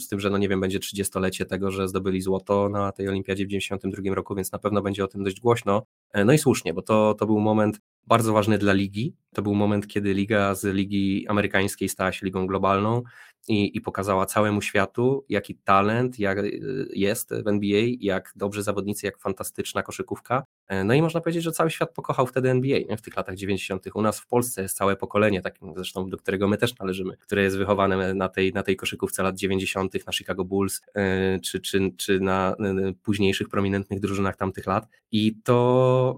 z 0.00 0.08
tym, 0.08 0.20
że 0.20 0.30
no 0.30 0.38
nie 0.38 0.48
wiem, 0.48 0.60
będzie 0.60 0.78
30-lecie 0.78 1.46
tego, 1.46 1.70
że 1.70 1.88
zdobyli 1.88 2.20
złoto 2.20 2.68
na 2.68 2.92
tej 2.92 3.08
olimpiadzie 3.08 3.44
w 3.44 3.48
92 3.48 4.14
roku, 4.14 4.34
więc 4.34 4.52
na 4.52 4.58
pewno 4.58 4.82
będzie 4.82 5.04
o 5.04 5.08
tym 5.08 5.24
dość 5.24 5.40
głośno. 5.40 5.82
E, 6.12 6.24
no 6.24 6.32
i 6.32 6.38
słusznie, 6.38 6.74
bo 6.74 6.82
to, 6.82 7.14
to 7.14 7.26
był 7.26 7.40
moment 7.40 7.80
bardzo 8.06 8.32
ważny 8.32 8.58
dla 8.58 8.72
ligi. 8.72 9.14
To 9.34 9.42
był 9.42 9.54
moment, 9.54 9.86
kiedy 9.86 10.14
liga 10.14 10.54
z 10.54 10.74
ligi 10.74 11.26
amerykańskiej 11.28 11.88
stała 11.88 12.12
się 12.12 12.26
ligą 12.26 12.46
globalną 12.46 13.02
i, 13.48 13.76
i 13.76 13.80
pokazała 13.80 14.26
całemu 14.26 14.62
światu, 14.62 15.24
jaki 15.28 15.54
talent 15.54 16.18
jak 16.18 16.38
jest 16.90 17.30
w 17.44 17.48
NBA, 17.48 17.82
jak 18.00 18.32
dobrzy 18.36 18.62
zawodnicy, 18.62 19.06
jak 19.06 19.18
fantastyczna 19.18 19.82
koszykówka. 19.82 20.44
E, 20.68 20.84
no 20.84 20.94
i 20.94 21.02
można 21.02 21.20
powiedzieć, 21.20 21.42
że 21.42 21.52
cały 21.52 21.70
świat 21.70 21.94
pokochał 21.94 22.26
wtedy 22.26 22.50
NBA 22.50 22.78
nie? 22.88 22.96
w 22.96 23.02
tych 23.02 23.16
latach 23.16 23.36
90. 23.36 23.84
U 23.94 24.02
nas 24.02 24.20
w 24.20 24.26
Polsce 24.26 24.62
jest 24.62 24.76
całe 24.76 24.96
pokolenie, 24.96 25.42
tak 25.42 25.58
zresztą 25.76 26.10
do 26.10 26.16
którego 26.16 26.48
my 26.48 26.56
też 26.56 26.78
należymy, 26.78 27.16
które 27.16 27.42
jest 27.42 27.56
wychowane 27.56 28.14
na 28.14 28.28
tej, 28.28 28.52
na 28.52 28.62
tej 28.62 28.76
koszykówce 28.76 29.22
lat 29.22 29.36
90., 29.36 30.06
na 30.06 30.12
Chicago 30.12 30.44
Bulls, 30.44 30.82
e, 30.94 31.38
czy, 31.40 31.60
czy, 31.60 31.92
czy 31.96 32.20
na 32.20 32.56
późniejszych 33.02 33.48
prominentnych 33.48 34.00
drużynach 34.00 34.36
tamtych 34.36 34.66
lat. 34.66 34.88
I 35.12 35.36
to 35.44 36.16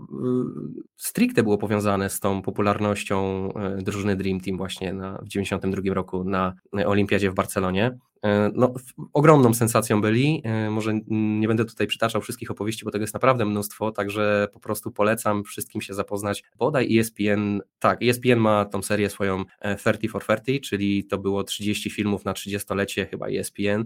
stricte 0.96 1.42
było 1.42 1.58
powiązane 1.58 2.10
z 2.10 2.20
tą 2.20 2.42
popularnością 2.42 3.48
e, 3.52 3.76
drużyny 3.82 4.16
Dream 4.16 4.40
Team 4.40 4.56
właśnie 4.56 4.92
na, 4.92 5.18
w 5.22 5.28
92 5.28 5.94
roku 5.94 6.24
na 6.24 6.54
Olimpiadzie 6.86 7.30
w 7.30 7.34
Barcelonie. 7.34 7.98
E, 8.24 8.50
no, 8.54 8.74
ogromną 9.12 9.54
sensacją 9.54 10.00
byli. 10.00 10.42
E, 10.44 10.70
może 10.70 10.94
nie 11.08 11.48
będę 11.48 11.64
tutaj 11.64 11.86
przytaczał 11.86 12.20
wszystkich 12.20 12.50
opowieści, 12.50 12.84
bo 12.84 12.90
tego 12.90 13.02
jest 13.02 13.14
naprawdę 13.14 13.44
mnóstwo, 13.44 13.92
także 13.92 14.48
po 14.52 14.60
prostu 14.60 14.90
polecam 14.90 15.44
wszystkim 15.44 15.82
się 15.82 15.94
zapoznać. 15.94 16.44
Bodaj 16.56 16.98
ESPN, 16.98 17.60
tak, 17.78 18.02
ESPN 18.02 18.38
ma 18.38 18.64
tą 18.64 18.82
serię 18.82 19.10
swoją 19.10 19.44
30 19.78 20.08
for 20.08 20.24
30, 20.24 20.60
czyli 20.60 21.04
to 21.04 21.18
było 21.18 21.44
30 21.44 21.90
filmów 21.90 22.24
na 22.24 22.32
30-lecie 22.32 23.06
chyba 23.06 23.28
ESPN 23.28 23.84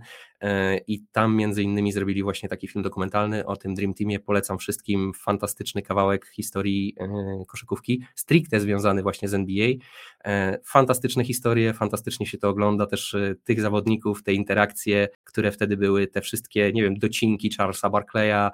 i 0.87 1.05
tam 1.13 1.37
między 1.37 1.63
innymi 1.63 1.93
zrobili 1.93 2.23
właśnie 2.23 2.49
taki 2.49 2.69
film 2.69 2.83
dokumentalny 2.83 3.47
o 3.47 3.57
tym 3.57 3.75
Dream 3.75 3.95
Teamie. 3.95 4.21
Polecam 4.21 4.59
wszystkim 4.59 5.13
fantastyczny 5.15 5.83
kawałek 5.83 6.27
historii 6.27 6.97
koszykówki, 7.49 8.03
stricte 8.15 8.61
związany 8.61 9.03
właśnie 9.03 9.29
z 9.29 9.35
NBA. 9.35 9.69
Fantastyczne 10.65 11.25
historie, 11.25 11.75
fantastycznie 11.75 12.27
się 12.27 12.39
to 12.39 12.49
ogląda, 12.49 12.87
też 12.87 13.17
tych 13.45 13.61
zawodników, 13.61 14.22
te 14.23 14.33
interakcje, 14.33 15.09
które 15.25 15.53
wtedy 15.53 15.77
były, 15.77 16.07
te 16.07 16.21
wszystkie, 16.21 16.73
nie 16.73 16.83
wiem, 16.83 16.99
docinki 16.99 17.51
Charlesa 17.59 17.91
Barclaya, 17.91 18.51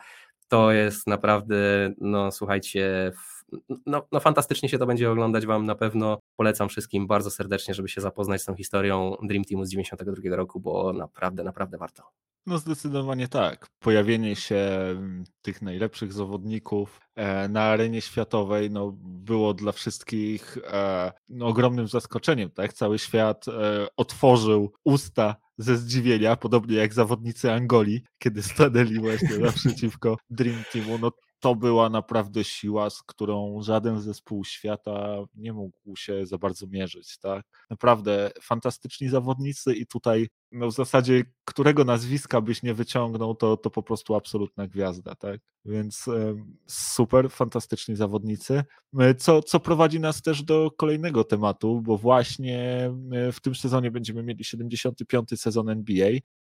to 0.48 0.72
jest 0.72 1.06
naprawdę, 1.06 1.90
no 2.00 2.32
słuchajcie, 2.32 3.12
no, 3.86 4.06
no 4.12 4.20
fantastycznie 4.20 4.68
się 4.68 4.78
to 4.78 4.86
będzie 4.86 5.10
oglądać 5.10 5.46
Wam 5.46 5.66
na 5.66 5.74
pewno. 5.74 6.18
Polecam 6.36 6.68
wszystkim 6.68 7.06
bardzo 7.06 7.30
serdecznie, 7.30 7.74
żeby 7.74 7.88
się 7.88 8.00
zapoznać 8.00 8.42
z 8.42 8.44
tą 8.44 8.54
historią 8.54 9.16
Dream 9.22 9.44
Teamu 9.44 9.64
z 9.64 9.70
92 9.70 10.36
roku, 10.36 10.60
bo 10.60 10.92
naprawdę, 10.92 11.44
naprawdę 11.44 11.78
warto. 11.78 12.02
No 12.48 12.58
zdecydowanie 12.58 13.28
tak. 13.28 13.66
Pojawienie 13.78 14.36
się 14.36 14.56
mm, 14.56 15.24
tych 15.42 15.62
najlepszych 15.62 16.12
zawodników 16.12 17.00
e, 17.16 17.48
na 17.48 17.62
arenie 17.62 18.00
światowej 18.00 18.70
no, 18.70 18.92
było 19.02 19.54
dla 19.54 19.72
wszystkich 19.72 20.58
e, 20.64 21.12
no, 21.28 21.46
ogromnym 21.46 21.88
zaskoczeniem. 21.88 22.50
Tak? 22.50 22.72
Cały 22.72 22.98
świat 22.98 23.48
e, 23.48 23.52
otworzył 23.96 24.72
usta 24.84 25.36
ze 25.58 25.76
zdziwienia, 25.76 26.36
podobnie 26.36 26.76
jak 26.76 26.94
zawodnicy 26.94 27.52
Angolii, 27.52 28.02
kiedy 28.18 28.42
stanęli 28.42 28.98
właśnie 28.98 29.38
naprzeciwko 29.48 30.16
Dream 30.30 30.62
Teamu. 30.72 30.98
No, 30.98 31.10
to 31.40 31.54
była 31.54 31.90
naprawdę 31.90 32.44
siła, 32.44 32.90
z 32.90 33.02
którą 33.02 33.62
żaden 33.62 34.00
zespół 34.00 34.44
świata 34.44 35.24
nie 35.34 35.52
mógł 35.52 35.96
się 35.96 36.26
za 36.26 36.38
bardzo 36.38 36.66
mierzyć. 36.66 37.18
Tak? 37.18 37.46
Naprawdę 37.70 38.30
fantastyczni 38.42 39.08
zawodnicy 39.08 39.74
i 39.74 39.86
tutaj 39.86 40.28
no 40.52 40.66
w 40.66 40.72
zasadzie 40.72 41.24
którego 41.44 41.84
nazwiska 41.84 42.40
byś 42.40 42.62
nie 42.62 42.74
wyciągnął, 42.74 43.34
to, 43.34 43.56
to 43.56 43.70
po 43.70 43.82
prostu 43.82 44.14
absolutna 44.14 44.66
gwiazda. 44.66 45.14
Tak? 45.14 45.40
Więc 45.64 46.04
super, 46.66 47.30
fantastyczni 47.30 47.96
zawodnicy. 47.96 48.64
E, 48.98 49.14
co, 49.14 49.42
co 49.42 49.60
prowadzi 49.60 50.00
nas 50.00 50.22
też 50.22 50.42
do 50.42 50.70
kolejnego 50.70 51.24
tematu, 51.24 51.80
bo 51.82 51.96
właśnie 51.96 52.90
e, 53.12 53.32
w 53.32 53.40
tym 53.40 53.54
sezonie 53.54 53.90
będziemy 53.90 54.22
mieli 54.22 54.44
75. 54.44 55.28
sezon 55.40 55.68
NBA 55.68 56.10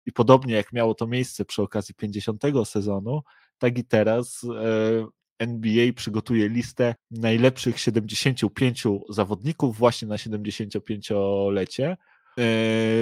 i 0.09 0.13
podobnie 0.13 0.55
jak 0.55 0.73
miało 0.73 0.95
to 0.95 1.07
miejsce 1.07 1.45
przy 1.45 1.63
okazji 1.63 1.95
50. 1.95 2.43
sezonu, 2.65 3.23
tak 3.59 3.79
i 3.79 3.85
teraz 3.85 4.45
e, 4.45 5.07
NBA 5.39 5.93
przygotuje 5.93 6.49
listę 6.49 6.95
najlepszych 7.11 7.81
75 7.81 8.85
zawodników 9.09 9.79
właśnie 9.79 10.09
na 10.09 10.17
75-lecie. 10.17 11.87
E, 11.91 11.97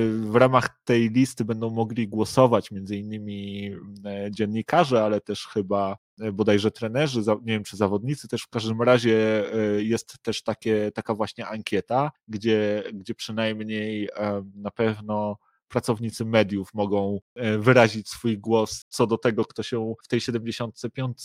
w 0.09 0.35
ramach 0.35 0.81
tej 0.85 1.11
listy 1.11 1.45
będą 1.45 1.71
mogli 1.71 2.09
głosować 2.09 2.71
między 2.71 2.97
innymi 2.97 3.71
e, 4.05 4.31
dziennikarze, 4.31 5.05
ale 5.05 5.21
też 5.21 5.47
chyba 5.47 5.97
bodajże 6.33 6.71
trenerzy, 6.71 7.21
nie 7.21 7.53
wiem 7.53 7.65
czy 7.65 7.77
zawodnicy, 7.77 8.29
też 8.29 8.43
w 8.43 8.49
każdym 8.49 8.83
razie 8.83 9.45
jest 9.79 10.23
też 10.23 10.43
takie, 10.43 10.93
taka 10.95 11.15
właśnie 11.15 11.47
ankieta, 11.47 12.11
gdzie, 12.29 12.83
gdzie 12.95 13.15
przynajmniej 13.15 14.09
na 14.55 14.71
pewno 14.71 15.37
pracownicy 15.69 16.25
mediów 16.25 16.75
mogą 16.75 17.19
e, 17.35 17.59
wyrazić 17.59 18.09
swój 18.09 18.39
głos 18.39 18.85
co 18.89 19.07
do 19.07 19.19
tego, 19.19 19.45
kto 19.45 19.63
się 19.63 19.95
w 20.05 20.09
tej 20.09 20.21
75 20.21 21.19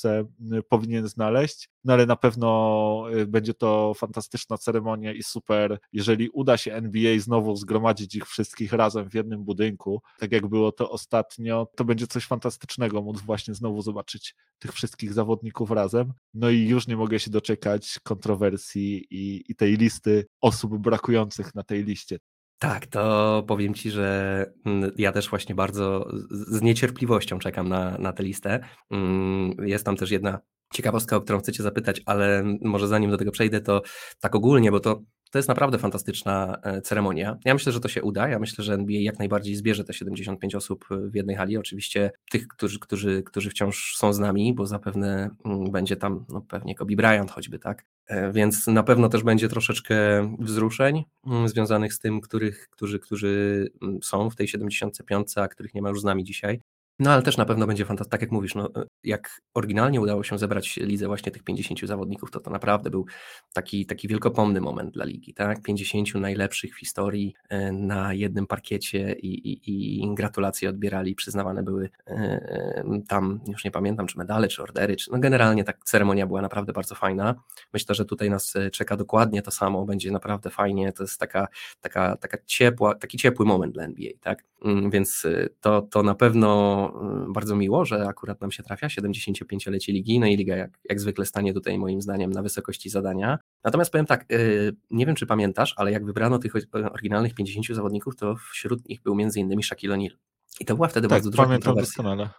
powinien 0.70 1.08
znaleźć, 1.08 1.70
no 1.84 1.94
ale 1.94 2.06
na 2.06 2.16
pewno 2.16 3.04
będzie 3.28 3.54
to 3.54 3.94
fantastyczna 3.94 4.58
ceremonia 4.58 5.14
i 5.14 5.24
super, 5.24 5.80
jeżeli 5.94 6.30
uda 6.30 6.58
się 6.58 6.74
NBA 6.74 7.20
znowu 7.20 7.56
zgromadzić 7.56 8.16
ich 8.16 8.26
wszystkich 8.26 8.74
razem 8.74 9.10
w 9.10 9.14
jednym 9.14 9.44
budynku, 9.44 10.02
tak 10.20 10.32
jak 10.32 10.48
było 10.48 10.72
to 10.72 10.89
ostatnio, 10.89 11.68
to 11.76 11.86
będzie 11.86 12.08
coś 12.08 12.26
fantastycznego 12.26 13.02
móc 13.02 13.22
właśnie 13.22 13.54
znowu 13.54 13.82
zobaczyć 13.82 14.36
tych 14.60 14.74
wszystkich 14.74 15.14
zawodników 15.14 15.72
razem. 15.72 16.14
No 16.34 16.50
i 16.50 16.68
już 16.68 16.88
nie 16.88 16.98
mogę 16.98 17.20
się 17.20 17.32
doczekać 17.32 18.00
kontrowersji 18.04 19.08
i, 19.10 19.44
i 19.52 19.56
tej 19.56 19.78
listy 19.78 20.26
osób 20.42 20.78
brakujących 20.78 21.56
na 21.56 21.64
tej 21.64 21.84
liście. 21.84 22.18
Tak, 22.62 22.88
to 22.88 23.43
powiem 23.47 23.74
Ci, 23.74 23.91
że 23.91 24.45
mm, 24.66 24.91
ja 24.97 25.12
też 25.12 25.30
właśnie 25.30 25.55
bardzo 25.55 26.09
z 26.32 26.62
niecierpliwością 26.62 27.39
czekam 27.39 27.70
na, 27.70 27.97
na 27.97 28.14
tę 28.14 28.24
listę. 28.24 28.59
Mm, 28.91 29.55
jest 29.68 29.86
tam 29.86 29.95
też 29.95 30.12
jedna 30.12 30.39
ciekawostka, 30.74 31.15
o 31.15 31.22
którą 31.22 31.39
chcecie 31.39 31.63
zapytać, 31.63 32.01
ale 32.05 32.43
może 32.61 32.88
zanim 32.88 33.11
do 33.11 33.17
tego 33.17 33.32
przejdę, 33.32 33.61
to 33.61 33.82
tak 34.19 34.36
ogólnie, 34.36 34.72
bo 34.72 34.80
to 34.80 35.01
to 35.32 35.39
jest 35.39 35.49
naprawdę 35.49 35.78
fantastyczna 35.78 36.57
e, 36.63 36.82
ceremonia. 36.82 37.38
Ja 37.45 37.53
myślę, 37.53 37.72
że 37.72 37.80
to 37.80 37.89
się 37.89 38.03
uda. 38.03 38.30
Ja 38.30 38.39
myślę, 38.39 38.63
że 38.63 38.74
NBA 38.74 39.01
jak 39.01 39.19
najbardziej 39.19 39.55
zbierze 39.55 39.84
te 39.84 39.93
75 39.93 40.55
osób 40.55 40.86
w 40.89 41.15
jednej 41.15 41.36
hali. 41.36 41.57
Oczywiście 41.57 42.11
tych, 42.32 42.47
którzy, 42.47 42.80
którzy, 42.80 43.24
którzy 43.24 43.49
wciąż 43.49 43.95
są 43.97 44.13
z 44.13 44.19
nami, 44.19 44.53
bo 44.53 44.65
zapewne 44.65 45.30
mm, 45.45 45.72
będzie 45.72 45.95
tam 45.95 46.26
no, 46.30 46.41
pewnie 46.41 46.76
Kobe 46.76 46.95
Bryant 46.95 47.32
choćby, 47.32 47.59
tak? 47.59 47.86
E, 48.07 48.32
więc 48.32 48.67
na 48.67 48.84
pewno 48.84 49.09
też 49.09 49.24
będzie 49.24 49.49
troszeczkę 49.49 49.95
wzruszeń 50.39 51.03
mm, 51.28 51.47
związanych 51.47 51.93
z 51.93 51.99
tym, 51.99 52.22
których, 52.22 52.69
którzy, 52.69 52.99
którzy 52.99 53.67
mm, 53.82 54.03
są 54.03 54.30
w 54.30 54.36
tej 54.36 54.47
75, 54.47 55.38
a 55.38 55.47
których 55.47 55.74
nie 55.74 55.82
ma 55.82 55.89
już 55.89 56.01
z 56.01 56.03
nami 56.03 56.24
dzisiaj. 56.24 56.61
No 57.00 57.12
ale 57.12 57.22
też 57.22 57.38
na 57.38 57.46
pewno 57.46 57.68
będzie 57.68 57.86
fantastyczne, 57.86 58.12
tak 58.12 58.22
jak 58.22 58.32
mówisz, 58.32 58.56
no, 58.56 58.70
jak 59.04 59.42
oryginalnie 59.54 60.02
udało 60.02 60.24
się 60.24 60.38
zebrać 60.38 60.78
lidze 60.78 61.08
właśnie 61.08 61.32
tych 61.32 61.44
50 61.44 61.80
zawodników, 61.80 62.32
to 62.32 62.39
to 62.39 62.52
naprawdę 62.52 62.89
był 62.89 63.06
taki, 63.54 63.86
taki 63.86 64.08
wielkopomny 64.08 64.62
moment 64.62 64.94
dla 64.94 65.06
ligi, 65.06 65.34
tak? 65.34 65.62
50 65.62 66.16
najlepszych 66.16 66.76
w 66.76 66.80
historii 66.80 67.34
e, 67.50 67.72
na 67.72 68.14
jednym 68.14 68.48
parkiecie 68.48 69.14
i, 69.14 69.28
i, 69.28 70.04
i 70.04 70.16
gratulacje 70.16 70.70
odbierali, 70.70 71.16
przyznawane 71.16 71.64
były 71.64 71.89
e, 72.08 72.12
e, 72.12 73.02
tam, 73.08 73.39
już 73.48 73.66
nie 73.66 73.72
pamiętam, 73.72 74.08
czy 74.08 74.18
medale, 74.18 74.48
czy 74.48 74.64
ordery, 74.64 74.96
czy 74.96 75.12
no 75.12 75.20
generalnie 75.20 75.64
tak 75.64 75.84
ceremonia 75.84 76.28
była 76.28 76.42
naprawdę 76.42 76.74
bardzo 76.74 76.96
fajna. 76.96 77.36
Myślę, 77.74 77.96
że 77.96 78.06
tutaj 78.06 78.30
nas 78.30 78.54
czeka 78.72 78.98
dokładnie 78.98 79.42
to 79.42 79.52
samo, 79.52 79.86
będzie 79.86 80.12
naprawdę 80.12 80.50
fajnie, 80.50 80.94
to 80.94 81.04
jest 81.04 81.20
taka, 81.20 81.48
taka, 81.82 82.18
taka 82.18 82.38
ciepła, 82.46 82.96
taki 82.96 83.18
ciepły 83.18 83.46
moment 83.46 83.74
dla 83.74 83.84
NBA, 83.84 84.12
tak? 84.22 84.44
Mm, 84.66 84.92
więc 84.92 85.28
to, 85.62 85.82
to 85.82 86.04
na 86.04 86.16
pewno 86.16 86.81
Y, 86.90 87.34
bardzo 87.34 87.56
miło, 87.56 87.86
że 87.86 88.08
akurat 88.08 88.42
nam 88.42 88.52
się 88.52 88.64
trafia 88.64 88.88
75-lecie 88.88 89.94
ligi, 89.94 90.20
no 90.20 90.28
i 90.28 90.38
liga 90.38 90.56
jak, 90.56 90.80
jak 90.90 91.00
zwykle 91.00 91.26
stanie 91.26 91.54
tutaj 91.54 91.78
moim 91.78 92.02
zdaniem 92.02 92.32
na 92.32 92.42
wysokości 92.42 92.90
zadania. 92.90 93.40
Natomiast 93.64 93.92
powiem 93.92 94.06
tak, 94.06 94.32
y, 94.32 94.76
nie 94.92 95.06
wiem 95.06 95.16
czy 95.16 95.26
pamiętasz, 95.26 95.74
ale 95.78 95.92
jak 95.92 96.06
wybrano 96.06 96.40
tych 96.40 96.54
oryginalnych 96.92 97.34
50 97.34 97.68
zawodników, 97.68 98.16
to 98.16 98.36
wśród 98.36 98.90
nich 98.90 99.02
był 99.02 99.14
m.in. 99.14 99.64
Shaquille 99.64 99.96
O'Neal. 99.96 100.16
I 100.60 100.66
to 100.66 100.76
była 100.76 100.88
wtedy 100.88 101.08
tak, 101.08 101.16
bardzo 101.16 101.30
duża 101.30 101.46
kontrowersja. 101.46 101.82
Doskonale. 101.82 102.30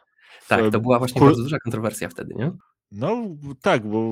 Tak, 0.48 0.70
to 0.72 0.80
była 0.80 0.98
właśnie 0.98 1.18
Kur... 1.18 1.28
bardzo 1.28 1.42
duża 1.42 1.58
kontrowersja 1.58 2.08
wtedy, 2.08 2.34
nie? 2.34 2.52
No 2.94 3.26
tak, 3.62 3.86
bo 3.86 4.10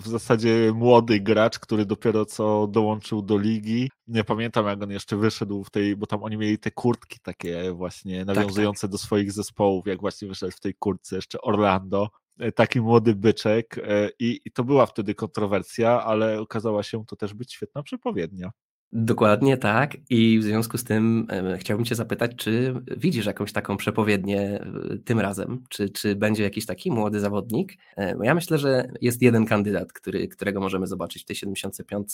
w 0.00 0.08
zasadzie 0.08 0.72
młody 0.74 1.20
gracz, 1.20 1.58
który 1.58 1.86
dopiero 1.86 2.26
co 2.26 2.66
dołączył 2.66 3.22
do 3.22 3.38
ligi. 3.38 3.90
Nie 4.06 4.24
pamiętam 4.24 4.66
jak 4.66 4.82
on 4.82 4.90
jeszcze 4.90 5.16
wyszedł 5.16 5.64
w 5.64 5.70
tej, 5.70 5.96
bo 5.96 6.06
tam 6.06 6.22
oni 6.22 6.36
mieli 6.36 6.58
te 6.58 6.70
kurtki 6.70 7.18
takie 7.22 7.72
właśnie 7.72 8.24
nawiązujące 8.24 8.80
tak, 8.80 8.88
tak. 8.88 8.90
do 8.90 8.98
swoich 8.98 9.32
zespołów, 9.32 9.86
jak 9.86 10.00
właśnie 10.00 10.28
wyszedł 10.28 10.52
w 10.52 10.60
tej 10.60 10.74
kurtce 10.74 11.16
jeszcze 11.16 11.40
Orlando. 11.40 12.08
E, 12.38 12.52
taki 12.52 12.80
młody 12.80 13.14
byczek 13.14 13.78
e, 13.78 14.10
i, 14.18 14.40
i 14.44 14.50
to 14.50 14.64
była 14.64 14.86
wtedy 14.86 15.14
kontrowersja, 15.14 16.04
ale 16.04 16.40
okazała 16.40 16.82
się 16.82 17.04
to 17.06 17.16
też 17.16 17.34
być 17.34 17.52
świetna 17.52 17.82
przepowiednia. 17.82 18.50
Dokładnie 18.96 19.56
tak. 19.56 19.96
I 20.10 20.38
w 20.38 20.42
związku 20.42 20.78
z 20.78 20.84
tym 20.84 21.26
e, 21.30 21.58
chciałbym 21.58 21.84
Cię 21.84 21.94
zapytać, 21.94 22.32
czy 22.36 22.74
widzisz 22.96 23.26
jakąś 23.26 23.52
taką 23.52 23.76
przepowiednię 23.76 24.40
e, 24.40 24.98
tym 25.04 25.20
razem? 25.20 25.64
Czy, 25.68 25.88
czy 25.88 26.16
będzie 26.16 26.42
jakiś 26.42 26.66
taki 26.66 26.90
młody 26.90 27.20
zawodnik? 27.20 27.72
E, 27.96 28.16
ja 28.22 28.34
myślę, 28.34 28.58
że 28.58 28.88
jest 29.00 29.22
jeden 29.22 29.46
kandydat, 29.46 29.92
który, 29.92 30.28
którego 30.28 30.60
możemy 30.60 30.86
zobaczyć 30.86 31.22
w 31.22 31.26
tej 31.26 31.36
75. 31.36 32.08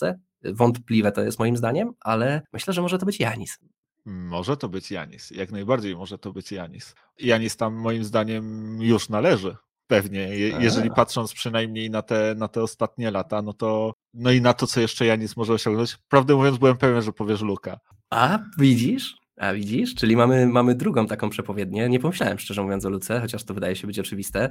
Wątpliwe 0.44 1.12
to 1.12 1.22
jest 1.22 1.38
moim 1.38 1.56
zdaniem, 1.56 1.92
ale 2.00 2.42
myślę, 2.52 2.72
że 2.72 2.82
może 2.82 2.98
to 2.98 3.06
być 3.06 3.20
Janis. 3.20 3.58
Może 4.04 4.56
to 4.56 4.68
być 4.68 4.90
Janis. 4.90 5.30
Jak 5.30 5.52
najbardziej 5.52 5.96
może 5.96 6.18
to 6.18 6.32
być 6.32 6.52
Janis. 6.52 6.94
Janis 7.18 7.56
tam 7.56 7.74
moim 7.74 8.04
zdaniem 8.04 8.76
już 8.82 9.08
należy 9.08 9.56
Pewnie, 9.90 10.20
Je, 10.20 10.48
jeżeli 10.60 10.90
patrząc 10.90 11.32
przynajmniej 11.32 11.90
na 11.90 12.02
te, 12.02 12.34
na 12.38 12.48
te 12.48 12.62
ostatnie 12.62 13.10
lata, 13.10 13.42
no 13.42 13.52
to 13.52 13.92
no 14.14 14.30
i 14.30 14.40
na 14.40 14.52
to, 14.52 14.66
co 14.66 14.80
jeszcze 14.80 15.06
Janis 15.06 15.36
może 15.36 15.52
osiągnąć. 15.52 15.98
Prawdę 16.08 16.34
mówiąc, 16.34 16.58
byłem 16.58 16.76
pewien, 16.76 17.02
że 17.02 17.12
powiesz 17.12 17.40
Luka. 17.40 17.80
A, 18.10 18.38
widzisz? 18.58 19.16
A 19.36 19.52
widzisz? 19.54 19.94
Czyli 19.94 20.16
mamy, 20.16 20.46
mamy 20.46 20.74
drugą 20.74 21.06
taką 21.06 21.30
przepowiednię. 21.30 21.88
Nie 21.88 22.00
pomyślałem 22.00 22.38
szczerze 22.38 22.62
mówiąc 22.62 22.84
o 22.84 22.90
Luce, 22.90 23.20
chociaż 23.20 23.44
to 23.44 23.54
wydaje 23.54 23.76
się 23.76 23.86
być 23.86 23.98
oczywiste, 23.98 24.48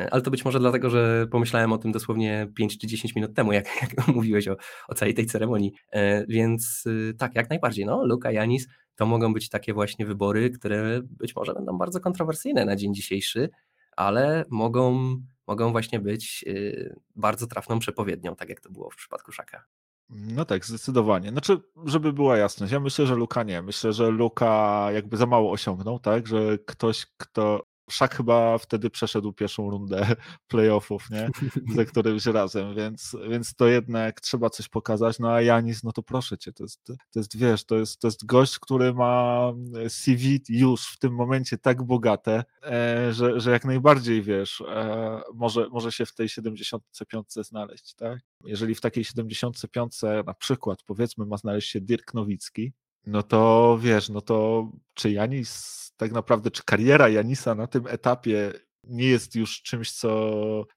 e, 0.00 0.08
ale 0.12 0.22
to 0.22 0.30
być 0.30 0.44
może 0.44 0.60
dlatego, 0.60 0.90
że 0.90 1.26
pomyślałem 1.30 1.72
o 1.72 1.78
tym 1.78 1.92
dosłownie 1.92 2.48
5 2.56 2.78
czy 2.78 2.86
10 2.86 3.14
minut 3.14 3.34
temu, 3.34 3.52
jak, 3.52 3.66
jak 3.82 4.08
mówiłeś 4.08 4.48
o, 4.48 4.56
o 4.88 4.94
całej 4.94 5.14
tej 5.14 5.26
ceremonii. 5.26 5.72
E, 5.92 6.26
więc 6.26 6.86
y, 6.86 7.14
tak, 7.18 7.34
jak 7.34 7.50
najbardziej. 7.50 7.86
No, 7.86 8.06
Luka, 8.06 8.32
Janis 8.32 8.66
to 8.96 9.06
mogą 9.06 9.32
być 9.32 9.48
takie 9.48 9.74
właśnie 9.74 10.06
wybory, 10.06 10.50
które 10.50 11.00
być 11.02 11.36
może 11.36 11.54
będą 11.54 11.78
bardzo 11.78 12.00
kontrowersyjne 12.00 12.64
na 12.64 12.76
dzień 12.76 12.94
dzisiejszy, 12.94 13.48
ale 13.96 14.44
mogą, 14.50 15.16
mogą 15.46 15.72
właśnie 15.72 16.00
być 16.00 16.44
y, 16.48 16.96
bardzo 17.16 17.46
trafną 17.46 17.78
przepowiednią, 17.78 18.36
tak 18.36 18.48
jak 18.48 18.60
to 18.60 18.70
było 18.70 18.90
w 18.90 18.96
przypadku 18.96 19.32
Szaka. 19.32 19.64
No 20.08 20.44
tak, 20.44 20.66
zdecydowanie. 20.66 21.30
Znaczy, 21.30 21.60
żeby 21.84 22.12
była 22.12 22.36
jasność, 22.36 22.72
ja 22.72 22.80
myślę, 22.80 23.06
że 23.06 23.14
Luka 23.14 23.42
nie. 23.42 23.62
Myślę, 23.62 23.92
że 23.92 24.10
Luka 24.10 24.88
jakby 24.92 25.16
za 25.16 25.26
mało 25.26 25.52
osiągnął, 25.52 25.98
tak? 25.98 26.26
Że 26.26 26.58
ktoś, 26.58 27.06
kto 27.16 27.71
Szak 27.90 28.14
chyba 28.14 28.58
wtedy 28.58 28.90
przeszedł 28.90 29.32
pierwszą 29.32 29.70
rundę 29.70 30.16
playoffów, 30.48 31.10
nie? 31.10 31.30
Ze 31.76 31.84
którymś 31.84 32.26
razem, 32.26 32.74
więc, 32.74 33.16
więc 33.30 33.54
to 33.54 33.66
jednak 33.66 34.20
trzeba 34.20 34.50
coś 34.50 34.68
pokazać. 34.68 35.18
No 35.18 35.30
a 35.30 35.42
Janis, 35.42 35.84
no 35.84 35.92
to 35.92 36.02
proszę 36.02 36.38
cię, 36.38 36.52
to 36.52 36.64
jest, 36.64 36.84
to 36.84 37.18
jest 37.20 37.36
wiesz, 37.36 37.64
to 37.64 37.76
jest, 37.76 38.00
to 38.00 38.06
jest 38.06 38.26
gość, 38.26 38.58
który 38.58 38.94
ma 38.94 39.52
CV 39.88 40.40
już 40.48 40.86
w 40.86 40.98
tym 40.98 41.14
momencie 41.14 41.58
tak 41.58 41.82
bogate, 41.82 42.44
e, 42.62 43.12
że, 43.12 43.40
że 43.40 43.50
jak 43.50 43.64
najbardziej 43.64 44.22
wiesz, 44.22 44.60
e, 44.60 45.20
może, 45.34 45.68
może 45.68 45.92
się 45.92 46.06
w 46.06 46.14
tej 46.14 46.28
75 46.28 47.26
znaleźć, 47.32 47.94
tak? 47.94 48.18
Jeżeli 48.44 48.74
w 48.74 48.80
takiej 48.80 49.04
75 49.04 50.00
na 50.26 50.34
przykład 50.34 50.82
powiedzmy 50.82 51.26
ma 51.26 51.36
znaleźć 51.36 51.70
się 51.70 51.80
Dirk 51.80 52.14
Nowicki, 52.14 52.72
no 53.06 53.22
to 53.22 53.78
wiesz, 53.82 54.08
no 54.08 54.20
to 54.20 54.68
czy 54.94 55.10
Janis 55.10 55.82
tak 55.96 56.12
naprawdę, 56.12 56.50
czy 56.50 56.64
kariera 56.64 57.08
Janisa 57.08 57.54
na 57.54 57.66
tym 57.66 57.86
etapie 57.86 58.52
nie 58.84 59.06
jest 59.06 59.34
już 59.34 59.62
czymś, 59.62 59.92
co, 59.92 60.08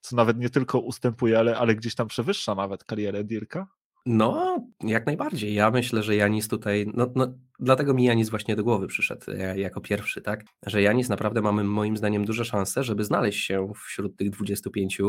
co 0.02 0.16
nawet 0.16 0.38
nie 0.38 0.50
tylko 0.50 0.80
ustępuje, 0.80 1.40
ale, 1.40 1.58
ale 1.58 1.76
gdzieś 1.76 1.96
tam 1.96 2.08
przewyższa 2.08 2.56
nawet 2.56 2.84
karierę 2.84 3.24
Dirka? 3.24 3.68
No, 4.06 4.58
jak 4.84 5.06
najbardziej. 5.06 5.54
Ja 5.54 5.72
myślę, 5.72 6.04
że 6.04 6.16
Janis 6.16 6.48
tutaj, 6.48 6.92
no, 6.94 7.12
no 7.16 7.28
dlatego 7.60 7.94
mi 7.94 8.04
Janis 8.04 8.30
właśnie 8.30 8.56
do 8.56 8.64
głowy 8.64 8.88
przyszedł 8.88 9.26
jako 9.56 9.82
pierwszy, 9.82 10.22
tak? 10.22 10.44
Że 10.66 10.82
Janis 10.82 11.10
naprawdę 11.10 11.42
mamy 11.42 11.64
moim 11.64 11.98
zdaniem 11.98 12.26
duże 12.26 12.46
szanse, 12.46 12.84
żeby 12.84 13.04
znaleźć 13.04 13.46
się 13.46 13.72
wśród 13.86 14.18
tych 14.18 14.30
25 14.30 15.02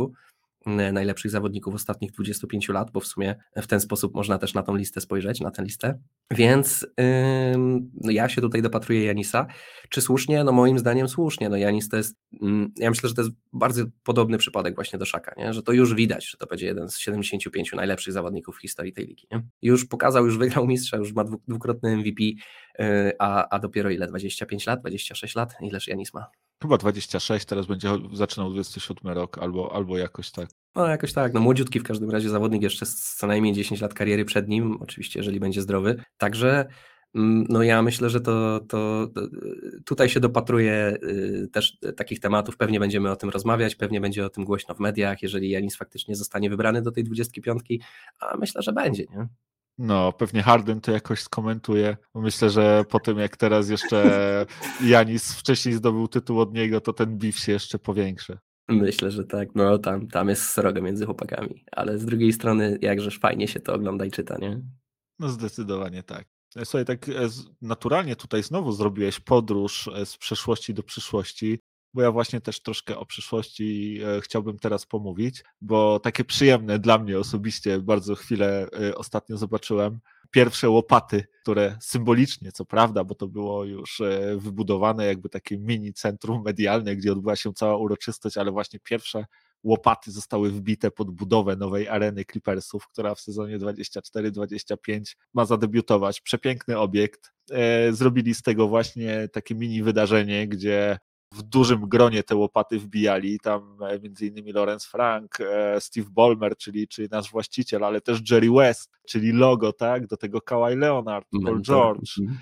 najlepszych 0.67 1.31
zawodników 1.31 1.75
ostatnich 1.75 2.12
25 2.12 2.69
lat, 2.69 2.91
bo 2.91 3.01
w 3.01 3.07
sumie 3.07 3.37
w 3.57 3.67
ten 3.67 3.81
sposób 3.81 4.14
można 4.14 4.39
też 4.39 4.55
na 4.55 4.62
tą 4.62 4.77
listę 4.77 5.01
spojrzeć, 5.01 5.41
na 5.41 5.51
tę 5.51 5.62
listę. 5.62 5.99
Więc 6.31 6.87
yy, 6.99 8.12
ja 8.12 8.29
się 8.29 8.41
tutaj 8.41 8.62
dopatruję 8.62 9.05
Janisa. 9.05 9.47
Czy 9.89 10.01
słusznie? 10.01 10.45
No 10.45 10.53
moim 10.53 10.79
zdaniem 10.79 11.09
słusznie. 11.09 11.49
No 11.49 11.57
Janis 11.57 11.89
to 11.89 11.97
jest, 11.97 12.17
yy, 12.33 12.69
ja 12.77 12.91
myślę, 12.91 13.09
że 13.09 13.14
to 13.14 13.23
jest 13.23 13.35
bardzo 13.53 13.85
podobny 14.03 14.39
przypadek 14.39 14.75
właśnie 14.75 14.99
do 14.99 15.05
Szaka, 15.05 15.35
nie? 15.37 15.53
że 15.53 15.62
to 15.62 15.73
już 15.73 15.95
widać, 15.95 16.31
że 16.31 16.37
to 16.39 16.47
będzie 16.47 16.67
jeden 16.67 16.89
z 16.89 16.99
75 16.99 17.73
najlepszych 17.73 18.12
zawodników 18.12 18.57
w 18.57 18.61
historii 18.61 18.93
tej 18.93 19.07
ligi. 19.07 19.27
Nie? 19.33 19.43
Już 19.62 19.85
pokazał, 19.85 20.27
już 20.27 20.39
wygrał 20.39 20.67
mistrza, 20.67 20.97
już 20.97 21.12
ma 21.12 21.25
dwukrotny 21.49 21.97
MVP, 21.97 22.23
yy, 22.23 22.37
a, 23.19 23.49
a 23.49 23.59
dopiero 23.59 23.91
ile? 23.91 24.07
25 24.07 24.67
lat, 24.67 24.81
26 24.81 25.35
lat? 25.35 25.55
Ileż 25.61 25.89
Janis 25.89 26.14
ma? 26.14 26.27
Chyba 26.63 26.79
26, 26.79 27.47
teraz 27.47 27.67
będzie 27.67 27.89
zaczynał 28.13 28.51
27 28.51 29.13
rok 29.13 29.39
albo, 29.39 29.75
albo 29.75 29.99
jakoś 29.99 30.31
tak. 30.31 30.49
No 30.75 30.87
jakoś 30.87 31.13
tak, 31.13 31.35
no 31.35 31.41
młodziutki 31.41 31.81
w 31.81 31.83
każdym 31.83 32.11
razie 32.11 32.29
zawodnik, 32.29 32.63
jeszcze 32.63 32.87
z 32.87 33.15
co 33.15 33.27
najmniej 33.27 33.55
10 33.55 33.81
lat 33.81 33.95
kariery 33.95 34.25
przed 34.25 34.49
nim, 34.49 34.79
oczywiście 34.81 35.21
jeżeli 35.21 35.41
będzie 35.41 35.63
zdrowy. 35.63 36.05
Także 36.17 36.67
mm, 37.15 37.47
no 37.49 37.63
ja 37.63 37.83
myślę, 37.83 38.11
że 38.11 38.21
to, 38.21 38.61
to, 38.69 39.09
to 39.15 39.21
tutaj 39.85 40.09
się 40.09 40.21
dopatruje 40.21 40.97
y, 41.03 41.49
też 41.53 41.79
takich 41.97 42.21
tematów, 42.21 42.57
pewnie 42.57 42.81
będziemy 42.81 43.11
o 43.11 43.17
tym 43.17 43.31
rozmawiać, 43.31 43.75
pewnie 43.75 44.01
będzie 44.01 44.27
o 44.27 44.31
tym 44.31 44.45
głośno 44.45 44.75
w 44.75 44.81
mediach, 44.81 45.23
jeżeli 45.23 45.51
Janis 45.51 45.77
faktycznie 45.77 46.17
zostanie 46.17 46.51
wybrany 46.51 46.83
do 46.83 46.93
tej 46.93 47.05
25, 47.05 47.63
a 48.21 48.37
myślę, 48.37 48.63
że 48.63 48.73
będzie, 48.73 49.05
nie? 49.11 49.29
No, 49.79 50.12
pewnie 50.12 50.43
Harden 50.43 50.81
to 50.81 50.93
jakoś 50.93 51.20
skomentuje. 51.20 51.97
Myślę, 52.14 52.51
że 52.51 52.85
po 52.89 53.01
tym 53.01 53.18
jak 53.18 53.37
teraz 53.37 53.68
jeszcze 53.68 54.47
Janis 54.93 55.35
wcześniej 55.35 55.74
zdobył 55.74 56.09
tytuł 56.09 56.41
od 56.41 56.55
niego, 56.55 56.81
to 56.81 56.93
ten 56.93 57.18
beef 57.18 57.39
się 57.39 57.53
jeszcze 57.53 57.79
powiększy. 57.79 58.39
Myślę, 58.68 59.11
że 59.11 59.24
tak. 59.24 59.49
No 59.55 59.79
tam, 59.79 60.09
tam 60.09 60.29
jest 60.29 60.43
srogo 60.43 60.83
między 60.83 61.05
chłopakami. 61.05 61.64
Ale 61.72 61.99
z 61.99 62.05
drugiej 62.05 62.33
strony, 62.33 62.79
jakżeż 62.83 63.18
fajnie 63.18 63.49
się 63.49 63.61
to 63.61 63.74
ogląda 63.74 64.05
i 64.05 64.11
czyta, 64.11 64.37
nie? 64.39 64.61
No 65.18 65.29
zdecydowanie 65.29 66.03
tak. 66.03 66.27
Słuchaj, 66.64 66.85
tak 66.85 67.09
e, 67.09 67.12
naturalnie 67.62 68.16
tutaj 68.16 68.43
znowu 68.43 68.72
zrobiłeś 68.72 69.20
podróż 69.20 69.89
e, 69.89 70.07
z 70.07 70.16
przeszłości 70.16 70.74
do 70.74 70.83
przyszłości, 70.83 71.59
bo 71.97 72.03
ja 72.03 72.12
właśnie 72.12 72.40
też 72.40 72.61
troszkę 72.61 72.99
o 72.99 73.07
przyszłości 73.07 73.99
e, 74.05 74.20
chciałbym 74.20 74.59
teraz 74.59 74.86
pomówić, 74.86 75.44
bo 75.61 76.01
takie 76.01 76.24
przyjemne 76.24 76.78
dla 76.78 76.99
mnie 76.99 77.18
osobiście 77.18 77.78
bardzo 77.78 78.14
chwilę 78.14 78.68
ostatnio 78.94 79.36
zobaczyłem 79.36 80.01
pierwsze 80.30 80.70
łopaty, 80.70 81.24
które 81.42 81.76
symbolicznie, 81.80 82.53
co 82.53 82.64
prawda, 82.64 83.05
bo 83.05 83.14
to 83.14 83.28
było 83.28 83.64
już 83.64 84.03
wybudowane 84.36 85.07
jakby 85.07 85.28
takie 85.28 85.59
mini 85.59 85.92
centrum 85.92 86.42
medialne, 86.44 86.97
gdzie 86.97 87.12
odbyła 87.12 87.36
się 87.36 87.53
cała 87.53 87.76
uroczystość, 87.76 88.36
ale 88.36 88.53
właśnie 88.53 88.80
pierwsze 88.80 89.24
łopaty 89.62 90.11
zostały 90.12 90.51
wbite 90.51 90.90
pod 90.90 91.11
budowę 91.11 91.57
nowej 91.57 91.88
areny 91.88 92.24
Clippersów, 92.24 92.88
która 92.88 93.14
w 93.14 93.20
sezonie 93.20 93.59
24-25 93.59 95.16
ma 95.34 95.44
zadebiutować. 95.44 96.20
Przepiękny 96.20 96.78
obiekt. 96.78 97.32
E, 97.51 97.92
zrobili 97.92 98.34
z 98.34 98.42
tego 98.42 98.68
właśnie 98.68 99.28
takie 99.32 99.55
mini 99.55 99.82
wydarzenie, 99.82 100.49
gdzie 100.49 100.99
w 101.37 101.43
dużym 101.43 101.89
gronie 101.89 102.22
te 102.22 102.37
łopaty 102.37 102.78
wbijali. 102.78 103.41
Tam 103.41 103.78
e, 103.82 104.01
między 104.01 104.26
innymi 104.26 104.53
Lorenz 104.53 104.87
Frank, 104.87 105.41
e, 105.41 105.80
Steve 105.80 106.11
Ballmer, 106.11 106.57
czyli, 106.57 106.89
czyli 106.89 107.09
nasz 107.11 107.30
właściciel, 107.30 107.84
ale 107.84 108.01
też 108.01 108.30
Jerry 108.30 108.51
West, 108.51 108.93
czyli 109.09 109.32
logo, 109.32 109.72
tak? 109.72 110.07
Do 110.07 110.16
tego 110.16 110.41
Kawhi 110.41 110.76
Leonard, 110.76 111.26
Paul 111.45 111.62
George, 111.62 112.18
mhm. 112.18 112.39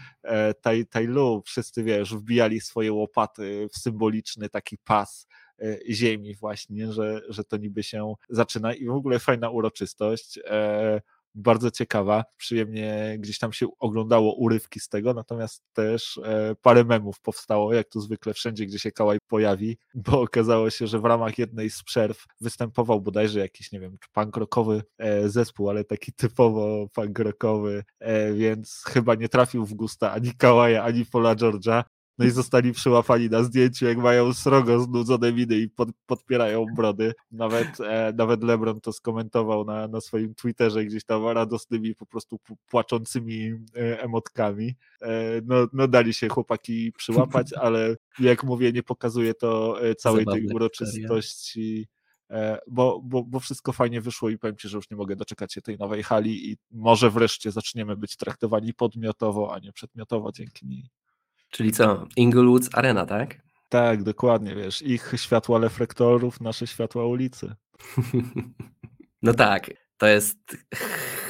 Tai, 0.62 0.86
tai 0.86 1.07
Lu, 1.07 1.42
wszyscy 1.47 1.84
wiesz, 1.84 2.14
wbijali 2.14 2.61
swoje 2.61 2.92
łopaty 2.92 3.68
w 3.72 3.78
symboliczny 3.78 4.49
taki 4.49 4.78
pas 4.78 5.26
E, 5.62 5.95
ziemi 5.95 6.34
właśnie, 6.34 6.92
że, 6.92 7.20
że 7.28 7.45
to 7.45 7.57
niby 7.57 7.82
się 7.82 8.14
zaczyna 8.28 8.74
i 8.74 8.86
w 8.86 8.90
ogóle 8.90 9.18
fajna 9.18 9.51
uroczystość 9.51 10.38
e, 10.45 11.01
bardzo 11.35 11.70
ciekawa, 11.70 12.24
przyjemnie 12.37 13.16
gdzieś 13.18 13.39
tam 13.39 13.53
się 13.53 13.66
oglądało 13.78 14.35
urywki 14.35 14.80
z 14.80 14.89
tego, 14.89 15.14
natomiast 15.14 15.62
też 15.72 16.20
e, 16.24 16.55
parę 16.62 16.85
memów 16.85 17.20
powstało, 17.20 17.74
jak 17.74 17.89
tu 17.89 18.01
zwykle 18.01 18.35
wszędzie, 18.35 18.66
gdzie 18.66 18.78
się 18.78 18.93
Kałaj 18.93 19.18
pojawi, 19.28 19.78
bo 19.95 20.20
okazało 20.28 20.70
się, 20.70 20.87
że 20.87 20.99
w 20.99 21.05
ramach 21.05 21.39
jednej 21.39 21.70
z 21.70 21.82
przerw 21.82 22.24
występował 22.41 23.01
bodajże 23.01 23.41
jakiś, 23.41 23.72
nie 23.72 23.80
wiem, 23.80 23.97
punk 24.12 24.37
rockowy 24.37 24.82
zespół, 25.24 25.70
ale 25.70 25.85
taki 25.85 26.12
typowo 26.12 26.89
punk 26.95 27.18
rockowy, 27.18 27.85
więc 28.35 28.82
chyba 28.87 29.14
nie 29.14 29.28
trafił 29.28 29.66
w 29.66 29.74
gusta 29.74 30.12
ani 30.12 30.32
Kałaja, 30.32 30.85
ani 30.85 31.07
Paula 31.07 31.35
George'a, 31.35 31.85
no 32.19 32.25
i 32.25 32.31
zostali 32.31 32.73
przyłapani 32.73 33.31
na 33.31 33.43
zdjęciu, 33.43 33.87
jak 33.87 33.99
mają 33.99 34.33
srogo 34.33 34.81
znudzone 34.81 35.33
miny 35.33 35.57
i 35.57 35.69
pod, 35.69 35.89
podpierają 36.07 36.67
brody. 36.77 37.12
Nawet, 37.31 37.81
e, 37.81 38.12
nawet 38.17 38.43
LeBron 38.43 38.81
to 38.81 38.93
skomentował 38.93 39.65
na, 39.65 39.89
na 39.89 40.01
swoim 40.01 40.35
Twitterze 40.35 40.85
gdzieś 40.85 41.05
tam 41.05 41.27
radosnymi, 41.27 41.95
po 41.95 42.07
prostu 42.07 42.39
płaczącymi 42.71 43.53
e, 43.77 44.03
emotkami. 44.03 44.75
E, 45.03 45.41
no, 45.45 45.67
no 45.73 45.89
dali 45.89 46.15
się 46.15 46.29
chłopaki 46.29 46.93
przyłapać, 46.93 47.53
ale 47.62 47.97
jak 48.19 48.45
mówię, 48.45 48.73
nie 48.73 48.83
pokazuje 48.83 49.35
to 49.35 49.83
e, 49.83 49.95
całej 49.95 50.25
Zabawne 50.25 50.47
tej 50.47 50.57
uroczystości. 50.57 51.89
E, 52.31 52.59
bo, 52.67 53.01
bo, 53.05 53.23
bo 53.23 53.41
wszystko 53.41 53.73
fajnie 53.73 54.01
wyszło 54.01 54.31
i 54.31 54.39
powiem 54.39 54.57
Ci, 54.57 54.69
że 54.69 54.77
już 54.77 54.91
nie 54.91 54.97
mogę 54.97 55.17
doczekać 55.17 55.53
się 55.53 55.62
tej 55.62 55.79
nowej 55.79 56.03
hali 56.03 56.51
i 56.51 56.57
może 56.71 57.11
wreszcie 57.11 57.51
zaczniemy 57.51 57.97
być 57.97 58.17
traktowani 58.17 58.75
podmiotowo, 58.75 59.55
a 59.55 59.59
nie 59.59 59.73
przedmiotowo 59.73 60.33
dzięki 60.33 60.67
niej. 60.67 60.91
Czyli 61.55 61.72
co? 61.72 62.07
Inglewood's 62.18 62.68
Arena, 62.72 63.07
tak? 63.07 63.36
Tak, 63.68 64.02
dokładnie, 64.02 64.55
wiesz, 64.55 64.82
ich 64.82 65.12
światła 65.16 65.59
reflektorów, 65.59 66.40
nasze 66.40 66.66
światła 66.66 67.07
ulicy. 67.07 67.55
no 69.22 69.34
tak, 69.34 69.70
to 69.98 70.07
jest 70.07 70.38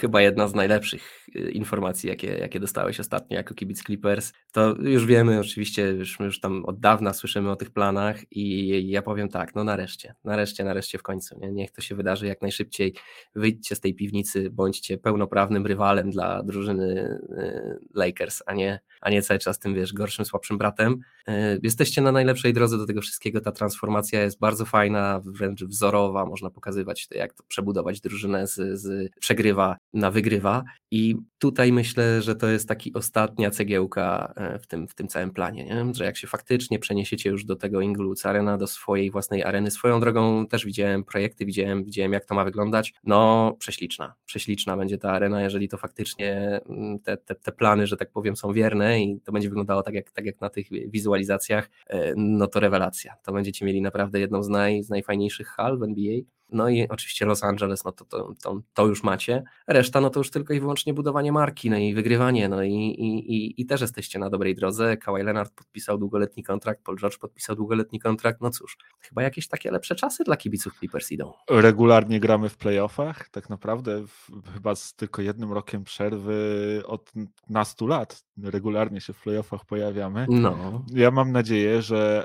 chyba 0.01 0.21
jedna 0.21 0.49
z 0.49 0.55
najlepszych 0.55 1.24
informacji, 1.35 2.09
jakie, 2.09 2.27
jakie 2.27 2.61
dostałeś 2.61 3.01
ostatnio 3.01 3.37
jako 3.37 3.55
kibic 3.55 3.83
Clippers. 3.83 4.33
To 4.53 4.75
już 4.79 5.07
wiemy, 5.07 5.41
oczywiście, 5.41 5.83
już, 5.83 6.21
już 6.21 6.41
tam 6.41 6.65
od 6.65 6.81
dawna 6.81 7.13
słyszymy 7.13 7.51
o 7.51 7.57
tych 7.57 7.71
planach 7.71 8.17
i 8.31 8.91
ja 8.91 9.03
powiem 9.03 9.29
tak, 9.29 9.55
no 9.55 9.65
nareszcie, 9.65 10.15
nareszcie, 10.25 10.65
nareszcie 10.65 10.99
w 10.99 11.03
końcu. 11.03 11.39
Nie? 11.39 11.53
Niech 11.53 11.71
to 11.71 11.81
się 11.83 11.95
wydarzy 11.95 12.27
jak 12.27 12.43
najszybciej. 12.43 12.95
Wyjdźcie 13.35 13.77
z 13.77 13.81
tej 13.81 13.95
piwnicy, 13.95 14.51
bądźcie 14.51 14.99
pełnoprawnym 14.99 15.67
rywalem 15.67 16.11
dla 16.11 16.43
drużyny 16.43 17.19
y, 17.39 17.79
Lakers, 17.95 18.43
a 18.47 18.55
nie, 18.55 18.81
a 19.01 19.11
nie 19.11 19.23
cały 19.23 19.41
czas 19.41 19.59
tym, 19.59 19.75
wiesz, 19.75 19.93
gorszym, 19.93 20.25
słabszym 20.25 20.59
bratem. 20.59 21.01
Y, 21.29 21.61
jesteście 21.63 22.03
na 22.03 22.13
najlepszej 22.13 22.53
drodze 22.53 22.79
do 22.79 22.87
tego 22.87 23.01
wszystkiego. 23.01 23.41
Ta 23.41 23.53
transformacja 23.53 24.23
jest 24.23 24.41
bardzo 24.41 24.65
fajna, 24.65 25.21
wręcz 25.25 25.65
wzorowa. 25.65 26.27
Można 26.27 26.51
pokazywać, 26.51 27.09
jak 27.11 27.35
to 27.35 27.45
przebudować 27.49 28.01
drużynę 28.01 28.47
z, 28.47 28.81
z 28.81 29.11
przegrywa 29.21 29.77
na 29.93 30.11
wygrywa. 30.11 30.65
I 30.91 31.17
tutaj 31.39 31.73
myślę, 31.73 32.23
że 32.23 32.37
to 32.37 32.49
jest 32.49 32.69
taki 32.69 32.95
ostatnia 32.95 33.51
cegiełka 33.51 34.33
e, 34.37 34.59
w 34.59 34.67
tym, 34.67 34.89
w 34.89 34.95
tym 34.95 35.09
całym 35.09 35.31
planie, 35.31 35.65
nie? 35.65 35.95
że 35.95 36.05
jak 36.05 36.17
się 36.17 36.27
faktycznie 36.27 36.79
przeniesiecie 36.79 37.31
już 37.31 37.45
do 37.45 37.57
tego 37.57 37.81
Inglewood 37.81 38.27
Arena, 38.27 38.59
do 38.59 38.67
swojej 38.67 39.11
własnej 39.11 39.45
areny, 39.45 39.71
swoją 39.71 40.01
drogą 40.01 40.47
też 40.47 40.65
widziałem 40.65 41.05
projekty, 41.05 41.47
widziałem, 41.47 41.85
widziałem 41.85 42.13
jak 42.13 42.25
to 42.25 42.35
ma 42.35 42.45
wyglądać, 42.45 42.95
no 43.05 43.53
prześliczna, 43.59 44.15
prześliczna 44.27 44.77
będzie 44.77 44.99
ta 44.99 45.13
arena, 45.13 45.43
jeżeli 45.43 45.69
to 45.69 45.77
faktycznie 45.77 46.61
mm, 46.69 46.99
te, 46.99 47.17
te, 47.17 47.35
te 47.35 47.53
plany, 47.53 47.87
że 47.87 47.97
tak 47.97 48.11
powiem, 48.11 48.37
są 48.37 48.53
wierne 48.53 49.03
i 49.03 49.21
to 49.21 49.33
będzie 49.33 49.49
wyglądało 49.49 49.83
tak 49.83 49.95
jak, 49.95 50.11
tak 50.11 50.25
jak 50.27 50.41
na 50.41 50.51
tych 50.51 50.67
wizualizacjach, 50.71 51.71
e, 51.87 52.13
no 52.17 52.47
to 52.47 52.61
rewelacja. 52.61 53.15
To 53.23 53.33
będziecie 53.33 53.67
mieli 53.67 53.83
naprawdę 53.83 54.21
jedną 54.21 54.43
z, 54.43 54.49
naj, 54.49 54.83
z 54.83 54.91
najfajniejszych 54.91 55.49
hal 55.49 55.79
w 55.79 55.83
NBA 55.83 56.21
no 56.55 56.69
i 56.69 56.89
oczywiście 56.89 57.27
Los 57.27 57.45
Angeles, 57.45 57.85
no 57.85 57.93
to, 57.93 58.05
to, 58.05 58.35
to, 58.43 58.61
to, 58.75 58.87
już 58.87 59.03
macie. 59.03 59.43
Reszta, 59.67 60.01
no 60.01 60.11
to 60.11 60.21
już 60.21 60.31
tylko 60.31 60.55
i 60.55 60.61
wyłącznie 60.61 60.95
budowanie 60.95 61.33
marki, 61.33 61.71
no 61.71 61.77
i 61.77 61.95
wygrywanie, 61.95 62.49
no 62.49 62.63
i, 62.63 62.73
i, 62.73 63.37
i, 63.37 63.61
i 63.63 63.67
też 63.67 63.81
jesteście 63.81 64.19
na 64.19 64.31
dobrej 64.31 64.55
drodze. 64.55 64.97
Kawhi 64.97 65.23
Leonard 65.23 65.53
podpisał 65.55 65.99
długoletni 65.99 66.43
kontrakt, 66.43 66.83
Paul 66.85 66.99
George 66.99 67.19
podpisał 67.19 67.57
długoletni 67.57 68.01
kontrakt, 68.01 68.41
no 68.41 68.51
cóż, 68.51 68.77
chyba 69.01 69.23
jakieś 69.23 69.49
takie 69.49 69.71
lepsze 69.71 69.95
czasy 69.95 70.25
dla 70.25 70.37
kibiców 70.37 70.79
Clippers 70.79 71.13
idą. 71.13 71.33
Regularnie 71.51 72.21
gramy 72.21 72.49
w 72.49 72.57
playoffach, 72.57 73.29
tak 73.29 73.51
naprawdę 73.51 74.07
w, 74.07 74.31
chyba 74.55 74.75
z 74.75 74.95
tylko 74.95 75.23
jednym 75.23 75.53
rokiem 75.53 75.85
przerwy 75.85 76.83
od 76.87 77.13
nastu 77.49 77.87
lat 77.87 78.25
regularnie 78.43 79.01
się 79.01 79.13
w 79.13 79.23
playoffach 79.23 79.65
pojawiamy. 79.65 80.27
No. 80.29 80.85
Ja 80.93 81.11
mam 81.11 81.33
nadzieję, 81.33 81.83
że, 81.83 82.25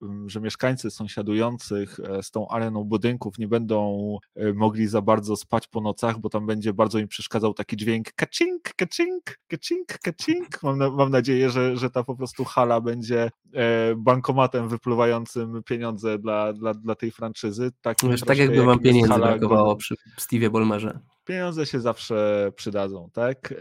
um, 0.00 0.28
że 0.28 0.40
mieszkańcy 0.40 0.90
sąsiadujących 0.90 2.00
e, 2.00 2.22
z 2.22 2.30
tą 2.30 2.48
areną 2.48 2.84
budynków 2.84 3.03
nie 3.38 3.48
będą 3.48 4.18
e, 4.34 4.52
mogli 4.52 4.86
za 4.86 5.02
bardzo 5.02 5.36
spać 5.36 5.66
po 5.66 5.80
nocach, 5.80 6.18
bo 6.18 6.28
tam 6.28 6.46
będzie 6.46 6.72
bardzo 6.72 6.98
im 6.98 7.08
przeszkadzał 7.08 7.54
taki 7.54 7.76
dźwięk 7.76 8.12
kacink, 8.12 8.74
kacink, 8.76 9.38
kacink, 9.48 9.98
kacink. 9.98 10.62
Mam, 10.62 10.78
na, 10.78 10.90
mam 10.90 11.10
nadzieję, 11.10 11.50
że, 11.50 11.76
że 11.76 11.90
ta 11.90 12.04
po 12.04 12.16
prostu 12.16 12.44
hala 12.44 12.80
będzie 12.80 13.30
e, 13.54 13.94
bankomatem 13.96 14.68
wypływającym 14.68 15.62
pieniądze 15.62 16.18
dla, 16.18 16.52
dla, 16.52 16.74
dla 16.74 16.94
tej 16.94 17.10
franczyzy. 17.10 17.70
Tak, 17.80 17.96
Wiesz, 18.10 18.20
tak 18.20 18.38
jakby 18.38 18.64
wam 18.64 18.78
pieniędzy 18.78 19.14
brakowało 19.14 19.76
przy 19.76 19.94
Steve 20.18 20.50
Ballmerze 20.50 21.00
pieniądze 21.24 21.66
się 21.66 21.80
zawsze 21.80 22.50
przydadzą, 22.56 23.10
tak? 23.12 23.52
E, 23.52 23.56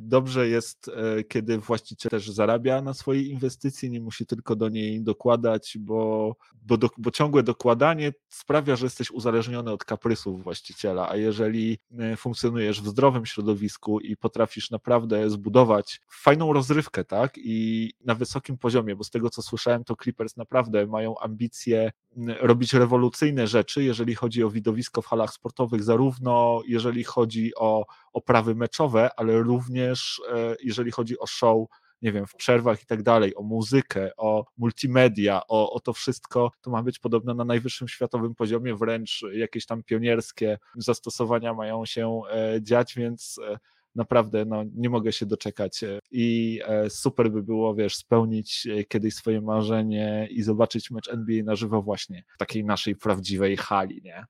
dobrze 0.00 0.48
jest, 0.48 0.88
e, 0.88 1.24
kiedy 1.24 1.58
właściciel 1.58 2.10
też 2.10 2.30
zarabia 2.30 2.82
na 2.82 2.94
swojej 2.94 3.30
inwestycji, 3.30 3.90
nie 3.90 4.00
musi 4.00 4.26
tylko 4.26 4.56
do 4.56 4.68
niej 4.68 5.02
dokładać, 5.02 5.76
bo, 5.80 6.32
bo, 6.62 6.76
do, 6.76 6.88
bo 6.98 7.10
ciągłe 7.10 7.42
dokładanie 7.42 8.12
sprawia, 8.28 8.76
że 8.76 8.86
jesteś 8.86 9.10
uzależniony 9.10 9.72
od 9.72 9.84
kaprysów 9.84 10.42
właściciela, 10.42 11.08
a 11.10 11.16
jeżeli 11.16 11.78
e, 11.98 12.16
funkcjonujesz 12.16 12.82
w 12.82 12.88
zdrowym 12.88 13.26
środowisku 13.26 14.00
i 14.00 14.16
potrafisz 14.16 14.70
naprawdę 14.70 15.30
zbudować 15.30 16.00
fajną 16.10 16.52
rozrywkę, 16.52 17.04
tak? 17.04 17.34
I 17.36 17.90
na 18.04 18.14
wysokim 18.14 18.58
poziomie, 18.58 18.96
bo 18.96 19.04
z 19.04 19.10
tego 19.10 19.30
co 19.30 19.42
słyszałem, 19.42 19.84
to 19.84 19.96
Clippers 20.02 20.36
naprawdę 20.36 20.86
mają 20.86 21.18
ambicje 21.18 21.90
robić 22.40 22.74
rewolucyjne 22.74 23.46
rzeczy, 23.46 23.84
jeżeli 23.84 24.14
chodzi 24.14 24.44
o 24.44 24.50
widowisko 24.50 25.02
w 25.02 25.06
halach 25.06 25.32
sportowych, 25.32 25.82
zarówno 25.82 26.62
jeżeli 26.66 26.87
chodzi 27.04 27.52
o 27.56 27.86
oprawy 28.12 28.54
meczowe, 28.54 29.10
ale 29.16 29.42
również 29.42 30.22
e, 30.34 30.56
jeżeli 30.62 30.90
chodzi 30.90 31.18
o 31.18 31.26
show 31.26 31.66
nie 32.02 32.12
wiem, 32.12 32.26
w 32.26 32.34
przerwach 32.34 32.82
i 32.82 32.86
tak 32.86 33.02
dalej, 33.02 33.34
o 33.36 33.42
muzykę, 33.42 34.10
o 34.16 34.44
multimedia, 34.58 35.42
o, 35.48 35.72
o 35.72 35.80
to 35.80 35.92
wszystko, 35.92 36.52
to 36.60 36.70
ma 36.70 36.82
być 36.82 36.98
podobno 36.98 37.34
na 37.34 37.44
najwyższym 37.44 37.88
światowym 37.88 38.34
poziomie, 38.34 38.74
wręcz 38.74 39.24
jakieś 39.32 39.66
tam 39.66 39.82
pionierskie 39.82 40.58
zastosowania 40.76 41.54
mają 41.54 41.86
się 41.86 42.20
e, 42.30 42.62
dziać, 42.62 42.94
więc 42.94 43.40
e, 43.48 43.58
naprawdę 43.94 44.44
no, 44.44 44.64
nie 44.74 44.90
mogę 44.90 45.12
się 45.12 45.26
doczekać 45.26 45.84
i 46.10 46.60
super 46.88 47.30
by 47.30 47.42
było, 47.42 47.74
wiesz, 47.74 47.96
spełnić 47.96 48.68
kiedyś 48.88 49.14
swoje 49.14 49.40
marzenie 49.40 50.28
i 50.30 50.42
zobaczyć 50.42 50.90
mecz 50.90 51.08
NBA 51.08 51.42
na 51.44 51.56
żywo 51.56 51.82
właśnie 51.82 52.24
w 52.34 52.38
takiej 52.38 52.64
naszej 52.64 52.96
prawdziwej 52.96 53.56
hali, 53.56 54.00
nie? 54.04 54.24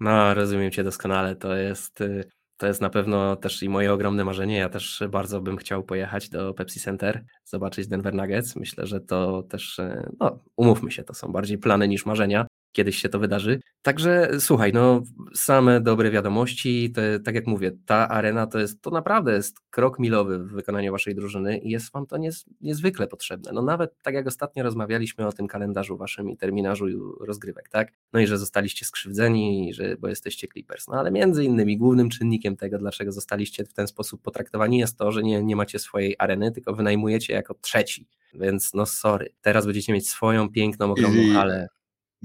No, 0.00 0.34
rozumiem 0.34 0.70
Cię 0.70 0.84
doskonale. 0.84 1.36
To 1.36 1.56
jest 1.56 2.00
y, 2.00 2.24
To 2.56 2.66
jest 2.66 2.80
na 2.80 2.90
pewno 2.90 3.36
też 3.36 3.62
i 3.62 3.68
moje 3.68 3.92
ogromne 3.92 4.24
marzenie. 4.24 4.56
Ja 4.56 4.68
też 4.68 5.02
bardzo 5.10 5.40
bym 5.40 5.56
chciał 5.56 5.84
pojechać 5.84 6.28
do 6.28 6.54
Pepsi 6.54 6.80
Center, 6.80 7.24
zobaczyć 7.44 7.88
Denver 7.88 8.14
Nuggets. 8.14 8.56
Myślę, 8.56 8.86
że 8.86 9.00
to 9.00 9.42
też, 9.42 9.78
e, 9.78 10.10
no, 10.20 10.38
umówmy 10.56 10.90
się, 10.90 11.04
to 11.04 11.14
są 11.14 11.32
bardziej 11.32 11.58
plany 11.58 11.88
niż 11.88 12.06
marzenia 12.06 12.46
kiedyś 12.72 12.96
się 12.96 13.08
to 13.08 13.18
wydarzy. 13.18 13.60
Także 13.82 14.30
słuchaj, 14.38 14.72
no 14.72 15.02
same 15.34 15.80
dobre 15.80 16.10
wiadomości, 16.10 16.92
to, 16.92 17.00
tak 17.24 17.34
jak 17.34 17.46
mówię, 17.46 17.72
ta 17.86 18.08
arena 18.08 18.46
to 18.46 18.58
jest, 18.58 18.82
to 18.82 18.90
naprawdę 18.90 19.32
jest 19.32 19.60
krok 19.70 19.98
milowy 19.98 20.38
w 20.38 20.52
wykonaniu 20.52 20.92
waszej 20.92 21.14
drużyny 21.14 21.58
i 21.58 21.70
jest 21.70 21.92
wam 21.92 22.06
to 22.06 22.16
niez, 22.16 22.44
niezwykle 22.60 23.06
potrzebne. 23.06 23.52
No 23.52 23.62
nawet 23.62 24.02
tak 24.02 24.14
jak 24.14 24.26
ostatnio 24.26 24.62
rozmawialiśmy 24.62 25.26
o 25.26 25.32
tym 25.32 25.48
kalendarzu 25.48 25.96
waszym 25.96 26.30
i 26.30 26.36
terminarzu 26.36 26.86
rozgrywek, 27.20 27.68
tak? 27.68 27.92
No 28.12 28.20
i 28.20 28.26
że 28.26 28.38
zostaliście 28.38 28.84
skrzywdzeni, 28.84 29.74
że, 29.74 29.96
bo 29.96 30.08
jesteście 30.08 30.48
Clippers. 30.48 30.88
No 30.88 30.94
ale 30.98 31.10
między 31.10 31.44
innymi 31.44 31.78
głównym 31.78 32.10
czynnikiem 32.10 32.56
tego, 32.56 32.78
dlaczego 32.78 33.12
zostaliście 33.12 33.64
w 33.64 33.72
ten 33.72 33.86
sposób 33.86 34.22
potraktowani 34.22 34.78
jest 34.78 34.98
to, 34.98 35.12
że 35.12 35.22
nie, 35.22 35.42
nie 35.42 35.56
macie 35.56 35.78
swojej 35.78 36.16
areny, 36.18 36.52
tylko 36.52 36.74
wynajmujecie 36.74 37.32
jako 37.32 37.54
trzeci. 37.54 38.06
Więc 38.34 38.74
no 38.74 38.86
sorry, 38.86 39.32
teraz 39.40 39.66
będziecie 39.66 39.92
mieć 39.92 40.08
swoją 40.08 40.48
piękną, 40.48 40.90
ogromną 40.90 41.34
halę 41.34 41.68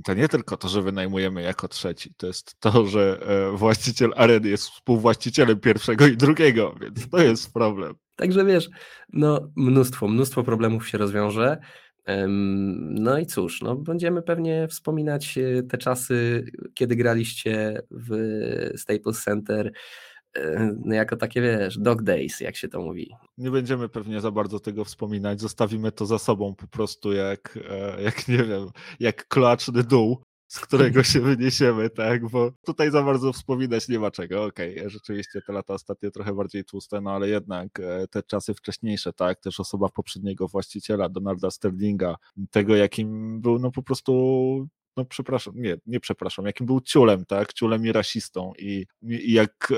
to 0.04 0.14
nie 0.14 0.28
tylko 0.28 0.58
to, 0.58 0.68
że 0.68 0.82
wynajmujemy 0.82 1.42
jako 1.42 1.68
trzeci, 1.68 2.14
to 2.18 2.28
jest 2.28 2.60
to, 2.60 2.86
że 2.86 3.20
e, 3.22 3.58
właściciel 3.58 4.14
areny 4.16 4.50
jest 4.50 4.70
współwłaścicielem 4.70 5.60
pierwszego 5.60 6.08
i 6.08 6.18
drugiego, 6.18 6.76
więc 6.82 7.10
to 7.10 7.18
jest 7.18 7.54
problem. 7.54 7.96
Także 8.16 8.46
wiesz, 8.46 8.70
no 9.14 9.52
mnóstwo, 9.56 10.08
mnóstwo 10.08 10.44
problemów 10.44 10.90
się 10.90 10.98
rozwiąże. 10.98 11.58
No 12.90 13.20
i 13.20 13.26
cóż, 13.26 13.62
no 13.62 13.76
będziemy 13.76 14.22
pewnie 14.22 14.68
wspominać 14.68 15.38
e, 15.38 15.64
te 15.64 15.78
czasy, 15.78 16.46
kiedy 16.74 16.96
graliście 16.96 17.82
w 17.92 18.12
Staples 18.76 19.24
Center 19.24 19.72
jako 20.86 21.18
takie, 21.18 21.42
wiesz, 21.42 21.78
dog 21.78 22.04
days, 22.04 22.40
jak 22.40 22.56
się 22.56 22.68
to 22.68 22.82
mówi. 22.82 23.12
Nie 23.38 23.52
będziemy 23.52 23.90
pewnie 23.90 24.22
za 24.22 24.32
bardzo 24.32 24.60
tego 24.60 24.86
wspominać, 24.86 25.42
zostawimy 25.42 25.92
to 25.92 26.06
za 26.06 26.20
sobą 26.20 26.56
po 26.56 26.68
prostu 26.68 27.14
jak, 27.14 27.60
e, 27.70 28.02
jak 28.02 28.28
nie 28.28 28.44
wiem, 28.44 28.68
jak 29.00 29.28
klaczny 29.28 29.84
dół, 29.84 30.22
z 30.48 30.60
którego 30.60 31.04
się 31.14 31.20
wyniesiemy, 31.20 31.90
tak, 31.90 32.30
bo 32.30 32.52
tutaj 32.66 32.92
za 32.92 33.04
bardzo 33.04 33.34
wspominać 33.34 33.88
nie 33.88 34.00
ma 34.00 34.12
czego, 34.12 34.46
okej, 34.46 34.78
okay, 34.78 34.90
rzeczywiście 34.90 35.42
te 35.42 35.54
lata 35.54 35.74
ostatnie 35.74 36.12
trochę 36.12 36.34
bardziej 36.34 36.66
tłuste, 36.66 37.02
no 37.02 37.12
ale 37.12 37.30
jednak 37.30 37.80
e, 37.80 38.08
te 38.08 38.24
czasy 38.24 38.54
wcześniejsze, 38.54 39.14
tak, 39.14 39.40
też 39.40 39.60
osoba 39.60 39.90
poprzedniego 39.90 40.48
właściciela, 40.48 41.10
Donalda 41.10 41.52
Sterlinga, 41.52 42.16
tego 42.52 42.76
jakim 42.76 43.42
był, 43.42 43.60
no 43.60 43.72
po 43.72 43.84
prostu 43.84 44.68
no 44.98 45.06
przepraszam, 45.06 45.54
nie, 45.58 45.78
nie 45.86 46.00
przepraszam, 46.00 46.46
jakim 46.46 46.66
był 46.66 46.82
ciulem, 46.82 47.26
tak, 47.26 47.54
ciulem 47.54 47.86
i 47.86 47.92
rasistą. 47.92 48.54
I, 48.60 48.86
i 49.02 49.34
jak 49.34 49.72
e, 49.72 49.76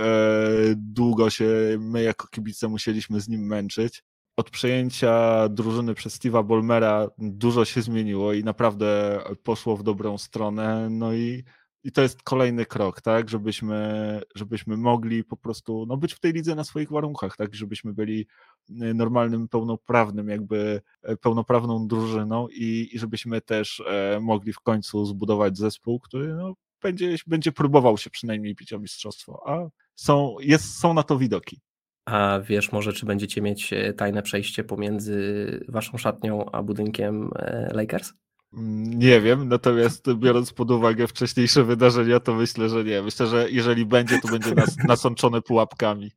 długo 0.76 1.30
się 1.30 1.46
my 1.80 2.04
jako 2.04 2.28
kibice 2.28 2.68
musieliśmy 2.68 3.22
z 3.22 3.30
nim 3.30 3.48
męczyć. 3.48 4.04
Od 4.38 4.50
przejęcia 4.50 5.50
drużyny 5.50 5.94
przez 5.94 6.20
Steve'a 6.20 6.46
Bolmera 6.46 7.08
dużo 7.18 7.66
się 7.66 7.82
zmieniło 7.82 8.34
i 8.34 8.44
naprawdę 8.44 9.20
poszło 9.44 9.78
w 9.78 9.84
dobrą 9.84 10.18
stronę, 10.18 10.90
no 10.90 11.14
i 11.14 11.44
i 11.88 11.92
to 11.92 12.02
jest 12.02 12.24
kolejny 12.24 12.66
krok, 12.66 13.02
tak, 13.02 13.30
żebyśmy, 13.30 14.22
żebyśmy 14.36 14.78
mogli 14.78 15.24
po 15.24 15.38
prostu 15.38 15.86
no, 15.88 15.98
być 15.98 16.14
w 16.14 16.20
tej 16.20 16.34
lidze 16.34 16.56
na 16.56 16.64
swoich 16.64 16.90
warunkach, 16.90 17.38
tak, 17.38 17.56
żebyśmy 17.56 17.94
byli 17.94 18.28
normalnym, 18.70 19.48
pełnoprawnym, 19.48 20.30
jakby 20.30 20.82
e, 21.04 21.18
pełnoprawną 21.18 21.88
drużyną 21.88 22.48
i, 22.48 22.90
i 22.92 23.00
żebyśmy 23.00 23.42
też 23.42 23.84
e, 23.88 24.20
mogli 24.22 24.54
w 24.54 24.60
końcu 24.60 25.06
zbudować 25.06 25.58
zespół, 25.58 26.00
który 26.00 26.34
no, 26.34 26.54
będzie, 26.82 27.16
będzie 27.28 27.52
próbował 27.52 27.98
się 27.98 28.10
przynajmniej 28.10 28.56
pić 28.56 28.74
o 28.74 28.80
mistrzostwo, 28.80 29.44
a 29.46 29.70
są, 29.96 30.36
jest, 30.40 30.80
są 30.80 30.94
na 30.94 31.04
to 31.04 31.18
widoki. 31.18 31.62
A 32.06 32.40
wiesz 32.40 32.72
może, 32.72 32.94
czy 32.94 33.06
będziecie 33.06 33.42
mieć 33.42 33.74
e, 33.74 33.94
tajne 33.94 34.22
przejście 34.22 34.64
pomiędzy 34.64 35.66
waszą 35.68 35.98
szatnią 35.98 36.52
a 36.52 36.64
budynkiem 36.64 37.32
Lakers? 37.74 38.14
Nie 38.52 39.22
wiem, 39.22 39.50
natomiast 39.50 40.14
biorąc 40.14 40.54
pod 40.54 40.72
uwagę 40.72 41.08
wcześniejsze 41.08 41.64
wydarzenia, 41.64 42.20
to 42.20 42.36
myślę, 42.36 42.70
że 42.70 42.84
nie. 42.84 43.02
Myślę, 43.02 43.28
że 43.28 43.52
jeżeli 43.52 43.86
będzie, 43.86 44.20
to 44.22 44.28
będzie 44.28 44.56
nas, 44.56 44.78
nasączone 44.88 45.42
pułapkami. 45.42 46.12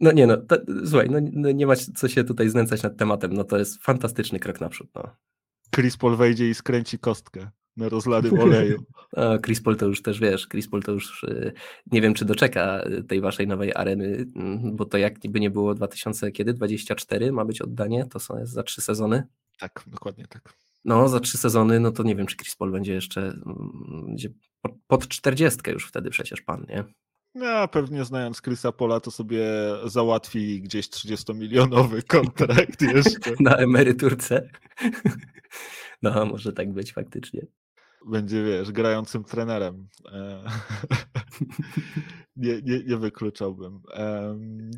No 0.00 0.12
nie 0.12 0.26
no, 0.26 0.36
to, 0.36 0.56
słuchaj, 0.86 1.10
no, 1.10 1.18
no, 1.32 1.50
nie 1.50 1.66
ma 1.66 1.76
co 1.76 2.08
się 2.08 2.24
tutaj 2.24 2.48
znęcać 2.48 2.82
nad 2.82 2.96
tematem, 2.96 3.32
no 3.32 3.44
to 3.44 3.58
jest 3.58 3.82
fantastyczny 3.82 4.38
krok 4.38 4.60
naprzód. 4.60 4.90
No. 4.94 5.16
Chris 5.74 5.96
Paul 5.96 6.16
wejdzie 6.16 6.50
i 6.50 6.54
skręci 6.54 6.98
kostkę 6.98 7.50
na 7.76 7.88
rozlanym 7.88 8.38
oleju. 8.42 8.84
A 9.16 9.38
Chris 9.38 9.62
Paul 9.62 9.76
to 9.76 9.86
już 9.86 10.02
też 10.02 10.20
wiesz, 10.20 10.48
Chris 10.48 10.68
Paul 10.68 10.82
to 10.82 10.92
już 10.92 11.22
y, 11.22 11.52
nie 11.92 12.00
wiem, 12.00 12.14
czy 12.14 12.24
doczeka 12.24 12.84
tej 13.08 13.20
waszej 13.20 13.46
nowej 13.46 13.72
areny, 13.74 14.26
mm, 14.36 14.76
bo 14.76 14.84
to 14.84 14.98
jak 14.98 15.14
by 15.28 15.40
nie 15.40 15.50
było 15.50 15.74
2000 15.74 16.32
kiedy? 16.32 16.54
24 16.54 17.32
ma 17.32 17.44
być 17.44 17.60
oddanie, 17.60 18.06
to 18.10 18.20
są 18.20 18.34
za 18.42 18.62
trzy 18.62 18.80
sezony. 18.80 19.22
Tak, 19.58 19.84
dokładnie 19.86 20.26
tak. 20.26 20.54
No, 20.84 21.08
za 21.08 21.20
trzy 21.20 21.38
sezony, 21.38 21.80
no 21.80 21.90
to 21.92 22.02
nie 22.02 22.16
wiem, 22.16 22.26
czy 22.26 22.36
Chris 22.36 22.56
Paul 22.56 22.72
będzie 22.72 22.94
jeszcze 22.94 23.20
mm, 23.20 24.04
będzie 24.06 24.28
pod 24.86 25.08
czterdziestkę 25.08 25.72
już 25.72 25.88
wtedy 25.88 26.10
przecież 26.10 26.42
pan, 26.42 26.66
nie? 26.68 26.84
No, 27.34 27.68
pewnie 27.68 28.04
znając 28.04 28.42
Chrisa 28.42 28.72
Pola, 28.72 29.00
to 29.00 29.10
sobie 29.10 29.44
załatwi 29.84 30.62
gdzieś 30.62 30.88
30-milionowy 30.88 32.02
kontrakt 32.16 32.82
jeszcze. 32.82 33.32
Na 33.40 33.56
emeryturce. 33.56 34.50
No, 36.02 36.26
może 36.26 36.52
tak 36.52 36.72
być 36.72 36.92
faktycznie. 36.92 37.46
Będzie, 38.06 38.44
wiesz, 38.44 38.72
grającym 38.72 39.24
trenerem. 39.24 39.88
E, 40.12 40.44
nie, 42.36 42.62
nie, 42.62 42.84
nie 42.84 42.96
wykluczałbym. 42.96 43.82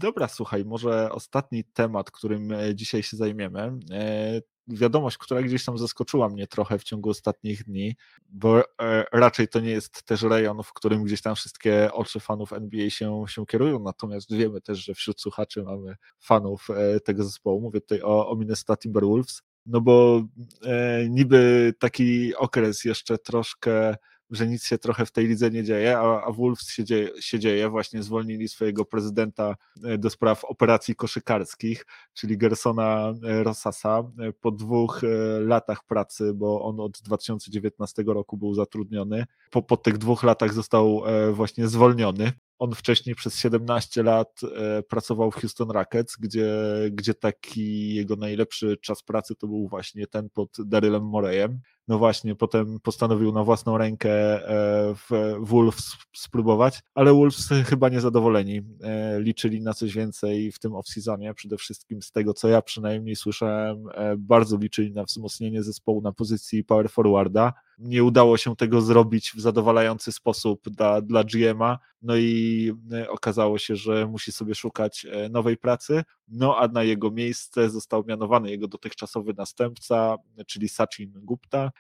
Dobra, 0.01 0.29
słuchaj, 0.29 0.65
może 0.65 1.13
ostatni 1.13 1.65
temat, 1.65 2.11
którym 2.11 2.53
e, 2.53 2.75
dzisiaj 2.75 3.03
się 3.03 3.17
zajmiemy, 3.17 3.73
e, 3.91 4.41
wiadomość, 4.73 5.19
która 5.19 5.43
gdzieś 5.43 5.65
tam 5.65 5.79
zaskoczyła 5.79 6.29
mnie 6.29 6.47
trochę 6.47 6.79
w 6.79 6.85
ciągu 6.85 7.11
ostatnich 7.11 7.65
dni, 7.65 7.97
bo 8.29 8.61
e, 8.61 9.05
raczej 9.13 9.49
to 9.49 9.61
nie 9.61 9.71
jest 9.71 10.03
też 10.03 10.23
rejon, 10.23 10.63
w 10.63 10.73
którym 10.73 11.05
gdzieś 11.05 11.23
tam 11.23 11.35
wszystkie 11.35 11.93
oczy 11.93 12.21
fanów 12.21 12.53
NBA 12.53 12.91
się, 12.91 13.25
się 13.29 13.47
kierują, 13.47 13.79
natomiast 13.79 14.35
wiemy 14.37 14.61
też, 14.61 14.85
że 14.85 14.95
wśród 14.95 15.21
słuchaczy 15.21 15.63
mamy 15.63 15.97
fanów 16.21 16.69
e, 16.71 17.01
tego 17.01 17.25
zespołu. 17.25 17.61
Mówię 17.61 17.81
tutaj 17.81 18.03
o, 18.03 18.31
o 18.31 18.37
Minnesota 18.37 18.77
Timberwolves, 18.77 19.43
no 19.67 19.81
bo 19.81 20.23
e, 20.63 21.09
niby 21.09 21.75
taki 21.79 22.37
okres 22.37 22.85
jeszcze 22.85 23.19
troszkę 23.19 23.97
że 24.33 24.47
nic 24.47 24.65
się 24.65 24.79
trochę 24.79 25.07
w 25.07 25.13
tej 25.13 25.27
lidze 25.27 25.51
nie 25.51 25.65
dzieje, 25.65 25.99
a, 25.99 26.25
a 26.25 26.33
Wolves 26.33 26.71
się 26.71 26.85
dzieje, 26.85 27.09
się 27.21 27.39
dzieje. 27.39 27.69
Właśnie 27.69 28.03
zwolnili 28.03 28.49
swojego 28.49 28.85
prezydenta 28.85 29.57
e, 29.85 29.99
do 29.99 30.11
spraw 30.11 30.45
operacji 30.45 30.95
koszykarskich, 30.95 31.87
czyli 32.15 32.39
Gersona 32.39 33.15
e, 33.25 33.43
Rosasa. 33.43 33.99
E, 33.99 34.33
po 34.33 34.51
dwóch 34.51 35.01
latach 35.41 35.85
pracy, 35.85 36.35
bo 36.35 36.63
on 36.63 36.81
od 36.81 37.01
2019 37.01 38.03
roku 38.07 38.37
był 38.37 38.55
zatrudniony, 38.55 39.27
po, 39.51 39.63
po 39.63 39.77
tych 39.77 39.99
dwóch 39.99 40.23
latach 40.23 40.55
został 40.55 41.03
właśnie 41.33 41.69
zwolniony. 41.69 42.33
On 42.59 42.75
wcześniej 42.75 43.15
przez 43.15 43.39
17 43.39 44.03
lat 44.03 44.41
pracował 44.89 45.31
w 45.31 45.35
Houston 45.35 45.71
Rockets, 45.71 46.17
gdzie, 46.17 46.55
gdzie 46.91 47.15
taki 47.15 47.95
jego 47.95 48.17
najlepszy 48.17 48.77
czas 48.77 49.03
pracy 49.03 49.35
to 49.35 49.47
był 49.47 49.69
właśnie 49.69 50.07
ten 50.07 50.31
pod 50.31 50.57
Darylem 50.65 51.05
Moreyem 51.05 51.61
no 51.89 51.99
właśnie, 51.99 52.35
potem 52.35 52.81
postanowił 52.81 53.33
na 53.33 53.45
własną 53.45 53.79
rękę 53.79 54.11
e, 54.11 54.95
w 54.95 55.35
Wolves 55.41 55.97
spróbować, 56.17 56.81
ale 56.95 57.13
Wolves 57.13 57.49
chyba 57.67 57.89
niezadowoleni. 57.89 58.63
E, 58.83 59.21
liczyli 59.21 59.61
na 59.61 59.75
coś 59.75 59.95
więcej 59.95 60.53
w 60.53 60.59
tym 60.59 60.73
off-seasonie, 60.73 61.35
przede 61.35 61.57
wszystkim 61.57 62.03
z 62.03 62.13
tego, 62.13 62.35
co 62.35 62.49
ja 62.49 62.63
przynajmniej 62.63 63.17
słyszałem, 63.17 63.89
e, 63.95 64.17
bardzo 64.17 64.57
liczyli 64.57 64.93
na 64.93 65.05
wzmocnienie 65.05 65.63
zespołu 65.63 66.01
na 66.03 66.13
pozycji 66.13 66.65
power 66.65 66.91
forwarda. 66.91 67.53
Nie 67.79 68.05
udało 68.05 68.37
się 68.37 68.57
tego 68.57 68.81
zrobić 68.81 69.33
w 69.37 69.41
zadowalający 69.41 70.13
sposób 70.13 70.69
dla, 70.69 71.01
dla 71.01 71.25
GM'a, 71.25 71.77
no 72.03 72.17
i 72.17 72.73
okazało 73.09 73.59
się, 73.59 73.77
że 73.77 74.07
musi 74.07 74.33
sobie 74.33 74.55
szukać 74.55 75.07
nowej 75.31 75.57
pracy, 75.57 76.03
no 76.29 76.57
a 76.57 76.69
na 76.69 76.83
jego 76.83 77.11
miejsce 77.11 77.71
został 77.71 78.05
mianowany 78.05 78.51
jego 78.51 78.69
dotychczasowy 78.69 79.35
następca, 79.37 80.17
czyli 80.47 80.69
Sachin 80.69 81.13
Gupta, 81.15 81.71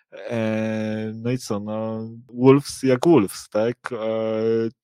no 1.14 1.30
i 1.30 1.38
co, 1.38 1.60
no 1.60 2.08
Wolves 2.28 2.82
jak 2.82 3.06
Wolves, 3.06 3.48
tak? 3.48 3.76
E, 3.92 3.96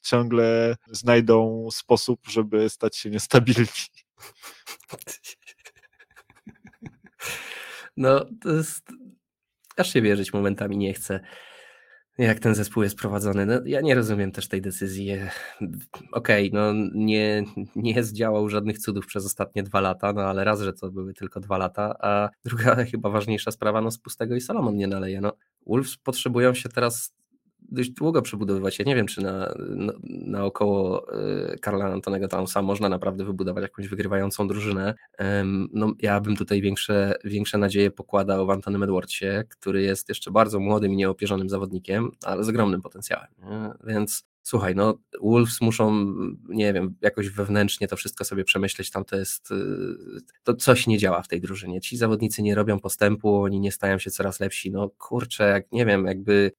ciągle 0.02 0.76
znajdą 0.86 1.68
sposób, 1.70 2.20
żeby 2.28 2.68
stać 2.68 2.96
się 2.96 3.10
niestabilni. 3.10 3.68
No, 7.96 8.24
to 8.42 8.52
jest. 8.52 8.88
Aż 9.76 9.92
się 9.92 10.02
wierzyć 10.02 10.32
momentami 10.32 10.76
nie 10.76 10.94
chcę 10.94 11.20
jak 12.18 12.38
ten 12.38 12.54
zespół 12.54 12.82
jest 12.82 12.96
prowadzony. 12.96 13.46
No, 13.46 13.54
ja 13.64 13.80
nie 13.80 13.94
rozumiem 13.94 14.32
też 14.32 14.48
tej 14.48 14.62
decyzji. 14.62 15.12
Okej, 16.12 16.50
okay, 16.50 16.60
no 16.60 16.88
nie, 16.94 17.44
nie 17.76 18.04
zdziałał 18.04 18.48
żadnych 18.48 18.78
cudów 18.78 19.06
przez 19.06 19.26
ostatnie 19.26 19.62
dwa 19.62 19.80
lata, 19.80 20.12
no 20.12 20.22
ale 20.22 20.44
raz, 20.44 20.60
że 20.60 20.72
to 20.72 20.90
były 20.90 21.14
tylko 21.14 21.40
dwa 21.40 21.58
lata, 21.58 21.94
a 22.00 22.28
druga 22.44 22.74
chyba 22.90 23.10
ważniejsza 23.10 23.50
sprawa, 23.50 23.80
no 23.80 23.90
z 23.90 23.98
pustego 23.98 24.36
i 24.36 24.40
Salomon 24.40 24.76
nie 24.76 24.86
naleje. 24.86 25.20
No, 25.20 25.32
Wolves 25.66 25.96
potrzebują 25.96 26.54
się 26.54 26.68
teraz 26.68 27.14
dość 27.68 27.90
długo 27.90 28.22
przebudowywać. 28.22 28.78
Ja 28.78 28.84
nie 28.84 28.94
wiem, 28.94 29.06
czy 29.06 29.22
na, 29.22 29.54
na, 29.58 29.92
naokoło 30.08 31.06
Karla 31.60 31.84
Antonego 31.84 32.28
Townsa 32.28 32.62
można 32.62 32.88
naprawdę 32.88 33.24
wybudować 33.24 33.62
jakąś 33.62 33.88
wygrywającą 33.88 34.48
drużynę. 34.48 34.94
No, 35.72 35.92
ja 35.98 36.20
bym 36.20 36.36
tutaj 36.36 36.60
większe, 36.60 37.14
większe 37.24 37.58
nadzieje 37.58 37.90
pokładał 37.90 38.46
w 38.46 38.50
Antonym 38.50 38.82
Edwardsie, 38.82 39.26
który 39.48 39.82
jest 39.82 40.08
jeszcze 40.08 40.30
bardzo 40.30 40.60
młodym 40.60 40.92
i 40.92 40.96
nieopierzonym 40.96 41.48
zawodnikiem, 41.48 42.10
ale 42.24 42.44
z 42.44 42.48
ogromnym 42.48 42.80
potencjałem. 42.80 43.28
Nie? 43.38 43.70
Więc 43.84 44.24
słuchaj, 44.48 44.74
no 44.74 44.98
Wolves 45.22 45.60
muszą, 45.60 46.14
nie 46.48 46.72
wiem, 46.72 46.94
jakoś 47.00 47.30
wewnętrznie 47.30 47.88
to 47.88 47.96
wszystko 47.96 48.24
sobie 48.24 48.44
przemyśleć, 48.44 48.90
tam 48.90 49.04
to 49.04 49.16
jest, 49.16 49.50
y, 49.50 49.54
to 50.42 50.54
coś 50.54 50.86
nie 50.86 50.98
działa 50.98 51.22
w 51.22 51.28
tej 51.28 51.40
drużynie, 51.40 51.80
ci 51.80 51.96
zawodnicy 51.96 52.42
nie 52.42 52.54
robią 52.54 52.80
postępu, 52.80 53.42
oni 53.42 53.60
nie 53.60 53.72
stają 53.72 53.98
się 53.98 54.10
coraz 54.10 54.40
lepsi, 54.40 54.70
no 54.70 54.90
kurczę, 54.98 55.48
jak, 55.48 55.72
nie 55.72 55.86
wiem, 55.86 56.06
jakby, 56.06 56.52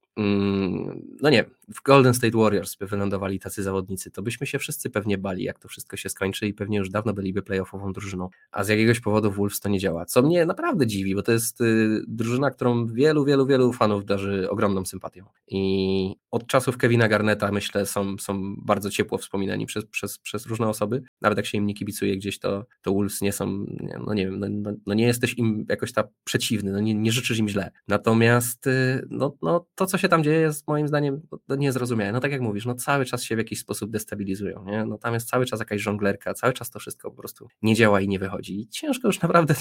no 1.22 1.30
nie, 1.30 1.46
w 1.76 1.84
Golden 1.84 2.14
State 2.14 2.38
Warriors 2.38 2.76
by 2.76 2.88
wylądowali 2.88 3.40
tacy 3.40 3.64
zawodnicy, 3.64 4.12
to 4.12 4.22
byśmy 4.22 4.48
się 4.48 4.60
wszyscy 4.60 4.90
pewnie 4.90 5.18
bali, 5.18 5.44
jak 5.44 5.60
to 5.60 5.68
wszystko 5.68 5.98
się 5.98 6.10
skończy 6.10 6.48
i 6.48 6.54
pewnie 6.54 6.78
już 6.78 6.90
dawno 6.90 7.14
byliby 7.14 7.42
playoffową 7.42 7.94
drużyną, 7.94 8.30
a 8.52 8.64
z 8.64 8.68
jakiegoś 8.68 9.00
powodu 9.00 9.32
Wolves 9.32 9.60
to 9.60 9.70
nie 9.70 9.80
działa, 9.80 10.06
co 10.06 10.22
mnie 10.22 10.46
naprawdę 10.46 10.88
dziwi, 10.88 11.16
bo 11.16 11.24
to 11.24 11.32
jest 11.32 11.62
y, 11.62 12.02
drużyna, 12.08 12.52
którą 12.52 12.88
wielu, 12.88 13.26
wielu, 13.26 13.46
wielu 13.46 13.74
fanów 13.74 14.06
darzy 14.06 14.50
ogromną 14.50 14.86
sympatią. 14.86 15.26
I 15.48 16.16
od 16.32 16.48
czasów 16.48 16.78
Kevina 16.78 17.08
Garneta 17.08 17.52
myślę 17.52 17.86
są, 17.86 18.18
są 18.18 18.56
bardzo 18.58 18.90
ciepło 18.90 19.18
wspominani 19.18 19.66
przez, 19.66 19.86
przez, 19.86 20.18
przez 20.18 20.46
różne 20.46 20.68
osoby, 20.68 21.04
nawet 21.22 21.38
jak 21.38 21.46
się 21.46 21.58
im 21.58 21.66
nie 21.66 21.74
kibicuje 21.74 22.18
gdzieś, 22.18 22.40
to, 22.40 22.66
to 22.82 22.94
Wolves 22.94 23.22
nie 23.22 23.34
są, 23.34 23.66
no 24.06 24.14
nie 24.14 24.26
wiem, 24.26 24.40
no, 24.40 24.48
no, 24.50 24.72
no 24.86 24.94
nie 24.94 25.08
jesteś 25.08 25.38
im 25.38 25.66
jakoś 25.70 25.94
tak 25.94 26.08
przeciwny, 26.24 26.72
no 26.72 26.80
nie, 26.80 26.94
nie 26.94 27.12
życzysz 27.12 27.38
im 27.38 27.50
źle, 27.50 27.72
natomiast 27.88 28.68
y, 28.68 29.08
no, 29.10 29.36
no 29.42 29.66
to, 29.76 29.86
co 29.86 29.98
się 29.98 30.09
tam 30.10 30.24
dzieje 30.24 30.40
jest 30.40 30.68
moim 30.68 30.88
zdaniem 30.88 31.22
niezrozumiałe, 31.50 32.12
no 32.12 32.20
tak 32.20 32.32
jak 32.32 32.42
mówisz, 32.42 32.66
no 32.66 32.76
cały 32.76 33.06
czas 33.06 33.24
się 33.24 33.36
w 33.36 33.38
jakiś 33.38 33.60
sposób 33.60 33.92
destabilizują, 33.92 34.66
nie? 34.66 34.86
no 34.86 34.98
tam 34.98 35.14
jest 35.14 35.30
cały 35.30 35.46
czas 35.46 35.60
jakaś 35.60 35.82
żonglerka, 35.82 36.34
cały 36.34 36.54
czas 36.54 36.70
to 36.70 36.80
wszystko 36.80 37.12
po 37.12 37.18
prostu 37.18 37.48
nie 37.62 37.76
działa 37.76 38.02
i 38.02 38.08
nie 38.08 38.20
wychodzi 38.20 38.62
i 38.62 38.68
ciężko 38.68 39.08
już 39.08 39.22
naprawdę 39.22 39.56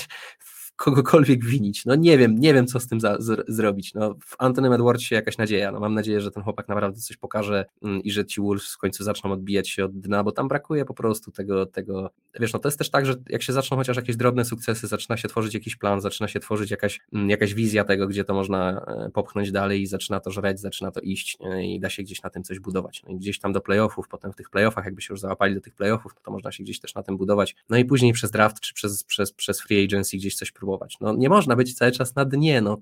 kogokolwiek 0.78 1.44
winić. 1.44 1.84
No 1.84 1.94
nie 1.94 2.18
wiem, 2.18 2.38
nie 2.38 2.54
wiem, 2.54 2.66
co 2.66 2.80
z 2.80 2.86
tym 2.86 3.00
za, 3.00 3.16
z, 3.20 3.44
zrobić. 3.48 3.94
No, 3.94 4.14
w 4.24 4.34
Antonym 4.38 4.72
Edwardsie 4.72 5.14
jakaś 5.14 5.38
nadzieja. 5.38 5.72
No, 5.72 5.80
mam 5.80 5.94
nadzieję, 5.94 6.20
że 6.20 6.30
ten 6.30 6.42
chłopak 6.42 6.68
naprawdę 6.68 7.00
coś 7.00 7.16
pokaże 7.16 7.66
mm, 7.82 8.02
i 8.02 8.10
że 8.10 8.26
ci 8.26 8.40
Wolves 8.40 8.74
w 8.74 8.78
końcu 8.78 9.04
zaczną 9.04 9.32
odbijać 9.32 9.68
się 9.68 9.84
od 9.84 10.00
dna, 10.00 10.24
bo 10.24 10.32
tam 10.32 10.48
brakuje 10.48 10.84
po 10.84 10.94
prostu 10.94 11.30
tego, 11.30 11.66
tego. 11.66 12.10
Wiesz, 12.40 12.52
no 12.52 12.58
to 12.58 12.68
jest 12.68 12.78
też 12.78 12.90
tak, 12.90 13.06
że 13.06 13.14
jak 13.28 13.42
się 13.42 13.52
zaczną 13.52 13.76
chociaż 13.76 13.96
jakieś 13.96 14.16
drobne 14.16 14.44
sukcesy, 14.44 14.86
zaczyna 14.86 15.16
się 15.16 15.28
tworzyć 15.28 15.54
jakiś 15.54 15.76
plan, 15.76 16.00
zaczyna 16.00 16.28
się 16.28 16.40
tworzyć 16.40 16.70
jakaś, 16.70 17.00
mm, 17.12 17.30
jakaś 17.30 17.54
wizja 17.54 17.84
tego, 17.84 18.06
gdzie 18.06 18.24
to 18.24 18.34
można 18.34 18.84
e, 18.86 19.10
popchnąć 19.10 19.52
dalej 19.52 19.82
i 19.82 19.86
zaczyna 19.86 20.20
to 20.20 20.30
żreć, 20.30 20.60
zaczyna 20.60 20.90
to 20.90 21.00
iść 21.00 21.38
i 21.62 21.80
da 21.80 21.90
się 21.90 22.02
gdzieś 22.02 22.22
na 22.22 22.30
tym 22.30 22.42
coś 22.42 22.58
budować. 22.58 23.02
No 23.06 23.14
i 23.14 23.16
gdzieś 23.16 23.38
tam 23.38 23.52
do 23.52 23.60
playoffów, 23.60 24.08
potem 24.08 24.32
w 24.32 24.36
tych 24.36 24.50
playoffach, 24.50 24.84
jakby 24.84 25.02
się 25.02 25.14
już 25.14 25.20
załapali 25.20 25.54
do 25.54 25.60
tych 25.60 25.74
playoffów, 25.74 26.12
to 26.22 26.30
można 26.30 26.52
się 26.52 26.64
gdzieś 26.64 26.80
też 26.80 26.94
na 26.94 27.02
tym 27.02 27.16
budować. 27.16 27.56
No 27.68 27.76
i 27.76 27.84
później 27.84 28.12
przez 28.12 28.30
draft 28.30 28.60
czy 28.60 28.74
przez, 28.74 29.04
przez, 29.04 29.32
przez 29.32 29.60
free 29.60 29.84
agency 29.84 30.16
gdzieś 30.16 30.34
coś 30.34 30.52
próbować. 30.52 30.67
No 31.00 31.16
nie 31.16 31.28
można 31.28 31.56
być 31.56 31.74
cały 31.74 31.92
czas 31.92 32.14
na 32.14 32.24
dnie. 32.24 32.60
No 32.60 32.78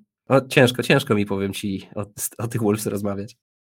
ciężko, 0.48 0.82
ciężko 0.82 1.14
mi 1.14 1.26
powiem 1.26 1.52
ci 1.52 1.88
o, 1.94 2.06
o 2.38 2.48
tych 2.48 2.62
Wolves 2.62 2.86
rozmawiać. 2.86 3.36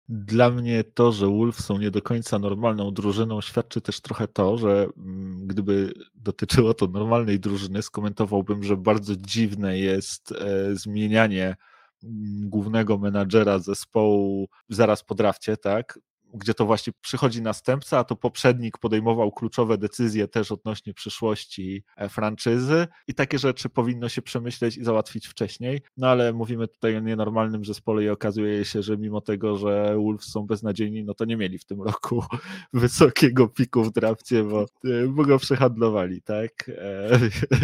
Dla 0.09 0.49
mnie 0.49 0.83
to, 0.83 1.11
że 1.11 1.27
Wolves 1.27 1.65
są 1.65 1.77
nie 1.77 1.91
do 1.91 2.01
końca 2.01 2.39
normalną 2.39 2.91
drużyną, 2.91 3.41
świadczy 3.41 3.81
też 3.81 4.01
trochę 4.01 4.27
to, 4.27 4.57
że 4.57 4.87
mm, 4.97 5.47
gdyby 5.47 5.93
dotyczyło 6.15 6.73
to 6.73 6.87
normalnej 6.87 7.39
drużyny, 7.39 7.81
skomentowałbym, 7.81 8.63
że 8.63 8.77
bardzo 8.77 9.15
dziwne 9.15 9.79
jest 9.79 10.31
e, 10.31 10.75
zmienianie 10.75 11.55
mm, 12.03 12.49
głównego 12.49 12.97
menadżera 12.97 13.59
zespołu 13.59 14.47
zaraz 14.69 15.03
po 15.03 15.15
drafcie, 15.15 15.57
tak? 15.57 15.99
Gdzie 16.37 16.53
to 16.53 16.65
właśnie 16.65 16.93
przychodzi 17.01 17.41
następca, 17.41 17.99
a 17.99 18.03
to 18.03 18.15
poprzednik 18.15 18.77
podejmował 18.77 19.31
kluczowe 19.31 19.77
decyzje 19.77 20.27
też 20.27 20.51
odnośnie 20.51 20.93
przyszłości 20.93 21.83
e, 21.97 22.09
franczyzy 22.09 22.87
i 23.07 23.13
takie 23.13 23.39
rzeczy 23.39 23.69
powinno 23.69 24.09
się 24.09 24.21
przemyśleć 24.21 24.77
i 24.77 24.83
załatwić 24.83 25.27
wcześniej. 25.27 25.81
No 25.97 26.07
ale 26.07 26.33
mówimy 26.33 26.67
tutaj 26.67 26.97
o 26.97 26.99
nienormalnym 26.99 27.65
zespole 27.65 28.03
i 28.03 28.09
okazuje 28.09 28.65
się, 28.65 28.83
że 28.83 28.97
mimo 28.97 29.21
tego, 29.21 29.57
że 29.57 29.95
Wolves 29.95 30.25
są 30.25 30.45
beznadziejni, 30.45 31.03
no 31.03 31.13
to 31.13 31.25
nie 31.25 31.37
mieli 31.37 31.57
w 31.57 31.65
tym 31.65 31.81
roku 31.81 32.23
wysokiego 32.73 33.47
piku 33.47 33.83
w 33.83 33.91
drafcie, 33.91 34.43
bo, 34.43 34.65
e, 34.85 35.07
bo 35.07 35.25
go 35.25 35.39
przehandlowali, 35.39 36.21
tak? 36.21 36.69
E, 36.69 37.19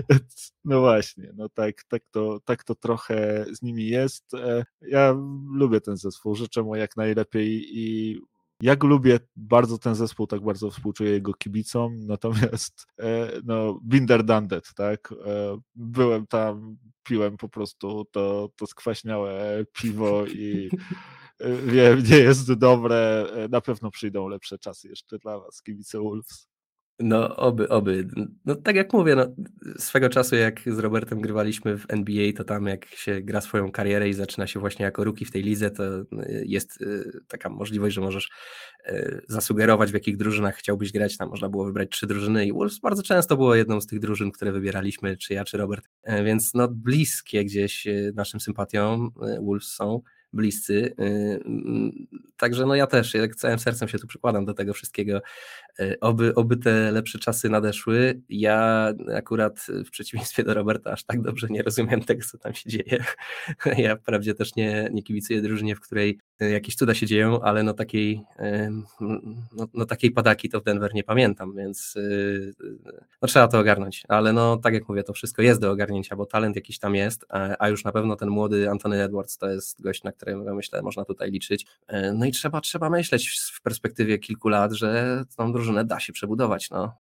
no 0.65 0.79
właśnie, 0.79 1.31
no 1.35 1.49
tak, 1.49 1.83
tak, 1.83 2.03
to, 2.11 2.39
tak 2.45 2.63
to 2.63 2.75
trochę 2.75 3.45
z 3.53 3.61
nimi 3.61 3.87
jest. 3.87 4.31
Ja 4.81 5.15
lubię 5.53 5.81
ten 5.81 5.97
zespół, 5.97 6.35
życzę 6.35 6.63
mu 6.63 6.75
jak 6.75 6.97
najlepiej 6.97 7.63
i 7.79 8.19
jak 8.61 8.83
lubię 8.83 9.19
bardzo 9.35 9.77
ten 9.77 9.95
zespół, 9.95 10.27
tak 10.27 10.41
bardzo 10.41 10.71
współczuję 10.71 11.11
jego 11.11 11.33
kibicom, 11.33 11.99
natomiast 12.07 12.87
e, 12.99 13.31
no, 13.43 13.79
Binder 13.83 14.23
Dandet, 14.23 14.73
tak? 14.75 15.13
E, 15.25 15.57
byłem 15.75 16.27
tam, 16.27 16.77
piłem 17.03 17.37
po 17.37 17.49
prostu 17.49 18.05
to, 18.11 18.49
to 18.55 18.67
skwaśniałe 18.67 19.65
piwo 19.73 20.25
i 20.25 20.69
e, 21.39 21.55
wiem, 21.73 22.03
nie 22.03 22.17
jest 22.17 22.53
dobre. 22.53 23.27
Na 23.49 23.61
pewno 23.61 23.91
przyjdą 23.91 24.27
lepsze 24.27 24.59
czasy 24.59 24.89
jeszcze 24.89 25.19
dla 25.19 25.39
was, 25.39 25.61
kibice 25.61 25.99
Wolves. 25.99 26.52
No, 26.99 27.35
oby, 27.35 27.69
oby. 27.69 28.07
No, 28.45 28.55
tak 28.55 28.75
jak 28.75 28.93
mówię, 28.93 29.15
no, 29.15 29.35
swego 29.77 30.09
czasu 30.09 30.35
jak 30.35 30.61
z 30.65 30.79
Robertem 30.79 31.21
grywaliśmy 31.21 31.77
w 31.77 31.85
NBA, 31.89 32.33
to 32.37 32.43
tam 32.43 32.67
jak 32.67 32.85
się 32.85 33.21
gra 33.21 33.41
swoją 33.41 33.71
karierę 33.71 34.09
i 34.09 34.13
zaczyna 34.13 34.47
się 34.47 34.59
właśnie 34.59 34.85
jako 34.85 35.03
rookie 35.03 35.25
w 35.25 35.31
tej 35.31 35.43
lidze, 35.43 35.71
to 35.71 35.83
y, 35.99 36.05
jest 36.45 36.81
y, 36.81 37.21
taka 37.27 37.49
możliwość, 37.49 37.95
że 37.95 38.01
możesz 38.01 38.29
y, 38.89 39.21
zasugerować, 39.27 39.91
w 39.91 39.93
jakich 39.93 40.17
drużynach 40.17 40.55
chciałbyś 40.55 40.91
grać. 40.91 41.17
Tam 41.17 41.29
można 41.29 41.49
było 41.49 41.65
wybrać 41.65 41.89
trzy 41.89 42.07
drużyny 42.07 42.45
i 42.45 42.53
Wolves 42.53 42.79
bardzo 42.79 43.03
często 43.03 43.37
było 43.37 43.55
jedną 43.55 43.81
z 43.81 43.87
tych 43.87 43.99
drużyn, 43.99 44.31
które 44.31 44.51
wybieraliśmy, 44.51 45.17
czy 45.17 45.33
ja, 45.33 45.45
czy 45.45 45.57
Robert. 45.57 45.89
E, 46.03 46.23
więc 46.23 46.53
no, 46.53 46.67
bliskie 46.67 47.45
gdzieś 47.45 47.87
naszym 48.15 48.39
sympatiom 48.39 49.11
Wolves 49.41 49.67
są 49.67 50.01
bliscy. 50.33 50.95
Także 52.37 52.65
no 52.65 52.75
ja 52.75 52.87
też, 52.87 53.13
jak 53.13 53.35
całym 53.35 53.59
sercem 53.59 53.87
się 53.87 53.99
tu 53.99 54.07
przykładam 54.07 54.45
do 54.45 54.53
tego 54.53 54.73
wszystkiego. 54.73 55.21
E, 55.79 55.99
oby, 55.99 56.35
oby 56.35 56.57
te 56.57 56.91
lepsze 56.91 57.19
czasy 57.19 57.49
nadeszły. 57.49 58.21
Ja 58.29 58.89
akurat 59.15 59.67
w 59.85 59.89
przeciwieństwie 59.89 60.43
do 60.43 60.53
Roberta 60.53 60.91
aż 60.91 61.03
tak 61.03 61.21
dobrze 61.21 61.47
nie 61.49 61.63
rozumiem 61.63 62.01
tego, 62.01 62.25
co 62.31 62.37
tam 62.37 62.53
się 62.53 62.69
dzieje. 62.69 63.03
Ja 63.77 63.95
wprawdzie 63.95 64.33
też 64.33 64.55
nie, 64.55 64.89
nie 64.93 65.03
kibicuję 65.03 65.41
drużynie, 65.41 65.75
w 65.75 65.79
której 65.79 66.19
e, 66.39 66.49
jakieś 66.49 66.75
cuda 66.75 66.93
się 66.93 67.07
dzieją, 67.07 67.41
ale 67.41 67.63
no 67.63 67.73
takiej, 67.73 68.21
no, 69.51 69.67
no 69.73 69.85
takiej 69.85 70.11
padaki 70.11 70.49
to 70.49 70.59
w 70.59 70.63
Denver 70.63 70.93
nie 70.93 71.03
pamiętam, 71.03 71.55
więc 71.55 71.97
no 73.21 73.27
trzeba 73.27 73.47
to 73.47 73.59
ogarnąć. 73.59 74.03
Ale 74.07 74.33
no 74.33 74.57
tak 74.57 74.73
jak 74.73 74.89
mówię, 74.89 75.03
to 75.03 75.13
wszystko 75.13 75.41
jest 75.41 75.61
do 75.61 75.71
ogarnięcia, 75.71 76.15
bo 76.15 76.25
talent 76.25 76.55
jakiś 76.55 76.79
tam 76.79 76.95
jest, 76.95 77.25
a, 77.29 77.55
a 77.59 77.69
już 77.69 77.83
na 77.83 77.91
pewno 77.91 78.15
ten 78.15 78.29
młody 78.29 78.69
Anthony 78.69 79.03
Edwards 79.03 79.37
to 79.37 79.49
jest 79.49 79.81
gość, 79.81 80.03
na 80.03 80.11
którego 80.23 80.55
myślę 80.55 80.81
można 80.81 81.05
tutaj 81.05 81.31
liczyć. 81.31 81.65
No 82.13 82.25
i 82.25 82.31
trzeba, 82.31 82.61
trzeba 82.61 82.89
myśleć 82.89 83.39
w 83.53 83.61
perspektywie 83.61 84.19
kilku 84.19 84.49
lat, 84.49 84.73
że 84.73 85.23
tą 85.37 85.51
drużynę 85.51 85.85
da 85.85 85.99
się 85.99 86.13
przebudować. 86.13 86.69
No. 86.69 87.02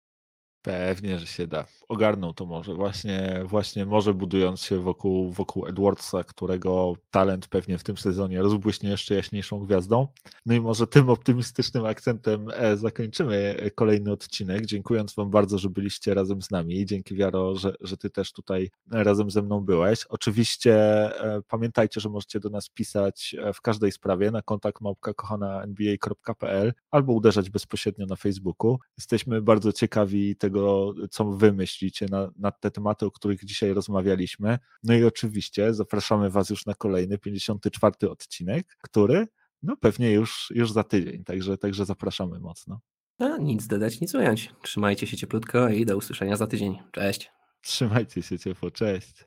Pewnie, 0.65 1.19
że 1.19 1.27
się 1.27 1.47
da. 1.47 1.65
Ogarnął 1.89 2.35
to 2.35 2.47
może. 2.47 2.75
Właśnie, 2.75 3.43
właśnie 3.45 3.87
może 3.87 4.15
budując 4.15 4.63
się 4.63 4.79
wokół, 4.79 5.33
wokół 5.33 5.67
Edwardsa, 5.67 6.25
którego 6.25 6.97
talent 7.11 7.49
pewnie 7.49 7.79
w 7.79 7.85
tym 7.85 7.97
sezonie 7.97 8.43
rozbłyśnie 8.43 8.91
jeszcze 8.91 9.15
jaśniejszą 9.15 9.59
gwiazdą. 9.59 10.09
No 10.47 10.55
i 10.55 10.61
może 10.61 10.87
tym 10.87 11.11
optymistycznym 11.11 11.85
akcentem 11.85 12.49
e, 12.55 12.77
zakończymy 12.77 13.57
kolejny 13.75 14.13
odcinek. 14.13 14.67
Dziękując 14.67 15.15
Wam 15.15 15.31
bardzo, 15.31 15.59
że 15.59 15.71
byliście 15.71 16.15
razem 16.15 16.43
z 16.43 16.51
nami. 16.51 16.87
Dzięki 16.87 17.15
Wiaro, 17.15 17.57
że, 17.57 17.75
że 17.81 17.97
Ty 17.97 18.11
też 18.11 18.33
tutaj 18.33 18.71
razem 18.91 19.31
ze 19.31 19.43
mną 19.43 19.61
byłeś. 19.61 20.05
Oczywiście 20.05 20.75
e, 20.75 21.43
pamiętajcie, 21.49 22.01
że 22.01 22.09
możecie 22.09 22.41
do 22.41 22.51
nas 22.51 22.69
pisać 22.69 23.37
e, 23.39 23.53
w 23.53 23.61
każdej 23.61 23.93
sprawie 23.93 24.31
na 24.31 24.43
kontakt 24.43 24.81
małpka 24.81 25.15
kochana.nba.pl 25.15 26.73
albo 26.91 27.13
uderzać 27.13 27.51
bezpośrednio 27.51 28.07
na 28.07 28.17
Facebooku. 28.17 28.79
Jesteśmy 28.99 29.43
bardzo 29.43 29.73
ciekawi 29.73 30.37
tego, 30.37 30.54
tego, 30.55 30.95
co 31.11 31.25
wy 31.25 31.53
myślicie 31.53 32.07
na, 32.11 32.31
na 32.37 32.51
te 32.51 32.71
tematy, 32.71 33.07
o 33.07 33.11
których 33.11 33.45
dzisiaj 33.45 33.75
rozmawialiśmy. 33.75 34.59
No 34.83 34.95
i 34.95 35.05
oczywiście 35.05 35.75
zapraszamy 35.75 36.31
was 36.31 36.51
już 36.51 36.67
na 36.67 36.75
kolejny 36.75 37.19
54 37.19 38.11
odcinek, 38.11 38.77
który 38.83 39.27
no 39.63 39.77
pewnie 39.77 40.13
już, 40.13 40.53
już 40.55 40.73
za 40.73 40.85
tydzień, 40.85 41.25
także, 41.25 41.59
także 41.59 41.85
zapraszamy 41.85 42.41
mocno. 42.41 42.81
No, 43.19 43.39
nic 43.39 43.67
dodać, 43.67 44.01
nic 44.01 44.15
ująć. 44.15 44.53
Trzymajcie 44.63 45.07
się 45.07 45.17
cieplutko 45.17 45.69
i 45.69 45.87
do 45.87 45.97
usłyszenia 45.97 46.37
za 46.37 46.47
tydzień. 46.47 46.79
Cześć. 46.93 47.31
Trzymajcie 47.61 48.23
się 48.23 48.39
ciepło, 48.39 48.71
cześć. 48.71 49.25